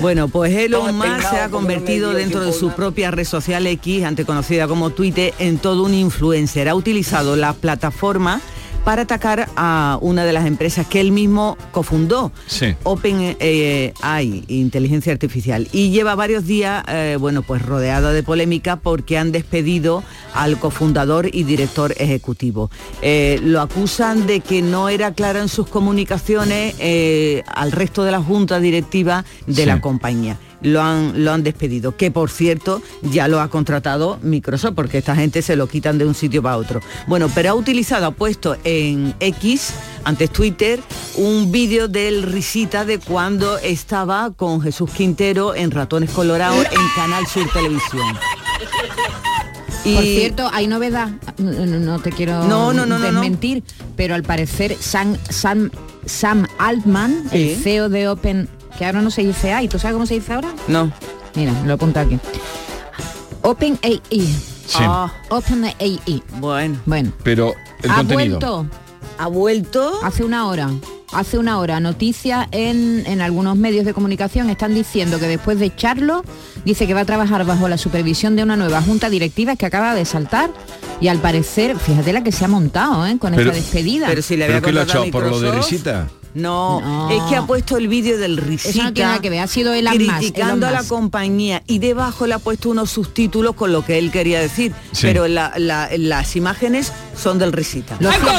Bueno, 0.03 0.29
pues 0.29 0.55
Elon 0.55 0.95
Musk 0.95 1.31
se 1.31 1.39
ha 1.39 1.49
convertido 1.49 2.13
dentro 2.13 2.41
de 2.43 2.53
su 2.53 2.73
propia 2.73 3.11
red 3.11 3.25
social 3.25 3.67
X, 3.67 4.05
antes 4.05 4.27
conocida 4.27 4.69
como 4.69 4.91
Twitter, 4.91 5.33
en 5.39 5.57
todo 5.57 5.83
un 5.83 5.95
influencer. 5.95 6.69
Ha 6.69 6.75
utilizado 6.75 7.37
la 7.37 7.55
plataforma 7.55 8.43
para 8.85 9.03
atacar 9.03 9.49
a 9.57 9.99
una 10.01 10.25
de 10.25 10.33
las 10.33 10.47
empresas 10.47 10.87
que 10.87 11.01
él 11.01 11.13
mismo 11.13 11.57
cofundó, 11.73 12.33
Sí. 12.47 12.75
OpenAI, 12.83 14.45
inteligencia 14.49 15.13
artificial, 15.13 15.69
y 15.73 15.91
lleva 15.91 16.15
varios 16.15 16.47
días, 16.47 16.83
eh, 16.89 17.17
bueno, 17.21 17.43
pues 17.43 17.63
rodeada 17.63 18.13
de 18.13 18.23
polémica 18.23 18.77
porque 18.77 19.19
han 19.19 19.33
despedido 19.33 20.03
al 20.35 20.59
cofundador 20.59 21.29
y 21.35 21.45
director 21.45 21.95
ejecutivo. 21.99 22.71
Eh, 23.03 23.39
lo 23.43 23.61
acusan 23.61 24.27
de 24.27 24.41
que 24.41 24.63
no 24.63 24.89
era 24.89 25.13
clara 25.15 25.41
en 25.41 25.49
sus 25.49 25.67
comunicaciones 25.69 26.75
eh, 26.79 27.43
al 27.47 27.73
resto 27.73 28.05
de 28.05 28.11
la 28.13 28.21
junta 28.23 28.61
directiva 28.61 29.25
de 29.47 29.55
Sí. 29.63 29.67
la 29.67 29.81
compañía. 29.81 30.39
Lo 30.63 30.83
han, 30.83 31.25
lo 31.25 31.33
han 31.33 31.43
despedido, 31.43 31.97
que 31.97 32.11
por 32.11 32.31
cierto 32.31 32.83
ya 33.03 33.29
lo 33.29 33.41
ha 33.41 33.49
contratado 33.49 34.19
Microsoft, 34.23 34.75
porque 34.75 34.99
esta 34.99 35.15
gente 35.17 35.43
se 35.43 35.57
lo 35.57 35.67
quitan 35.67 35.99
de 35.99 36.05
un 36.05 36.15
sitio 36.15 36.43
para 36.43 36.57
otro. 36.57 36.81
Bueno, 37.07 37.31
pero 37.35 37.51
ha 37.51 37.55
utilizado, 37.55 38.07
ha 38.07 38.11
puesto 38.11 38.57
en 38.65 39.15
X, 39.21 39.73
antes 40.05 40.31
Twitter, 40.31 40.81
un 41.17 41.51
vídeo 41.51 41.89
del 41.89 42.23
Risita 42.23 42.85
de 42.85 42.99
cuando 42.99 43.59
estaba 43.59 44.31
con 44.33 44.61
Jesús 44.61 44.91
Quintero 44.91 45.55
en 45.55 45.71
Ratones 45.71 46.11
Colorados 46.11 46.65
en 46.65 46.89
Canal 46.95 47.27
Sur 47.27 47.51
Televisión. 47.53 48.19
Por 49.83 50.03
cierto, 50.05 50.51
hay 50.53 50.67
novedad, 50.67 51.09
no, 51.39 51.99
te 52.01 52.13
quiero 52.13 52.45
No, 52.45 52.73
no, 52.73 52.85
no, 52.85 52.99
desmentir, 53.01 53.63
pero 53.97 54.15
al 54.15 54.23
parecer 54.23 54.77
Sam, 54.79 55.17
Sam, 55.31 55.71
Sam 56.05 56.47
Altman, 56.59 57.25
el. 57.33 57.57
CEO 57.57 57.89
de 57.89 58.09
Open, 58.09 58.49
que 58.81 58.87
ahora 58.87 59.03
no 59.03 59.11
se 59.11 59.23
dice 59.23 59.53
AI, 59.53 59.69
¿tú 59.69 59.79
sabes 59.79 59.93
cómo 59.93 60.07
se 60.07 60.15
dice 60.15 60.33
ahora? 60.33 60.55
No. 60.67 60.91
Mira, 61.35 61.53
lo 61.67 61.75
apunto 61.75 62.01
aquí. 62.01 62.19
Open 63.43 63.79
AI. 63.83 64.01
Sí. 64.67 64.79
Ah, 64.79 65.13
Open 65.29 65.65
AI. 65.67 66.23
bueno. 66.39 66.79
Bueno. 66.87 67.13
Pero 67.23 67.53
el 67.83 67.91
ha 67.91 67.97
contenido. 67.97 68.39
vuelto 68.39 68.67
Ha 69.19 69.27
vuelto. 69.27 69.93
hace 70.03 70.25
una 70.25 70.47
hora. 70.47 70.71
Hace 71.13 71.37
una 71.37 71.59
hora, 71.59 71.79
noticias 71.79 72.47
en, 72.53 73.03
en 73.07 73.21
algunos 73.21 73.55
medios 73.57 73.85
de 73.85 73.93
comunicación 73.93 74.49
están 74.49 74.73
diciendo 74.75 75.19
que 75.19 75.27
después 75.29 75.59
de 75.59 75.67
echarlo, 75.67 76.23
dice 76.65 76.87
que 76.87 76.95
va 76.95 77.01
a 77.01 77.05
trabajar 77.05 77.45
bajo 77.45 77.69
la 77.69 77.77
supervisión 77.77 78.35
de 78.35 78.45
una 78.45 78.57
nueva 78.57 78.81
junta 78.81 79.11
directiva 79.11 79.57
que 79.57 79.67
acaba 79.67 79.95
de 79.95 80.07
saltar 80.07 80.51
y 81.03 81.09
al 81.09 81.19
parecer, 81.19 81.77
fíjate 81.79 82.15
la 82.15 82.23
que 82.25 82.33
se 82.33 82.47
ha 82.47 82.49
montado 82.49 83.05
¿eh? 83.07 83.19
con 83.19 83.35
Pero- 83.35 83.51
esta 83.51 83.61
despedida. 83.63 84.07
Pero 84.07 84.23
si 84.23 84.37
le 84.37 84.47
¿Pero 84.47 84.57
había 84.59 84.67
qué 84.67 84.73
lo 84.73 84.81
ha 84.81 84.85
contratado 84.85 85.05
echado 85.07 85.31
por 85.31 85.31
lo 85.31 85.41
de. 85.53 85.59
Risita? 85.59 86.09
No, 86.35 86.81
No. 86.81 87.11
es 87.11 87.23
que 87.25 87.37
ha 87.37 87.47
puesto 87.47 87.77
el 87.77 87.89
vídeo 87.89 88.17
del 88.19 88.37
risita. 88.37 88.85
No 88.85 89.21
que 89.21 89.31
ver, 89.31 89.41
ha 89.41 89.47
sido 89.47 89.73
Musk, 89.73 89.93
criticando 89.95 90.67
Elon 90.67 90.79
a 90.79 90.83
la 90.83 90.89
compañía 90.89 91.63
y 91.67 91.79
debajo 91.81 92.27
le 92.27 92.35
ha 92.35 92.39
puesto 92.39 92.71
unos 92.71 92.91
subtítulos 92.91 93.55
con 93.57 93.73
lo 93.73 93.85
que 93.85 93.99
él 93.99 94.11
quería 94.11 94.41
decir. 94.41 94.73
Sí. 94.93 95.01
Pero 95.03 95.27
la- 95.29 95.53
la- 95.57 95.89
las 95.97 96.37
imágenes 96.37 96.93
son 97.17 97.39
del 97.39 97.53
risita. 97.53 97.97
Lo 98.01 98.11
cierto- 98.13 98.31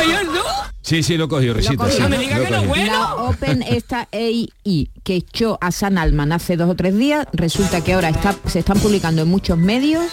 Sí, 0.83 1.03
sí, 1.03 1.15
lo 1.15 1.29
cogió 1.29 1.53
Risita. 1.53 1.75
cogió. 1.77 1.93
sí, 1.95 2.01
No 2.01 2.09
me 2.09 2.17
lo 2.17 2.23
que 2.43 2.49
no, 2.49 2.65
cogió. 2.67 2.85
La 2.85 3.15
Open 3.15 3.61
esta 3.61 4.07
AI 4.11 4.89
que 5.03 5.15
echó 5.15 5.57
a 5.61 5.71
San 5.71 5.97
Alman 5.99 6.31
hace 6.31 6.57
dos 6.57 6.69
o 6.69 6.75
tres 6.75 6.97
días, 6.97 7.27
resulta 7.33 7.81
que 7.83 7.93
ahora 7.93 8.09
está, 8.09 8.35
se 8.47 8.59
están 8.59 8.79
publicando 8.79 9.21
en 9.21 9.27
muchos 9.27 9.57
medios. 9.57 10.03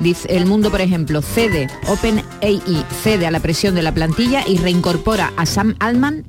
Dice, 0.00 0.36
el 0.36 0.44
mundo, 0.46 0.70
por 0.70 0.80
ejemplo, 0.80 1.22
cede, 1.22 1.68
Open 1.88 2.22
AI 2.42 2.84
cede 3.02 3.26
a 3.26 3.30
la 3.30 3.40
presión 3.40 3.74
de 3.74 3.82
la 3.82 3.92
plantilla 3.92 4.46
y 4.46 4.58
reincorpora 4.58 5.32
a 5.36 5.46
Sam 5.46 5.74
Altman 5.80 6.24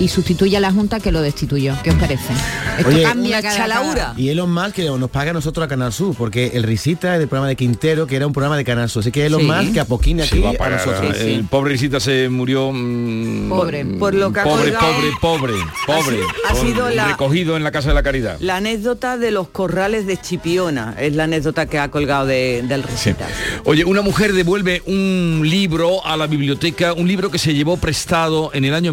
y 0.00 0.08
sustituye 0.08 0.56
a 0.56 0.60
la 0.60 0.72
Junta 0.72 1.00
que 1.00 1.12
lo 1.12 1.20
destituyó. 1.22 1.74
¿Qué 1.82 1.90
os 1.90 1.96
parece? 1.96 2.32
Esto 2.78 2.88
Oye, 2.88 3.02
cambia 3.02 3.38
una 3.38 3.42
cada- 3.42 3.56
chalaura. 3.56 4.14
Y 4.16 4.28
Elon 4.28 4.52
Musk 4.52 4.72
que 4.74 4.84
nos 4.84 5.10
paga 5.10 5.30
a 5.30 5.34
nosotros 5.34 5.64
a 5.64 5.68
Canal 5.68 5.92
Sur, 5.92 6.14
porque 6.16 6.52
el 6.54 6.62
Risita 6.64 7.12
es 7.14 7.18
del 7.20 7.28
programa 7.28 7.48
de 7.48 7.56
Quintero, 7.56 8.06
que 8.06 8.16
era 8.16 8.26
un 8.26 8.32
programa 8.32 8.56
de 8.56 8.64
Canal 8.64 8.88
Sur. 8.90 9.00
Así 9.00 9.12
que 9.12 9.26
Elon 9.26 9.42
Sí. 9.42 9.46
Musk 9.46 9.72
que 9.74 9.80
apoquina 9.80 10.24
aquí 10.24 10.40
va 10.40 10.50
a 10.50 10.52
a 10.52 10.56
pagar. 10.56 10.86
nosotros. 10.86 11.16
El 11.20 11.40
sí. 11.42 11.46
pobre 11.48 11.72
Risita 11.72 12.00
se 12.00 12.28
murió 12.28 12.70
mm, 12.72 13.48
Pobre. 13.48 13.84
Por 13.84 14.14
lo 14.14 14.32
que 14.32 14.40
ha 14.40 14.44
pobre, 14.44 14.72
colgado- 14.72 14.92
pobre, 14.94 15.10
pobre, 15.20 15.54
pobre, 15.86 16.18
ha 16.48 16.54
sido 16.54 16.90
la- 16.90 17.08
recogido 17.08 17.56
en 17.56 17.62
la 17.64 17.70
casa 17.70 17.88
de 17.88 17.94
la 17.94 18.02
caridad. 18.02 18.36
La 18.40 18.56
anécdota 18.56 19.16
de 19.18 19.30
los 19.30 19.48
corrales 19.48 20.06
de 20.06 20.16
Chipiona 20.20 20.94
es 20.98 21.14
la 21.14 21.24
anécdota 21.24 21.66
que 21.66 21.78
ha 21.78 21.90
colgado 21.90 22.26
de- 22.26 22.62
del 22.66 22.82
Sí. 22.82 22.88
risita. 22.90 23.26
Oye, 23.64 23.84
una 23.84 24.02
mujer 24.02 24.32
devuelve 24.32 24.82
un 24.86 25.42
libro 25.44 26.04
a 26.04 26.16
la 26.16 26.26
biblioteca, 26.26 26.92
un 26.92 27.06
libro 27.06 27.30
que 27.30 27.38
se 27.38 27.54
llevó 27.54 27.76
prestado 27.76 28.50
en 28.54 28.64
el 28.64 28.74
año 28.74 28.92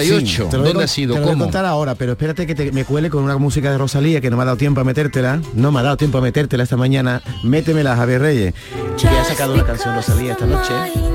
1978. 0.00 0.44
Sí, 0.44 0.50
te 0.50 0.56
lo 0.56 0.62
voy 0.62 0.70
a 0.70 0.72
¿Dónde 0.72 0.84
ha 0.84 0.88
sido? 0.88 1.14
Te 1.14 1.20
lo 1.20 1.26
voy 1.26 1.34
a 1.34 1.38
contar 1.38 1.64
ahora, 1.64 1.94
pero 1.94 2.12
espérate 2.12 2.46
que 2.46 2.54
te- 2.54 2.72
me 2.72 2.84
cuele 2.84 3.10
con 3.10 3.22
una 3.24 3.36
música 3.38 3.70
de 3.70 3.78
Rosalía 3.78 4.20
que 4.20 4.30
no 4.30 4.36
me 4.36 4.42
ha 4.42 4.46
dado 4.46 4.56
tiempo 4.56 4.80
a 4.80 4.84
metértela. 4.84 5.40
No 5.54 5.72
me 5.72 5.80
ha 5.80 5.82
dado 5.82 5.96
tiempo 5.96 6.18
a 6.18 6.20
metértela 6.20 6.62
esta 6.64 6.76
mañana. 6.76 7.22
Métemela, 7.44 7.96
Javier 7.96 8.20
Reyes. 8.20 8.54
Que 9.00 9.08
ha 9.08 9.24
sacado 9.24 9.54
una 9.54 9.64
canción 9.64 9.94
Rosalía 9.94 10.32
esta 10.32 10.46
noche. 10.46 10.72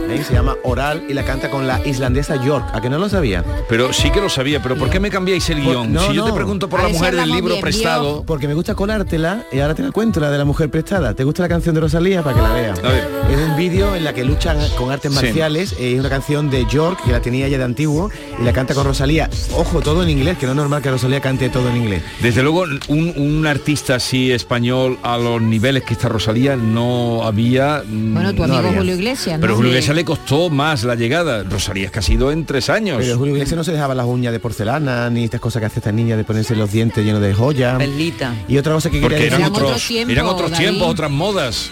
¿Eh? 0.10 0.24
Se 0.24 0.34
llama 0.34 0.56
Oral 0.64 1.04
y 1.10 1.14
la 1.14 1.24
canta 1.24 1.50
con 1.50 1.68
la 1.68 1.86
islandesa 1.86 2.36
York. 2.44 2.66
¿A 2.74 2.82
que 2.82 2.90
no 2.90 2.98
lo 2.98 3.10
sabía? 3.10 3.44
Pero 3.70 3.94
sí 3.94 4.10
que 4.12 4.22
lo 4.22 4.30
sabía, 4.30 4.62
pero 4.62 4.76
¿por 4.76 4.90
qué 4.90 5.00
me 5.00 5.10
cambiáis 5.10 5.50
el 5.50 5.62
guion? 5.62 5.94
no, 5.94 6.08
si 6.08 6.14
yo 6.14 6.26
te 6.26 6.34
pregunto 6.34 6.70
por 6.70 6.80
A 6.80 6.84
la 6.84 6.90
mujer 6.90 7.16
del 7.16 7.30
libro 7.30 7.54
bien, 7.54 7.62
prestado. 7.62 8.24
Porque 8.26 8.48
me 8.48 8.54
gusta 8.54 8.76
colártela 8.76 9.44
y 9.52 9.60
ahora 9.60 9.76
te 9.76 9.84
la 9.84 9.92
cuento, 9.92 10.20
la 10.20 10.30
de 10.32 10.38
la 10.38 10.46
mujer 10.46 10.70
prestada. 10.70 11.14
¿Te 11.14 11.24
gusta 11.24 11.42
la 11.44 11.50
canción 11.50 11.76
de 11.76 11.82
Rosalía? 11.82 12.22
Para 12.24 12.36
que 12.36 12.42
la 12.42 12.54
veas. 12.54 12.80
Es 12.80 13.38
un 13.40 13.56
vídeo 13.58 13.96
en 13.96 14.04
la 14.04 14.14
que 14.14 14.24
luchan 14.24 14.58
con 14.78 14.92
artes 14.92 15.12
Sí. 15.14 15.16
marciales. 15.26 15.76
Es 15.80 16.00
una 16.00 16.10
canción 16.10 16.50
de 16.50 16.66
York, 16.66 17.00
que 17.06 17.12
la 17.12 17.22
tenía 17.22 17.48
ya 17.48 17.58
de 17.58 17.64
antiguo, 17.64 18.10
y 18.40 18.44
la 18.44 18.54
canta 18.54 18.74
con 18.74 18.86
Rosalía. 18.86 19.30
Ojo, 19.54 19.82
todo 19.82 20.04
en 20.04 20.10
inglés, 20.10 20.38
que 20.38 20.46
no 20.46 20.52
es 20.54 20.58
normal 20.58 20.82
que 20.82 20.92
Rosalía 20.92 21.22
cante 21.22 21.50
todo 21.50 21.70
en 21.70 21.78
inglés. 21.78 22.04
Desde 22.22 22.44
luego, 22.44 22.66
un, 22.88 23.14
un 23.16 23.48
artista 23.48 23.96
así 23.96 24.32
español 24.32 24.98
a 25.04 25.18
los 25.18 25.42
niveles 25.42 25.84
que 25.84 25.94
está 25.94 26.10
Rosalía 26.10 26.56
no 26.56 27.24
había. 27.24 27.84
Bueno, 27.88 28.32
tu 28.34 28.38
No 28.40 28.44
amigo 28.46 28.68
había. 28.68 28.78
Julio 28.80 28.96
Iglesias, 28.96 29.38
¿no? 29.38 29.42
Pero 29.42 29.56
Julio. 29.56 29.72
Iglesias 29.72 29.95
le 29.96 30.06
costó 30.06 30.50
más 30.50 30.84
la 30.84 30.96
llegada. 30.96 31.44
Rosalía 31.44 31.86
es 31.86 31.92
que 31.92 32.00
ha 32.00 32.02
sido 32.04 32.32
en 32.32 32.46
tres 32.46 32.70
años. 32.70 32.98
Pero 33.00 33.18
Julio 33.18 33.34
Iglesias 33.36 33.58
no 33.58 33.64
se 33.64 33.72
dejaba 33.72 33.96
las 33.96 34.06
uñas 34.06 34.32
de 34.34 34.40
porcelana, 34.40 35.10
ni 35.10 35.24
estas 35.24 35.40
cosas 35.42 35.62
que 35.62 35.66
hace 35.66 35.80
esta 35.80 35.92
niña 35.92 36.16
de 36.18 36.24
ponerse 36.24 36.56
los 36.56 36.72
dientes 36.72 37.04
llenos 37.04 37.22
de 37.22 37.34
joyas. 37.34 37.78
Perlita. 37.78 38.36
Y 38.48 38.58
otra 38.58 38.74
cosa 38.74 38.90
que 38.90 39.00
quería 39.00 39.18
Porque 39.18 39.28
eran 39.28 39.40
decir, 39.40 39.54
otros 39.64 39.92
eran 39.92 40.26
otros 40.28 40.52
David. 40.52 40.64
tiempos, 40.64 40.88
otras 40.90 41.10
modas. 41.12 41.72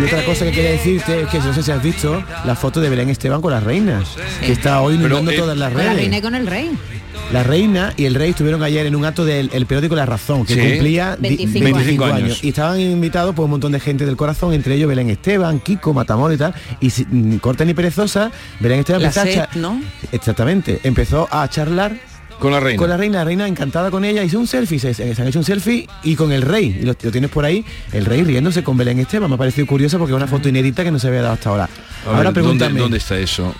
Y 0.00 0.04
otra 0.04 0.24
cosa 0.24 0.44
que 0.44 0.52
quería 0.52 0.70
decirte 0.72 1.22
es 1.22 1.28
que 1.28 1.38
no 1.38 1.52
sé 1.52 1.62
si 1.62 1.70
has 1.70 1.82
visto 1.82 2.22
la 2.44 2.54
foto 2.54 2.80
de 2.80 2.88
Belén 2.88 3.08
Esteban 3.08 3.40
con 3.40 3.52
las 3.52 3.62
reinas, 3.62 4.16
que 4.40 4.52
está 4.52 4.80
hoy 4.80 4.94
inundando 4.94 5.32
todas 5.32 5.56
las 5.58 5.72
Con 5.72 5.78
la 5.78 5.84
redes. 5.90 5.96
reina 6.02 6.20
con 6.20 6.34
el 6.34 6.46
rey. 6.46 6.70
La 7.32 7.42
reina 7.42 7.92
y 7.96 8.06
el 8.06 8.14
rey 8.14 8.30
estuvieron 8.30 8.62
ayer 8.62 8.86
en 8.86 8.96
un 8.96 9.04
acto 9.04 9.24
del 9.24 9.50
el 9.52 9.66
periódico 9.66 9.94
La 9.94 10.06
Razón, 10.06 10.46
que 10.46 10.54
Sí. 10.54 10.60
cumplía 10.60 11.16
di- 11.16 11.28
25 11.28 11.64
25 11.64 12.04
años. 12.06 12.16
años. 12.22 12.44
Y 12.44 12.48
estaban 12.48 12.80
invitados 12.80 13.34
por 13.34 13.44
un 13.44 13.50
montón 13.50 13.72
de 13.72 13.80
gente 13.80 14.06
del 14.06 14.16
corazón, 14.16 14.54
entre 14.54 14.76
ellos 14.76 14.88
Belén 14.88 15.10
Esteban, 15.10 15.58
Kiko, 15.60 15.92
Matamoros 15.92 16.36
y 16.36 16.38
tal. 16.38 16.54
Y 16.80 16.88
si- 16.90 17.04
mm, 17.04 17.38
corta 17.38 17.64
ni 17.66 17.74
perezosa, 17.74 18.30
Belén 18.60 18.78
Esteban 18.80 19.02
La 19.02 19.08
empezó 19.08 19.42
a 19.42 19.48
¿no? 19.56 19.80
Exactamente. 20.12 20.80
Empezó 20.84 21.28
a 21.30 21.46
charlar 21.50 21.96
Con 22.38 22.52
la 22.52 22.60
reina. 22.60 22.78
con 22.78 22.88
la 22.88 22.96
reina, 22.96 23.18
la 23.18 23.24
reina 23.24 23.48
encantada 23.48 23.90
con 23.90 24.04
ella, 24.04 24.22
hizo 24.22 24.38
un 24.38 24.46
selfie, 24.46 24.78
se, 24.78 24.94
se 24.94 25.20
han 25.20 25.26
hecho 25.28 25.38
un 25.40 25.44
selfie 25.44 25.88
y 26.04 26.14
con 26.14 26.30
el 26.32 26.42
rey, 26.42 26.78
y 26.80 26.84
lo, 26.84 26.94
lo 27.00 27.10
tienes 27.10 27.30
por 27.30 27.44
ahí, 27.44 27.64
el 27.92 28.04
rey 28.04 28.22
riéndose 28.22 28.62
con 28.62 28.76
Belén 28.76 28.98
Esteban, 29.00 29.28
me 29.28 29.34
ha 29.34 29.38
parecido 29.38 29.66
curioso 29.66 29.98
porque 29.98 30.12
es 30.12 30.16
una 30.16 30.26
foto 30.28 30.48
inédita 30.48 30.84
que 30.84 30.90
no 30.90 30.98
se 30.98 31.08
había 31.08 31.22
dado 31.22 31.34
hasta 31.34 31.50
ahora. 31.50 31.68
A 32.06 32.10
ahora 32.10 32.16
ver, 32.16 32.24
¿dónde, 32.24 32.32
pregúntame, 32.34 32.80
¿Dónde 32.80 32.98
está 32.98 33.18
eso? 33.18 33.54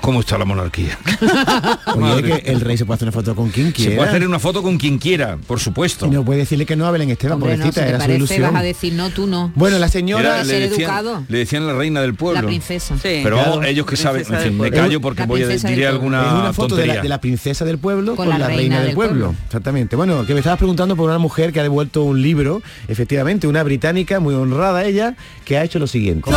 ¿Cómo 0.00 0.20
está 0.20 0.38
la 0.38 0.44
monarquía? 0.44 0.96
oye, 1.86 2.00
Madre. 2.00 2.42
que 2.42 2.50
el 2.52 2.60
rey 2.60 2.76
se 2.78 2.84
puede 2.84 2.96
hacer 2.96 3.08
una 3.08 3.12
foto 3.12 3.34
con 3.34 3.50
quien 3.50 3.66
Se 3.68 3.72
quiera. 3.72 3.96
puede 3.96 4.08
hacer 4.10 4.26
una 4.26 4.38
foto 4.38 4.62
con 4.62 4.78
quien 4.78 4.98
quiera, 4.98 5.36
por 5.46 5.58
supuesto. 5.60 6.06
Y 6.06 6.10
no 6.10 6.24
puede 6.24 6.40
decirle 6.40 6.66
que 6.66 6.76
no 6.76 6.86
a 6.86 6.90
Belén 6.92 7.10
Esteban, 7.10 7.34
Hombre, 7.34 7.56
no, 7.56 7.64
si 7.64 7.70
pobrecita, 7.72 7.82
te 7.82 7.88
era 7.88 7.98
su 7.98 8.02
parece, 8.02 8.16
ilusión. 8.18 8.52
vas 8.54 8.62
a 8.62 8.64
decir 8.64 8.92
no, 8.94 9.10
tú 9.10 9.26
no. 9.26 9.52
Bueno, 9.56 9.78
la 9.78 9.86
Era- 9.86 9.92
ser 9.92 10.00
señora... 10.00 10.44
le, 10.44 10.60
decían, 10.60 10.80
educado. 10.82 11.24
le 11.28 11.38
decían 11.38 11.66
la 11.66 11.72
reina 11.74 12.00
del 12.00 12.14
pueblo. 12.14 12.40
La 12.42 12.46
princesa. 12.46 12.94
Sí. 12.96 13.20
Pero 13.22 13.36
Claro. 13.36 13.62
ellos 13.64 13.86
que 13.86 13.96
saben, 13.96 14.24
en 14.30 14.38
fin, 14.40 14.58
me 14.58 14.70
callo 14.70 15.00
porque 15.00 15.24
voy 15.24 15.42
a 15.42 15.46
pueblo. 15.48 15.88
alguna 15.88 16.26
es 16.26 16.32
una 16.32 16.52
foto 16.52 16.76
de 16.76 16.82
tontería. 16.82 16.94
la, 16.94 17.02
de 17.02 17.08
la 17.08 17.20
princesa 17.20 17.64
del 17.64 17.78
pueblo 17.78 18.14
por, 18.24 18.38
la, 18.38 18.46
reina, 18.46 18.80
del, 18.80 18.94
pueblo. 18.94 19.34
Exactamente. 19.46 19.96
Bueno, 19.96 20.24
que 20.26 20.34
me 20.34 20.40
estabas 20.40 20.58
preguntando 20.58 20.96
por 20.96 21.08
una 21.08 21.18
mujer 21.18 21.52
que 21.52 21.60
ha 21.60 21.62
devuelto 21.62 22.02
un 22.04 22.20
libro, 22.22 22.62
efectivamente, 22.88 23.46
una 23.46 23.62
británica 23.62 24.20
muy 24.20 24.34
honrada 24.34 24.84
ella, 24.84 25.16
que 25.44 25.58
ha 25.58 25.64
hecho 25.64 25.78
lo 25.78 25.86
siguiente. 25.86 26.30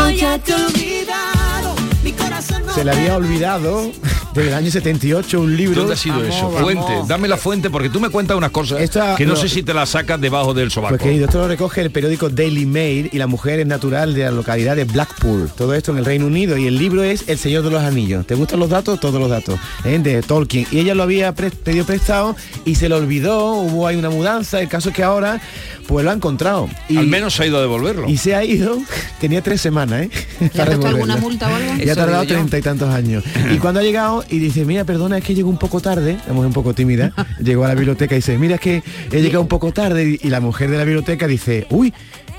Se 2.73 2.83
le 2.83 2.91
había 2.91 3.15
olvidado 3.15 3.91
desde 4.33 4.49
el 4.49 4.55
año 4.55 4.71
78 4.71 5.39
un 5.39 5.55
libro. 5.55 5.81
¿Dónde 5.81 5.93
ha 5.93 5.97
sido 5.97 6.23
eso? 6.23 6.49
Fuente, 6.49 6.91
dame 7.07 7.27
la 7.27 7.37
fuente 7.37 7.69
porque 7.69 7.89
tú 7.89 7.99
me 7.99 8.09
cuentas 8.09 8.35
unas 8.35 8.49
cosas 8.49 8.89
que 9.15 9.25
no, 9.27 9.35
sé 9.35 9.47
si 9.47 9.61
te 9.61 9.75
la 9.75 9.85
sacas 9.85 10.19
debajo 10.19 10.55
del 10.55 10.71
sobaco. 10.71 10.95
Pues 10.95 11.03
querido, 11.03 11.25
esto 11.25 11.37
lo 11.37 11.47
recoge 11.47 11.81
el 11.81 11.91
periódico 11.91 12.29
Daily 12.29 12.65
Mail 12.65 13.09
y 13.11 13.17
la 13.19 13.27
mujer 13.27 13.59
es 13.59 13.67
natural 13.67 14.15
de 14.15 14.23
la 14.23 14.31
localidad 14.31 14.75
de 14.75 14.85
Blackpool. 14.85 15.51
Todo 15.55 15.75
esto 15.75 15.91
en 15.91 15.99
el 15.99 16.05
Reino 16.05 16.25
Unido 16.25 16.57
y 16.57 16.65
el 16.65 16.77
libro 16.79 17.03
es 17.03 17.25
El 17.27 17.37
Señor 17.37 17.63
de 17.63 17.69
los 17.69 17.83
Anillos. 17.83 18.25
¿Te 18.25 18.33
gustan 18.33 18.59
los 18.59 18.69
datos? 18.69 18.99
Todos 18.99 19.19
los 19.19 19.29
datos. 19.29 19.59
¿eh? 19.85 19.99
De 19.99 20.23
Tolkien. 20.23 20.65
Y 20.71 20.79
ella 20.79 20.95
lo 20.95 21.03
había 21.03 21.33
pedido 21.35 21.85
prestado 21.85 22.35
y 22.65 22.75
se 22.75 22.89
lo 22.89 22.97
olvidó, 22.97 23.53
hubo 23.53 23.85
ahí 23.85 23.97
una 23.97 24.09
mudanza. 24.09 24.59
El 24.59 24.67
caso 24.67 24.89
es 24.89 24.95
que 24.95 25.03
ahora 25.03 25.39
pues 25.87 26.03
lo 26.03 26.09
ha 26.09 26.13
encontrado. 26.13 26.69
Y, 26.89 26.97
Al 26.97 27.07
menos 27.07 27.39
ha 27.39 27.45
ido 27.45 27.59
a 27.59 27.61
devolverlo. 27.61 28.09
Y 28.09 28.17
se 28.17 28.35
ha 28.35 28.43
ido, 28.43 28.77
tenía 29.21 29.43
tres 29.43 29.61
semanas, 29.61 30.03
¿eh? 30.03 30.09
¿Le 30.53 30.61
ha 30.61 30.65
alguna 30.87 31.17
multa 31.17 31.49
o 31.49 31.55
algo? 31.55 31.83
Y 31.83 31.87
ha 31.87 31.95
tardado 31.95 32.25
treinta 32.25 32.57
y 32.57 32.62
tantos 32.63 32.89
años. 32.89 33.23
y 33.51 33.57
cuando 33.57 33.79
ha 33.79 33.83
llegado 33.83 34.23
y 34.29 34.39
dice, 34.39 34.65
mira, 34.65 34.83
perdona, 34.83 35.17
es 35.17 35.23
que 35.23 35.35
llegó 35.35 35.49
un 35.49 35.57
poco 35.57 35.81
tarde, 35.81 36.17
es 36.25 36.31
un 36.31 36.53
poco 36.53 36.73
tímida, 36.73 37.13
llegó 37.43 37.65
a 37.65 37.67
la 37.67 37.75
biblioteca 37.75 38.15
y 38.15 38.19
dice, 38.19 38.37
mira, 38.37 38.55
es 38.55 38.61
que 38.61 38.83
he 39.11 39.21
llegado 39.21 39.41
un 39.41 39.47
poco 39.47 39.71
tarde 39.71 40.19
y 40.21 40.29
la 40.29 40.39
mujer 40.39 40.69
de 40.69 40.77
la 40.77 40.83
biblioteca 40.83 41.27
dice, 41.27 41.67
uy, 41.69 41.93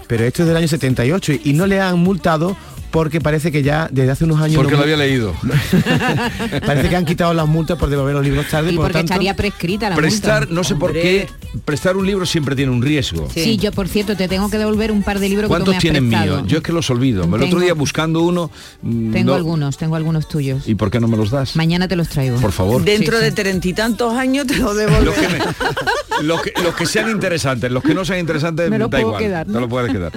pero 0.06 0.24
esto 0.24 0.42
es 0.42 0.48
del 0.48 0.56
año 0.56 0.68
78 0.68 1.32
y 1.44 1.52
no 1.54 1.66
le 1.66 1.80
han 1.80 1.98
multado 1.98 2.56
porque 2.94 3.20
parece 3.20 3.50
que 3.50 3.64
ya 3.64 3.88
desde 3.90 4.12
hace 4.12 4.24
unos 4.24 4.40
años... 4.40 4.54
Porque 4.54 4.76
lo 4.76 4.82
había 4.84 4.96
leído. 4.96 5.34
parece 6.64 6.88
que 6.88 6.94
han 6.96 7.04
quitado 7.04 7.34
las 7.34 7.46
multas 7.48 7.76
por 7.76 7.88
devolver 7.90 8.14
los 8.14 8.24
libros 8.24 8.46
tarde. 8.48 8.70
Y 8.72 8.76
por 8.76 8.84
porque 8.84 8.92
tanto, 8.98 9.12
estaría 9.14 9.34
prescrita 9.34 9.90
la 9.90 9.96
prestar, 9.96 10.42
multa. 10.42 10.54
no 10.54 10.62
sé 10.64 10.76
por 10.76 10.92
qué, 10.92 11.28
prestar 11.64 11.96
un 11.96 12.06
libro 12.06 12.24
siempre 12.24 12.54
tiene 12.54 12.70
un 12.70 12.80
riesgo. 12.82 13.28
Sí. 13.34 13.56
yo 13.56 13.72
por 13.72 13.88
cierto 13.88 14.16
te 14.16 14.28
tengo 14.28 14.48
que 14.48 14.58
devolver 14.58 14.92
un 14.92 15.02
par 15.02 15.18
de 15.18 15.28
libros 15.28 15.42
que 15.44 15.48
tú 15.48 15.50
¿Cuántos 15.50 15.72
me 15.72 15.76
has 15.76 15.80
tienen 15.82 16.08
míos? 16.08 16.42
Yo 16.46 16.58
es 16.58 16.62
que 16.62 16.72
los 16.72 16.88
olvido. 16.88 17.24
El 17.24 17.34
otro 17.34 17.46
Tengo- 17.46 17.60
día 17.60 17.74
buscando 17.74 18.22
uno... 18.22 18.50
mm, 18.82 19.12
Tengo 19.12 19.30
no- 19.32 19.34
algunos, 19.36 19.76
tengo 19.76 19.96
algunos 19.96 20.28
tuyos. 20.28 20.68
¿Y 20.68 20.76
por 20.76 20.90
qué 20.92 21.00
no 21.00 21.08
me 21.08 21.16
los 21.16 21.30
das? 21.32 21.56
Mañana 21.56 21.88
te 21.88 21.96
los 21.96 22.08
traigo. 22.08 22.38
Por 22.38 22.52
favor. 22.52 22.84
Dentro 22.84 23.18
Sí, 23.18 23.24
de 23.24 23.30
sí. 23.30 23.34
treinta 23.36 23.68
y 23.68 23.72
tantos 23.72 24.14
años 24.14 24.46
te 24.46 24.56
lo 24.56 24.72
devolveré. 24.72 25.04
Los 25.04 25.14
que, 25.16 25.28
me- 25.28 26.24
los 26.24 26.42
que- 26.42 26.52
los 26.62 26.74
que 26.76 26.86
sean 26.86 27.10
interesantes, 27.10 27.72
los 27.72 27.82
que 27.82 27.92
no 27.92 28.04
sean 28.04 28.20
interesantes, 28.20 28.70
Me 28.70 28.78
lo 28.78 28.84
da 28.86 28.90
puedo 28.90 29.02
igual. 29.08 29.22
quedar, 29.22 29.46
Te 29.46 29.52
¿no? 29.52 29.60
lo 29.60 29.68
puedes 29.68 29.90
quedar. 29.92 30.12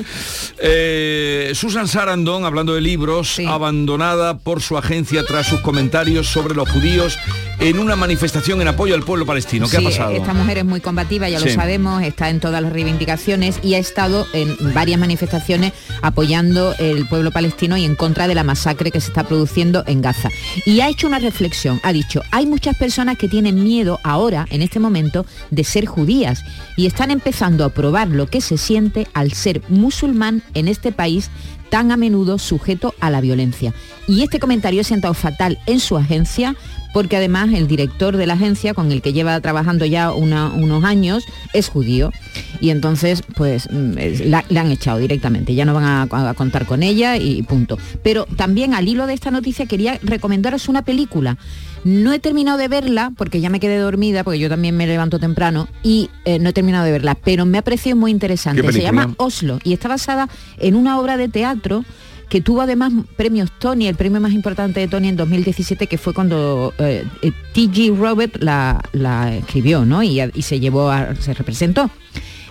Eh, 0.59 1.51
Susan 1.55 1.87
Sarandon, 1.87 2.45
hablando 2.45 2.66
de 2.73 2.81
libros, 2.81 3.37
abandonada 3.47 4.37
por 4.37 4.61
su 4.61 4.77
agencia 4.77 5.23
tras 5.25 5.47
sus 5.47 5.59
comentarios 5.61 6.27
sobre 6.27 6.55
los 6.55 6.69
judíos 6.69 7.17
en 7.59 7.79
una 7.79 7.95
manifestación 7.95 8.61
en 8.61 8.67
apoyo 8.67 8.93
al 8.93 9.01
pueblo 9.03 9.25
palestino. 9.25 9.67
¿Qué 9.67 9.77
Sí, 9.77 9.85
ha 9.85 9.89
pasado? 9.89 10.11
Esta 10.11 10.33
mujer 10.33 10.59
es 10.59 10.65
muy 10.65 10.79
combativa, 10.79 11.27
ya 11.27 11.39
Sí. 11.39 11.45
lo 11.49 11.55
sabemos, 11.55 12.03
está 12.03 12.29
en 12.29 12.39
todas 12.39 12.61
las 12.61 12.71
reivindicaciones 12.71 13.59
y 13.63 13.73
ha 13.73 13.79
estado 13.79 14.27
en 14.33 14.55
varias 14.73 14.99
manifestaciones 14.99 15.73
apoyando 16.01 16.75
el 16.77 17.07
pueblo 17.07 17.31
palestino 17.31 17.75
y 17.77 17.85
en 17.85 17.95
contra 17.95 18.27
de 18.27 18.35
la 18.35 18.43
masacre 18.43 18.91
que 18.91 19.01
se 19.01 19.07
está 19.07 19.23
produciendo 19.27 19.83
en 19.87 20.01
Gaza. 20.01 20.29
Y 20.65 20.81
ha 20.81 20.89
hecho 20.89 21.07
una 21.07 21.19
reflexión, 21.19 21.79
ha 21.83 21.93
dicho, 21.93 22.21
hay 22.31 22.45
muchas 22.45 22.77
personas 22.77 23.17
que 23.17 23.27
tienen 23.27 23.63
miedo 23.63 23.99
ahora, 24.03 24.45
en 24.51 24.61
este 24.61 24.79
momento, 24.79 25.25
de 25.49 25.63
ser 25.63 25.85
judías 25.87 26.43
y 26.75 26.85
están 26.85 27.09
empezando 27.09 27.65
a 27.65 27.69
probar 27.69 28.07
lo 28.09 28.27
que 28.27 28.41
se 28.41 28.57
siente 28.57 29.07
al 29.13 29.33
ser 29.33 29.61
musulmán 29.69 30.43
en 30.53 30.67
este 30.67 30.91
país 30.91 31.31
tan 31.69 31.91
a 31.91 31.97
menudo 31.97 32.37
sujeto 32.57 32.93
a 32.99 33.09
la 33.09 33.21
violencia. 33.21 33.73
Y 34.07 34.21
este 34.23 34.39
comentario 34.39 34.81
ha 34.81 34.83
sentado 34.83 35.13
fatal 35.13 35.59
en 35.65 35.79
su 35.79 35.97
agencia 35.97 36.55
porque 36.93 37.17
además 37.17 37.49
el 37.53 37.67
director 37.67 38.17
de 38.17 38.25
la 38.25 38.33
agencia, 38.33 38.73
con 38.73 38.91
el 38.91 39.01
que 39.03 39.13
lleva 39.13 39.39
trabajando 39.41 39.85
ya 39.85 40.11
una- 40.13 40.49
unos 40.51 40.83
años, 40.83 41.23
es 41.53 41.67
judío. 41.69 42.11
Y 42.59 42.71
entonces, 42.71 43.21
pues, 43.35 43.67
mm, 43.71 43.91
la, 44.25 44.43
la 44.49 44.61
han 44.61 44.71
echado 44.71 44.97
directamente. 44.97 45.53
Ya 45.53 45.65
no 45.65 45.75
van 45.75 45.83
a, 45.83 46.29
a 46.29 46.33
contar 46.33 46.65
con 46.65 46.81
ella 46.81 47.17
y 47.17 47.43
punto. 47.43 47.77
Pero 48.01 48.25
también 48.35 48.73
al 48.73 48.87
hilo 48.87 49.05
de 49.05 49.13
esta 49.13 49.29
noticia 49.29 49.67
quería 49.67 49.99
recomendaros 50.01 50.69
una 50.69 50.81
película. 50.81 51.37
No 51.83 52.13
he 52.13 52.19
terminado 52.19 52.57
de 52.57 52.67
verla 52.67 53.11
porque 53.15 53.41
ya 53.41 53.49
me 53.51 53.59
quedé 53.59 53.77
dormida, 53.77 54.23
porque 54.23 54.39
yo 54.39 54.49
también 54.49 54.75
me 54.75 54.87
levanto 54.87 55.19
temprano 55.19 55.67
y 55.83 56.09
eh, 56.25 56.39
no 56.39 56.49
he 56.49 56.53
terminado 56.53 56.85
de 56.85 56.91
verla, 56.93 57.15
pero 57.15 57.45
me 57.45 57.59
ha 57.59 57.61
parecido 57.61 57.95
muy 57.95 58.09
interesante. 58.09 58.61
¿Qué 58.63 58.71
Se 58.73 58.81
llama? 58.81 59.13
Oslo 59.17 59.59
y 59.63 59.73
está 59.73 59.87
basada 59.87 60.27
en 60.57 60.75
una 60.75 60.99
obra 60.99 61.17
de 61.17 61.27
teatro 61.29 61.85
que 62.29 62.41
tuvo 62.41 62.61
además 62.61 62.93
premios 63.15 63.51
Tony, 63.57 63.87
el 63.87 63.95
premio 63.95 64.19
más 64.19 64.33
importante 64.33 64.79
de 64.79 64.87
Tony 64.87 65.09
en 65.09 65.17
2017, 65.17 65.87
que 65.87 65.97
fue 65.97 66.13
cuando 66.13 66.73
eh, 66.77 67.05
eh, 67.21 67.31
T.G. 67.53 67.95
Robert 67.97 68.37
la, 68.41 68.81
la 68.91 69.35
escribió, 69.35 69.85
¿no? 69.85 70.03
Y, 70.03 70.21
y 70.21 70.41
se 70.41 70.59
llevó 70.59 70.89
a, 70.89 71.15
se 71.15 71.33
representó. 71.33 71.89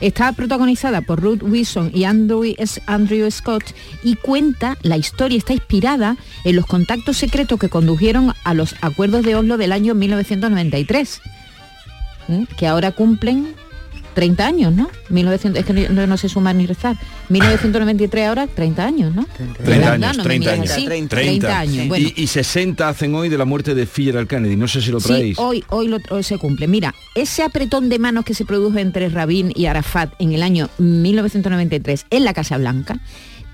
Está 0.00 0.32
protagonizada 0.32 1.00
por 1.00 1.22
Ruth 1.22 1.42
Wilson 1.42 1.90
y 1.94 2.04
Andrew, 2.04 2.42
Andrew 2.86 3.30
Scott 3.30 3.64
y 4.02 4.16
cuenta, 4.16 4.76
la 4.82 4.98
historia 4.98 5.38
está 5.38 5.54
inspirada 5.54 6.16
en 6.44 6.56
los 6.56 6.66
contactos 6.66 7.16
secretos 7.16 7.58
que 7.58 7.70
condujeron 7.70 8.34
a 8.44 8.52
los 8.52 8.74
acuerdos 8.82 9.24
de 9.24 9.36
Oslo 9.36 9.56
del 9.56 9.72
año 9.72 9.94
1993, 9.94 11.22
¿m? 12.28 12.46
que 12.58 12.66
ahora 12.66 12.92
cumplen 12.92 13.54
30 14.16 14.46
años, 14.46 14.72
¿no? 14.72 14.88
1900, 15.10 15.60
es 15.60 15.66
que 15.66 15.88
no, 15.90 16.06
no 16.06 16.16
sé 16.16 16.28
sumar 16.30 16.54
ni 16.56 16.64
rezar. 16.66 16.96
1993 17.28 18.26
ahora, 18.28 18.46
30 18.46 18.84
años, 18.84 19.14
¿no? 19.14 19.26
30 19.62 19.92
Anda, 19.92 20.08
años, 20.08 20.16
no 20.16 20.24
me 20.24 20.28
30 20.30 20.50
mires 20.52 20.58
años. 20.58 20.70
así. 20.72 20.84
30, 20.86 21.16
30 21.16 21.58
años. 21.58 21.88
Bueno, 21.88 22.08
Y, 22.16 22.22
y 22.22 22.26
60 22.26 22.88
hacen 22.88 23.14
hoy 23.14 23.28
de 23.28 23.36
la 23.38 23.44
muerte 23.44 23.74
de 23.74 23.84
Fitzgerald 23.86 24.26
Kennedy. 24.26 24.56
No 24.56 24.68
sé 24.68 24.80
si 24.80 24.90
lo 24.90 25.00
Sí, 25.00 25.08
traéis. 25.08 25.38
hoy, 25.38 25.62
hoy, 25.68 25.88
lo- 25.88 25.98
hoy 26.10 26.22
se 26.22 26.38
cumple. 26.38 26.66
Mira, 26.66 26.94
ese 27.14 27.42
apretón 27.42 27.90
de 27.90 27.98
manos 27.98 28.24
que 28.24 28.32
se 28.34 28.44
produjo 28.46 28.78
entre 28.78 29.10
Rabin 29.10 29.52
y 29.54 29.66
Arafat 29.66 30.14
en 30.18 30.32
el 30.32 30.42
año 30.42 30.70
1993 30.78 32.06
en 32.10 32.24
la 32.24 32.32
Casa 32.34 32.56
Blanca, 32.58 32.98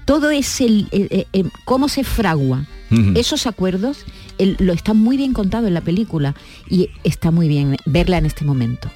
todo 0.05 0.31
ese 0.31 0.65
el- 0.67 0.89
el- 0.93 1.27
el- 1.33 1.51
cómo 1.65 1.89
se 1.89 2.05
fragua 2.05 2.67
Ujú. 2.91 3.13
esos 3.17 3.47
acuerdos, 3.47 4.05
el- 4.39 4.57
lo 4.61 4.73
está 4.73 4.95
muy 4.95 5.17
bien 5.17 5.33
contado 5.33 5.67
en 5.67 5.75
la 5.75 5.81
película 5.81 6.35
y 6.69 6.89
está 7.05 7.31
muy 7.31 7.49
bien 7.49 7.77
verla 7.85 8.19
en 8.19 8.27
este 8.27 8.45
momento. 8.45 8.91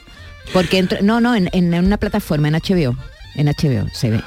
Porque 0.53 0.87
no, 1.03 1.21
no, 1.21 1.35
en, 1.35 1.49
en 1.53 1.75
una 1.75 1.97
plataforma, 1.97 2.49
en 2.49 2.55
HBO, 2.55 2.97
en 3.35 3.47
HBO 3.47 3.89
se 3.93 4.11
ve. 4.11 4.21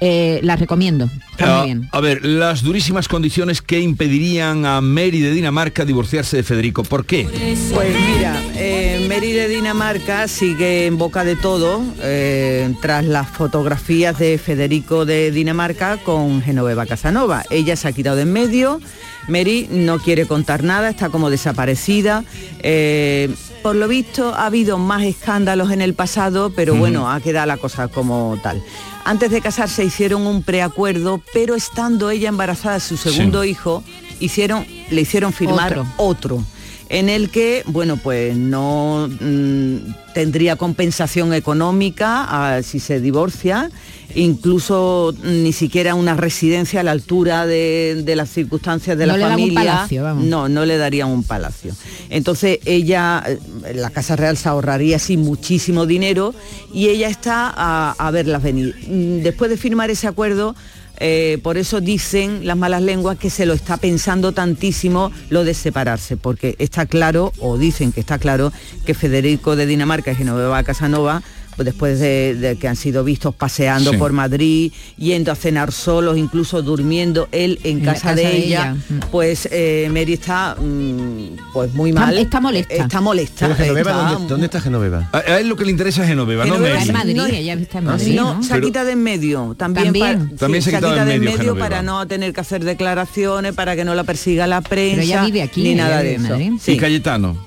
Eh, 0.00 0.40
la 0.42 0.56
recomiendo. 0.56 1.08
Está 1.36 1.56
Ah, 1.56 1.58
muy 1.62 1.66
bien. 1.66 1.88
a 1.92 2.00
ver, 2.00 2.24
las 2.24 2.62
durísimas 2.62 3.08
condiciones 3.08 3.60
que 3.60 3.80
impedirían 3.80 4.64
a 4.66 4.80
Mary 4.80 5.20
de 5.20 5.32
Dinamarca 5.32 5.84
divorciarse 5.84 6.36
de 6.36 6.42
Federico. 6.44 6.84
¿Por 6.84 7.04
qué? 7.06 7.26
Pues 7.72 7.96
mira, 8.14 8.40
eh, 8.54 9.04
Mary 9.08 9.32
de 9.32 9.48
Dinamarca 9.48 10.28
sigue 10.28 10.86
en 10.86 10.96
boca 10.96 11.24
de 11.24 11.34
todo 11.36 11.82
eh, 12.02 12.72
tras 12.80 13.04
las 13.04 13.28
fotografías 13.28 14.16
de 14.18 14.38
Federico 14.38 15.04
de 15.04 15.30
Dinamarca 15.32 15.96
con 15.98 16.40
Genoveva 16.40 16.86
Casanova. 16.86 17.42
Ella 17.50 17.74
se 17.76 17.88
ha 17.88 17.92
quitado 17.92 18.16
de 18.16 18.22
en 18.22 18.32
medio, 18.32 18.80
Mary 19.28 19.68
no 19.70 19.98
quiere 19.98 20.26
contar 20.26 20.62
nada, 20.62 20.88
está 20.88 21.08
como 21.10 21.30
desaparecida. 21.30 22.24
Eh, 22.60 23.28
por 23.62 23.74
lo 23.76 23.88
visto 23.88 24.34
ha 24.34 24.46
habido 24.46 24.78
más 24.78 25.02
escándalos 25.02 25.70
en 25.72 25.80
el 25.82 25.94
pasado, 25.94 26.52
pero 26.54 26.74
bueno, 26.74 27.10
ha 27.10 27.20
quedado 27.20 27.46
la 27.46 27.56
cosa 27.56 27.88
como 27.88 28.38
tal. 28.42 28.62
Antes 29.06 29.30
de 29.30 29.40
casarse 29.42 29.84
hicieron 29.84 30.26
un 30.26 30.42
preacuerdo, 30.42 31.20
pero 31.32 31.54
estando 31.54 32.10
ella 32.10 32.28
embarazada 32.28 32.74
de 32.74 32.80
su 32.80 32.96
segundo 32.96 33.44
hijo, 33.44 33.82
hicieron, 34.20 34.66
le 34.90 35.00
hicieron 35.00 35.32
firmar 35.32 35.72
Otro. 35.78 35.86
otro 35.96 36.44
en 36.90 37.08
el 37.08 37.30
que, 37.30 37.62
bueno, 37.66 37.96
pues 37.96 38.36
no 38.36 39.08
mm, 39.08 39.76
tendría 40.12 40.54
compensación 40.56 41.32
económica 41.32 42.26
ah, 42.28 42.62
si 42.62 42.78
se 42.78 43.00
divorcia, 43.00 43.70
incluso 44.14 45.14
ni 45.24 45.52
siquiera 45.52 45.94
una 45.94 46.14
residencia 46.14 46.80
a 46.80 46.82
la 46.82 46.90
altura 46.92 47.46
de, 47.46 48.02
de 48.04 48.16
las 48.16 48.28
circunstancias 48.30 48.96
de 48.98 49.06
No 49.06 49.12
la 49.12 49.18
le 49.18 49.22
dan 49.24 49.32
un 49.32 49.38
familia. 49.40 49.60
palacio, 49.72 50.02
vamos. 50.04 50.24
No, 50.24 50.48
no 50.48 50.64
le 50.66 50.76
darían 50.76 51.08
un 51.08 51.24
palacio. 51.24 51.74
Entonces 52.10 52.58
ella, 52.64 53.24
eh, 53.26 53.38
la 53.74 53.90
Casa 53.90 54.14
Real 54.14 54.36
se 54.36 54.48
ahorraría 54.50 54.96
así 54.96 55.16
muchísimo 55.16 55.86
dinero 55.86 56.34
y 56.72 56.88
ella 56.90 57.08
está 57.08 57.52
a, 57.56 57.92
a 57.98 58.10
verlas 58.10 58.42
venir. 58.42 58.74
Mm, 58.88 59.22
Después 59.22 59.50
de 59.50 59.56
firmar 59.56 59.90
ese 59.90 60.06
acuerdo, 60.06 60.54
eh, 60.98 61.38
por 61.42 61.58
eso 61.58 61.80
dicen 61.80 62.46
las 62.46 62.56
malas 62.56 62.82
lenguas 62.82 63.18
que 63.18 63.30
se 63.30 63.46
lo 63.46 63.54
está 63.54 63.76
pensando 63.76 64.32
tantísimo 64.32 65.10
lo 65.30 65.44
de 65.44 65.54
separarse, 65.54 66.16
porque 66.16 66.56
está 66.58 66.86
claro, 66.86 67.32
o 67.38 67.58
dicen 67.58 67.92
que 67.92 68.00
está 68.00 68.18
claro, 68.18 68.52
que 68.84 68.94
Federico 68.94 69.56
de 69.56 69.66
Dinamarca 69.66 70.12
y 70.12 70.16
Genoveva 70.16 70.62
Casanova, 70.62 71.22
después 71.58 72.00
de, 72.00 72.34
de 72.34 72.56
que 72.56 72.68
han 72.68 72.76
sido 72.76 73.04
vistos 73.04 73.34
paseando 73.34 73.92
Sí. 73.92 73.96
por 73.96 74.12
Madrid, 74.12 74.72
yendo 74.96 75.30
a 75.32 75.34
cenar 75.34 75.72
solos, 75.72 76.16
incluso 76.16 76.62
durmiendo 76.62 77.28
él 77.32 77.58
en, 77.64 77.80
casa, 77.80 78.00
casa 78.00 78.14
de, 78.14 78.22
de 78.22 78.36
ella, 78.36 78.44
ella. 78.44 78.74
Mm. 78.74 78.98
pues 79.10 79.48
eh, 79.52 79.88
Mary 79.92 80.14
está 80.14 80.56
mm, 80.60 81.52
pues 81.52 81.72
muy 81.74 81.90
Está- 81.90 82.00
mal. 82.00 82.18
está 82.18 82.40
molesta. 82.40 82.74
Está 82.74 83.00
molesta. 83.00 83.46
Pero 83.48 83.56
Genoveva, 83.56 83.90
está- 83.90 84.10
¿dónde, 84.12 84.28
dónde 84.28 84.46
está 84.46 84.60
Genoveva? 84.60 85.08
A, 85.12 85.18
a 85.18 85.40
él 85.40 85.48
lo 85.48 85.56
que 85.56 85.64
le 85.64 85.70
interesa 85.70 86.02
es 86.02 86.08
Genoveva, 86.08 86.44
no 86.46 86.58
Mary. 86.58 86.90
Madrid, 86.92 87.16
no- 87.16 87.26
ella 87.26 87.54
está 87.54 87.78
en 87.78 87.84
Madrid, 87.84 88.14
no, 88.16 88.34
¿no? 88.34 88.42
se 88.42 88.60
quitado 88.60 88.86
de 88.86 88.92
en 88.92 89.02
medio. 89.02 89.54
También, 89.58 89.86
También. 89.86 90.18
para- 90.28 90.36
También 90.36 90.62
sí, 90.62 90.70
se 90.70 90.76
ha 90.76 90.78
quitado 90.78 90.94
quitado 90.94 91.10
en 91.10 91.20
de 91.20 91.30
medio 91.30 91.56
para 91.58 91.82
no 91.82 92.06
tener 92.06 92.32
que 92.32 92.40
hacer 92.40 92.64
declaraciones, 92.64 93.52
para 93.54 93.76
que 93.76 93.84
no 93.84 93.94
la 93.94 94.04
persiga 94.04 94.46
la 94.46 94.60
prensa. 94.60 94.96
Pero 94.96 95.02
ella 95.02 95.24
vive 95.24 95.42
aquí, 95.42 95.62
ni 95.62 95.70
ella 95.72 95.84
nada 95.84 96.02
de 96.02 96.14
eso. 96.14 96.28
Madrid. 96.28 96.52
Sí. 96.60 96.72
Y 96.72 96.76
Cayetano. 96.76 97.46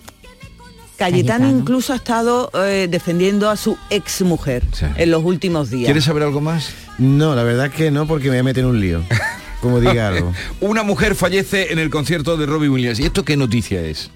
Cayetano, 0.98 1.40
Cayetano. 1.40 1.50
incluso 1.60 1.94
ha 1.94 1.98
estado 1.98 2.50
eh, 2.66 2.88
defendiendo 2.90 3.50
a 3.50 3.56
su 3.56 3.78
exmujer 3.90 4.64
en 4.98 5.12
los 5.12 5.24
últimos 5.24 5.70
días. 5.70 5.86
¿Quieres 5.86 6.04
saber 6.04 6.24
algo 6.24 6.42
más? 6.42 6.70
No, 6.98 7.36
la 7.36 7.44
verdad 7.44 7.70
que 7.72 7.92
no, 7.92 8.08
porque 8.08 8.26
me 8.26 8.32
voy 8.32 8.40
a 8.40 8.44
meter 8.44 8.64
en 8.64 8.70
un 8.72 8.80
lío. 8.82 9.02
Como 9.62 9.80
diga 9.80 10.08
algo. 10.10 10.34
Una 10.62 10.84
mujer 10.84 11.16
fallece 11.16 11.72
en 11.74 11.80
el 11.80 11.90
concierto 11.90 12.38
de 12.38 12.46
Robbie 12.46 12.70
Williams. 12.70 13.00
¿Y 13.00 13.06
esto 13.06 13.24
qué 13.26 13.36
noticia 13.38 13.82
es? 13.82 14.10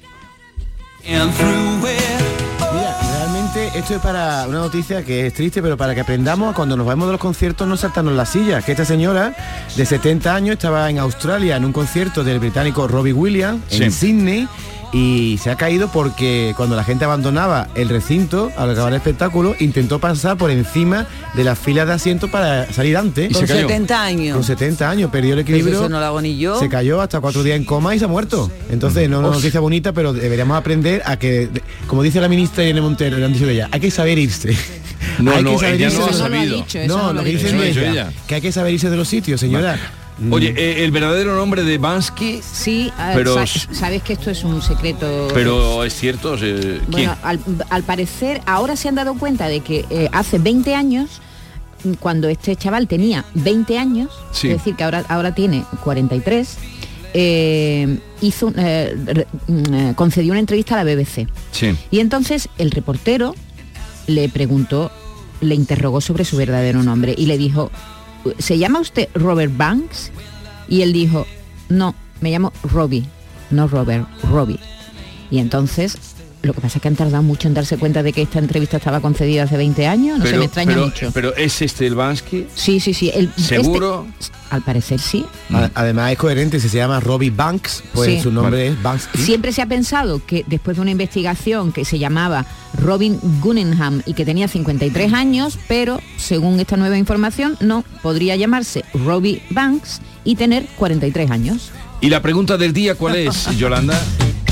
Mira, 1.04 1.26
realmente 3.02 3.72
esto 3.78 3.96
es 3.96 4.02
para 4.02 4.46
una 4.48 4.60
noticia 4.60 5.04
que 5.04 5.28
es 5.28 5.34
triste, 5.34 5.62
pero 5.62 5.76
para 5.78 5.94
que 5.96 6.02
aprendamos 6.02 6.52
a 6.52 6.56
cuando 6.56 6.78
nos 6.78 6.86
vamos 6.86 7.08
de 7.08 7.14
los 7.14 7.22
conciertos 7.22 7.68
no 7.68 7.76
saltarnos 7.76 8.14
las 8.14 8.30
sillas. 8.30 8.64
Que 8.64 8.72
esta 8.72 8.86
señora 8.86 9.36
de 9.76 9.86
70 9.86 10.34
años 10.34 10.54
estaba 10.54 10.90
en 10.90 11.00
Australia 11.00 11.56
en 11.58 11.66
un 11.66 11.74
concierto 11.74 12.24
del 12.24 12.40
británico 12.40 12.88
Robbie 12.88 13.14
Williams 13.14 13.62
en 13.72 13.92
Sí. 13.92 14.08
Sydney 14.08 14.48
y 14.94 15.40
se 15.42 15.50
ha 15.50 15.56
caído 15.56 15.90
porque 15.90 16.54
cuando 16.58 16.76
la 16.76 16.84
gente 16.84 17.06
abandonaba 17.06 17.68
el 17.76 17.90
recinto 17.90 18.52
al 18.58 18.72
acabar 18.72 18.92
el 18.92 18.98
espectáculo 18.98 19.56
intentó 19.60 20.00
pasar 20.00 20.38
por 20.38 20.52
encima 20.52 21.08
de 21.34 21.44
las 21.44 21.58
filas 21.58 21.88
de 21.88 21.94
asientos 21.94 22.30
para 22.30 22.72
salir 22.74 22.98
antes. 22.98 23.32
Con 23.34 23.48
70 23.48 24.04
años. 24.04 24.36
Con 24.36 24.44
70 24.44 24.90
años, 24.90 25.10
perdió 25.12 25.34
el 25.34 25.40
equilibrio. 25.40 25.80
Eso 25.80 25.90
no 25.90 26.00
lo 26.00 26.06
hago 26.06 26.22
ni 26.22 26.38
yo. 26.38 26.60
Se 26.60 26.68
cayó 26.68 27.02
hasta 27.02 27.20
cuatro 27.22 27.44
días 27.44 27.58
en 27.58 27.64
coma 27.64 27.96
y 27.96 28.00
se 28.00 28.06
ha 28.06 28.08
muerto. 28.10 28.52
Entonces, 28.70 29.10
no 29.10 29.18
es 29.22 29.26
una 29.26 29.36
noticia 29.36 29.60
bonita, 29.60 29.94
pero 29.94 30.14
deberíamos 30.14 30.58
aprender 30.58 31.02
a 31.06 31.18
que, 31.18 31.50
como 31.88 32.04
dice 32.04 32.20
la 32.20 32.28
ministra 32.28 32.64
Irene 32.64 32.82
Montero, 32.82 33.18
le 33.18 33.26
han 33.26 33.34
dicho 33.34 33.46
de 33.46 33.54
ella, 33.54 33.70
hay 33.72 33.80
que 33.80 33.92
saber 33.92 34.20
irse. 34.20 34.56
No, 35.20 35.32
hay 35.36 35.44
no, 35.44 35.52
que 35.52 35.58
saber 35.60 35.76
ella 35.76 35.86
irse 35.88 36.00
no 36.00 36.06
de 36.06 36.12
lo 36.12 36.16
ha 36.16 36.20
sabido. 36.20 36.58
No 36.58 36.64
dicho, 36.64 36.80
No, 36.88 37.14
no 37.14 37.24
que 37.24 37.30
dice 37.30 37.50
ella, 37.70 37.92
ella. 37.92 38.14
hay 38.30 38.42
que 38.42 38.52
saber 38.52 38.74
irse 38.74 38.90
de 38.90 38.98
los 38.98 39.08
sitios, 39.08 39.40
señora. 39.40 39.80
Oye, 40.30 40.54
eh, 40.56 40.84
el 40.84 40.92
verdadero 40.92 41.36
nombre 41.36 41.64
de 41.64 41.78
Bansky, 41.78 42.42
Sí, 42.44 42.92
ah, 42.98 43.12
Pero 43.16 43.34
sa- 43.36 43.44
s- 43.44 43.68
sabes 43.74 44.04
que 44.04 44.14
esto 44.14 44.30
es 44.30 44.44
un 44.44 44.62
secreto. 44.62 45.30
pero 45.34 45.84
es 45.84 45.94
cierto. 45.96 46.36
eh, 46.40 46.80
¿Quién? 46.80 46.92
Bueno, 46.92 47.16
al, 47.24 47.40
al 47.70 47.84
parecer 47.84 48.42
ahora 48.46 48.76
se 48.76 48.88
han 48.90 48.96
dado 48.96 49.16
cuenta 49.16 49.48
de 49.48 49.62
que 49.62 49.86
eh, 49.90 50.10
hace 50.12 50.38
20 50.38 50.76
años, 50.76 51.22
mm, 51.84 51.94
cuando 51.94 52.28
este 52.30 52.56
chaval 52.56 52.88
tenía 52.88 53.26
20 53.34 53.78
años, 53.80 54.10
Sí. 54.32 54.50
es 54.50 54.58
decir, 54.58 54.76
que 54.76 54.84
ahora, 54.84 55.04
ahora 55.10 55.34
tiene 55.34 55.64
43, 55.84 56.58
eh, 57.14 58.00
hizo, 58.22 58.54
eh, 58.56 59.26
mm, 59.48 59.74
eh, 59.74 59.94
concedió 59.96 60.32
una 60.34 60.40
entrevista 60.40 60.80
a 60.80 60.84
la 60.84 60.94
BBC. 60.94 61.28
Sí. 61.52 61.76
Y 61.90 62.00
entonces 62.00 62.48
el 62.58 62.72
reportero 62.72 63.34
le 64.08 64.30
preguntó, 64.30 64.92
le 65.42 65.56
interrogó 65.56 66.00
sobre 66.02 66.26
su 66.26 66.38
verdadero 66.38 66.84
nombre 66.84 67.16
y 67.18 67.26
le 67.26 67.38
dijo, 67.38 67.72
¿se 68.38 68.58
llama 68.58 68.80
usted 68.80 69.10
Robert 69.14 69.56
Banks? 69.56 70.12
Y 70.68 70.82
él 70.82 70.94
dijo, 70.94 71.26
no, 71.70 71.96
me 72.22 72.32
llamo 72.32 72.54
Robbie, 72.64 73.06
no 73.50 73.68
Robert, 73.68 74.08
Robbie. 74.24 74.60
Y 75.30 75.40
entonces, 75.40 75.98
lo 76.44 76.54
que 76.54 76.62
pasa 76.62 76.78
es 76.78 76.82
que 76.82 76.88
han 76.88 76.96
tardado 76.96 77.24
mucho 77.24 77.48
en 77.48 77.54
darse 77.54 77.78
cuenta 77.78 78.02
de 78.04 78.14
que 78.14 78.22
esta 78.24 78.40
entrevista 78.40 78.78
estaba 78.78 79.00
concedida 79.00 79.44
hace 79.44 79.58
20 79.58 79.86
años, 79.88 80.20
no 80.20 80.26
se 80.26 80.38
me 80.38 80.46
extraña 80.46 80.72
pero, 80.74 80.86
mucho. 80.86 81.12
pero 81.14 81.36
es 81.36 81.62
este 81.62 81.86
el 81.88 81.96
Bansky. 81.96 82.48
Sí, 82.56 82.80
sí, 82.80 82.94
sí. 82.94 83.12
el- 83.14 83.32
¿Seguro? 83.36 84.08
este- 84.20 84.34
al 84.50 84.62
parecer 84.64 85.00
sí. 85.00 85.26
A- 85.54 85.70
Además 85.76 86.12
es 86.12 86.18
coherente, 86.18 86.60
si 86.60 86.68
se 86.68 86.78
llama 86.78 87.00
Robbie 87.00 87.30
Banks, 87.30 87.84
pues 87.94 88.10
Sí. 88.16 88.22
su 88.22 88.32
nombre 88.32 88.68
es 88.68 88.82
Banksy. 88.82 89.18
Siempre 89.18 89.54
se 89.54 89.62
ha 89.62 89.66
pensado 89.66 90.22
que 90.26 90.44
después 90.48 90.76
de 90.78 90.82
una 90.82 90.92
investigación 90.92 91.72
que 91.72 91.86
se 91.86 92.00
llamaba 92.00 92.46
Robin 92.78 93.18
Gunningham 93.42 94.02
y 94.06 94.14
que 94.14 94.26
tenía 94.26 94.48
53 94.50 95.14
años, 95.14 95.58
pero 95.68 96.02
según 96.18 96.60
esta 96.60 96.76
nueva 96.76 96.98
información, 96.98 97.56
no, 97.62 97.86
podría 98.02 98.36
llamarse 98.36 98.84
Robbie 98.94 99.42
Banks 99.52 100.02
y 100.26 100.36
tener 100.36 100.66
43 100.76 101.32
años. 101.32 101.72
¿Y 102.02 102.10
la 102.10 102.22
pregunta 102.22 102.58
del 102.58 102.74
día 102.74 102.96
cuál 102.96 103.16
es, 103.16 103.46
Yolanda? 103.58 103.98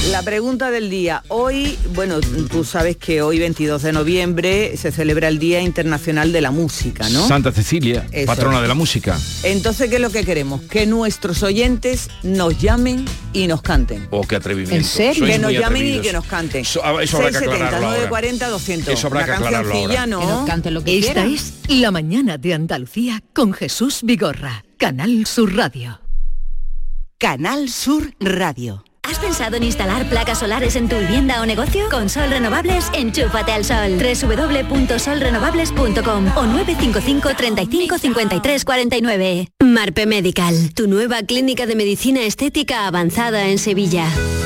La 0.07 0.23
pregunta 0.23 0.71
del 0.71 0.89
día. 0.89 1.23
Hoy, 1.27 1.77
bueno, 1.93 2.19
tú 2.49 2.63
sabes 2.63 2.97
que 2.97 3.21
hoy 3.21 3.37
22 3.37 3.83
de 3.83 3.91
noviembre 3.91 4.75
se 4.75 4.91
celebra 4.91 5.27
el 5.27 5.37
Día 5.39 5.61
Internacional 5.61 6.31
de 6.31 6.41
la 6.41 6.49
Música, 6.51 7.07
¿no? 7.09 7.27
Santa 7.27 7.51
Cecilia, 7.51 8.07
Eso 8.11 8.25
patrona 8.25 8.55
es. 8.55 8.61
de 8.63 8.67
la 8.69 8.73
música. 8.73 9.19
Entonces, 9.43 9.89
¿qué 9.89 9.97
es 9.97 10.01
lo 10.01 10.09
que 10.09 10.23
queremos? 10.23 10.61
Que 10.63 10.87
nuestros 10.87 11.43
oyentes 11.43 12.09
nos 12.23 12.57
llamen 12.59 13.05
y 13.33 13.45
nos 13.47 13.61
canten. 13.61 14.07
Oh, 14.09 14.21
qué 14.25 14.37
atrevimiento. 14.37 14.87
Sois 14.87 15.19
Que 15.21 15.37
nos 15.37 15.51
llamen 15.51 15.85
y 15.85 15.99
que 15.99 16.13
nos 16.13 16.25
canten. 16.25 16.61
Eso- 16.61 16.81
ah, 16.83 17.03
eso 17.03 17.17
habrá 17.17 17.29
que 17.29 17.39
670, 17.39 17.65
aclararlo 17.65 17.87
ahora. 17.87 17.97
940, 18.09 18.47
200. 18.49 18.93
Eso 18.93 19.07
habrá 19.07 19.19
Una 19.19 19.25
que 19.27 19.31
aclararlo 19.33 19.73
ahora. 19.75 20.07
¿no? 20.07 20.19
Que 20.21 20.25
nos 20.25 20.45
canten 20.47 20.73
lo 20.73 20.83
que 20.83 20.97
Esta 20.97 21.13
quieran. 21.13 21.33
es 21.33 21.53
La 21.67 21.91
Mañana 21.91 22.37
de 22.39 22.53
Andalucía 22.55 23.21
con 23.33 23.53
Jesús 23.53 23.99
Vigorra, 24.03 24.63
Canal 24.77 25.25
Sur 25.27 25.55
Radio. 25.55 25.99
Canal 27.19 27.69
Sur 27.69 28.13
Radio. 28.19 28.83
¿Has 29.10 29.18
pensado 29.18 29.55
en 29.57 29.64
instalar 29.64 30.07
placas 30.07 30.38
solares 30.39 30.76
en 30.76 30.88
tu 30.88 30.95
vivienda 30.97 31.41
o 31.41 31.45
negocio? 31.47 31.89
Con 31.89 32.10
Sol 32.10 32.30
Renovables, 32.30 32.91
enchúfate 32.93 33.51
al 33.51 33.66
sol. 33.66 33.97
www.solrenovables.com 33.97 36.38
o 36.38 36.45
955 36.45 37.30
35 37.36 37.97
53 37.97 38.64
49. 38.64 39.47
Marpe 39.64 40.05
Medical, 40.05 40.76
tu 40.76 40.88
nueva 40.88 41.24
clínica 41.24 41.66
de 41.66 41.76
medicina 41.76 42.22
estética 42.22 42.86
avanzada 42.86 43.47
en 43.47 43.57
Sevilla. 43.57 44.07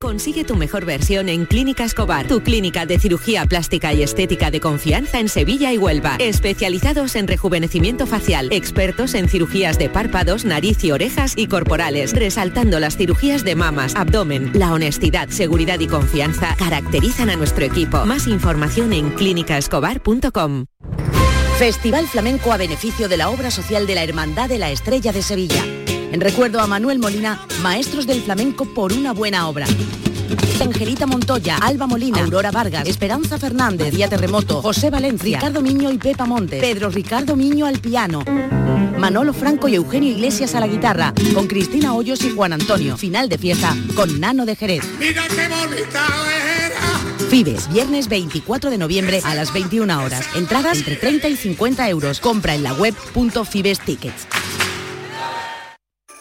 Consigue 0.00 0.44
tu 0.44 0.54
mejor 0.54 0.84
versión 0.84 1.28
en 1.28 1.44
Clínica 1.44 1.82
Escobar, 1.82 2.28
tu 2.28 2.40
clínica 2.40 2.86
de 2.86 3.00
cirugía 3.00 3.46
plástica 3.46 3.92
y 3.92 4.04
estética 4.04 4.48
de 4.52 4.60
confianza 4.60 5.18
en 5.18 5.28
Sevilla 5.28 5.72
y 5.72 5.78
Huelva. 5.78 6.14
Especializados 6.20 7.16
en 7.16 7.26
rejuvenecimiento 7.26 8.06
facial, 8.06 8.48
expertos 8.52 9.14
en 9.14 9.28
cirugías 9.28 9.76
de 9.76 9.88
párpados, 9.88 10.44
nariz 10.44 10.84
y 10.84 10.92
orejas 10.92 11.32
y 11.34 11.48
corporales, 11.48 12.12
resaltando 12.12 12.78
las 12.78 12.96
cirugías 12.96 13.42
de 13.42 13.56
mamas, 13.56 13.96
abdomen. 13.96 14.52
La 14.54 14.72
honestidad, 14.72 15.30
seguridad 15.30 15.80
y 15.80 15.88
confianza 15.88 16.54
caracterizan 16.56 17.28
a 17.30 17.34
nuestro 17.34 17.64
equipo. 17.64 18.06
Más 18.06 18.28
información 18.28 18.92
en 18.92 19.10
clínicaescobar.com. 19.10 20.66
Festival 21.58 22.06
Flamenco 22.06 22.52
a 22.52 22.56
beneficio 22.56 23.08
de 23.08 23.16
la 23.16 23.30
obra 23.30 23.50
social 23.50 23.88
de 23.88 23.96
la 23.96 24.04
Hermandad 24.04 24.48
de 24.48 24.58
la 24.58 24.70
Estrella 24.70 25.12
de 25.12 25.22
Sevilla. 25.22 25.64
En 26.10 26.20
recuerdo 26.20 26.60
a 26.60 26.66
Manuel 26.66 26.98
Molina, 26.98 27.46
Maestros 27.62 28.06
del 28.06 28.22
Flamenco 28.22 28.64
por 28.64 28.92
una 28.92 29.12
buena 29.12 29.48
obra. 29.48 29.66
Angelita 30.60 31.06
Montoya, 31.06 31.58
Alba 31.58 31.86
Molina, 31.86 32.20
Aurora 32.20 32.50
Vargas, 32.50 32.88
Esperanza 32.88 33.38
Fernández, 33.38 33.92
María 33.92 34.08
Terremoto, 34.08 34.60
José 34.62 34.90
Valencia, 34.90 35.38
Ricardo 35.38 35.60
Miño 35.62 35.90
y 35.92 35.98
Pepa 35.98 36.26
Montes, 36.26 36.60
Pedro 36.60 36.90
Ricardo 36.90 37.36
Miño 37.36 37.66
al 37.66 37.78
piano, 37.78 38.24
Manolo 38.98 39.32
Franco 39.32 39.68
y 39.68 39.76
Eugenio 39.76 40.10
Iglesias 40.10 40.54
a 40.54 40.60
la 40.60 40.66
guitarra, 40.66 41.12
con 41.34 41.46
Cristina 41.46 41.94
Hoyos 41.94 42.24
y 42.24 42.30
Juan 42.30 42.52
Antonio. 42.52 42.96
Final 42.96 43.28
de 43.28 43.38
fiesta 43.38 43.76
con 43.94 44.18
Nano 44.18 44.44
de 44.46 44.56
Jerez. 44.56 44.84
Mira 44.98 45.22
qué 45.28 45.48
bonita 45.48 46.06
era. 46.66 47.28
Fibes, 47.28 47.70
viernes 47.70 48.08
24 48.08 48.70
de 48.70 48.78
noviembre 48.78 49.20
a 49.24 49.34
las 49.34 49.52
21 49.52 50.02
horas. 50.02 50.26
Entradas 50.34 50.78
entre 50.78 50.96
30 50.96 51.28
y 51.28 51.36
50 51.36 51.88
euros. 51.88 52.20
Compra 52.20 52.54
en 52.54 52.62
la 52.62 52.72
web 52.72 52.94
punto 53.12 53.44
Fibes 53.44 53.80
Tickets. 53.80 54.26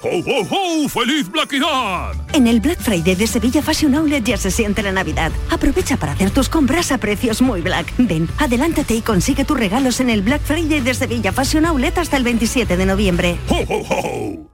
¡Ho, 0.03 0.09
ho, 0.09 0.41
ho! 0.41 0.89
¡Feliz 0.89 1.27
Blackidad! 1.27 2.11
En 2.33 2.45
el 2.45 2.59
Black 2.59 2.79
Friday 2.79 3.15
de 3.15 3.25
Sevilla 3.25 3.63
Fashion 3.63 3.95
Outlet 3.95 4.23
ya 4.23 4.37
se 4.37 4.51
siente 4.51 4.83
la 4.83 4.91
Navidad. 4.91 5.31
Aprovecha 5.49 5.97
para 5.97 6.11
hacer 6.11 6.29
tus 6.29 6.49
compras 6.49 6.91
a 6.91 6.99
precios 6.99 7.41
muy 7.41 7.61
black. 7.61 7.91
Ven, 7.97 8.29
adelántate 8.37 8.93
y 8.93 9.01
consigue 9.01 9.43
tus 9.43 9.57
regalos 9.57 9.99
en 9.99 10.11
el 10.11 10.21
Black 10.21 10.43
Friday 10.43 10.81
de 10.81 10.93
Sevilla 10.93 11.31
Fashion 11.31 11.65
Outlet 11.65 11.97
hasta 11.97 12.15
el 12.15 12.23
27 12.23 12.77
de 12.77 12.85
noviembre. 12.85 13.39
¡Ho, 13.49 13.55
ho, 13.67 13.85
ho! 13.89 14.47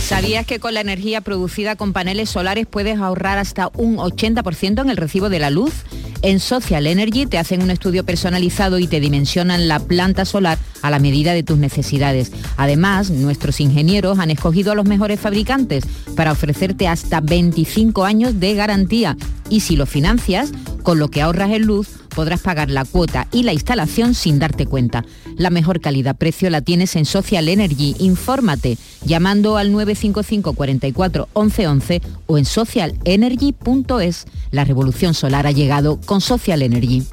¿Sabías 0.00 0.46
que 0.46 0.58
con 0.58 0.72
la 0.72 0.80
energía 0.80 1.20
producida 1.20 1.76
con 1.76 1.92
paneles 1.92 2.30
solares 2.30 2.66
puedes 2.66 2.98
ahorrar 2.98 3.36
hasta 3.36 3.70
un 3.74 3.98
80% 3.98 4.80
en 4.80 4.88
el 4.88 4.96
recibo 4.96 5.28
de 5.28 5.38
la 5.38 5.50
luz? 5.50 5.84
En 6.20 6.40
Social 6.40 6.88
Energy 6.88 7.26
te 7.26 7.38
hacen 7.38 7.62
un 7.62 7.70
estudio 7.70 8.04
personalizado 8.04 8.80
y 8.80 8.88
te 8.88 8.98
dimensionan 8.98 9.68
la 9.68 9.78
planta 9.78 10.24
solar 10.24 10.58
a 10.82 10.90
la 10.90 10.98
medida 10.98 11.32
de 11.32 11.44
tus 11.44 11.58
necesidades. 11.58 12.32
Además, 12.56 13.10
nuestros 13.10 13.60
ingenieros 13.60 14.18
han 14.18 14.30
escogido 14.30 14.72
a 14.72 14.74
los 14.74 14.84
mejores 14.84 15.20
fabricantes 15.20 15.84
para 16.16 16.32
ofrecerte 16.32 16.88
hasta 16.88 17.20
25 17.20 18.04
años 18.04 18.40
de 18.40 18.54
garantía. 18.54 19.16
Y 19.48 19.60
si 19.60 19.76
lo 19.76 19.86
financias, 19.86 20.50
con 20.82 20.98
lo 20.98 21.08
que 21.08 21.22
ahorras 21.22 21.50
en 21.52 21.62
luz, 21.62 21.88
podrás 22.18 22.40
pagar 22.40 22.68
la 22.68 22.84
cuota 22.84 23.28
y 23.30 23.44
la 23.44 23.52
instalación 23.52 24.12
sin 24.12 24.40
darte 24.40 24.66
cuenta. 24.66 25.04
La 25.36 25.50
mejor 25.50 25.80
calidad-precio 25.80 26.50
la 26.50 26.62
tienes 26.62 26.96
en 26.96 27.04
Social 27.04 27.48
Energy. 27.48 27.94
Infórmate 28.00 28.76
llamando 29.04 29.56
al 29.56 29.70
955 29.70 30.54
44 30.54 31.28
11 31.32 31.68
11 31.68 32.02
o 32.26 32.36
en 32.36 32.44
socialenergy.es. 32.44 34.26
La 34.50 34.64
revolución 34.64 35.14
solar 35.14 35.46
ha 35.46 35.52
llegado 35.52 36.00
con 36.06 36.20
Social 36.20 36.62
Energy. 36.62 37.04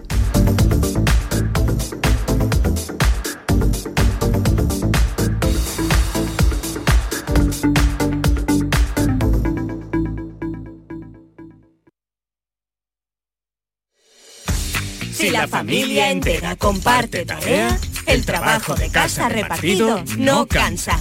Si 15.25 15.31
la 15.31 15.47
familia 15.47 16.11
entera 16.11 16.55
comparte 16.55 17.25
tarea, 17.25 17.79
el 18.05 18.23
trabajo 18.25 18.75
de 18.75 18.91
casa 18.91 19.27
repartido 19.27 20.03
no 20.19 20.45
cansa. 20.45 20.99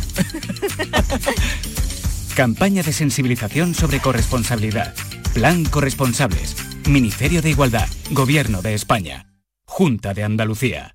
Campaña 2.35 2.83
de 2.83 2.95
sensibilización 2.95 3.75
sobre 3.75 4.01
corresponsabilidad. 4.01 4.95
Plan 5.35 5.67
Corresponsables. 5.67 6.57
Ministerio 6.89 7.43
de 7.43 7.51
Igualdad. 7.51 7.87
Gobierno 8.13 8.63
de 8.63 8.73
España. 8.73 9.27
Junta 9.67 10.15
de 10.15 10.25
Andalucía. 10.25 10.95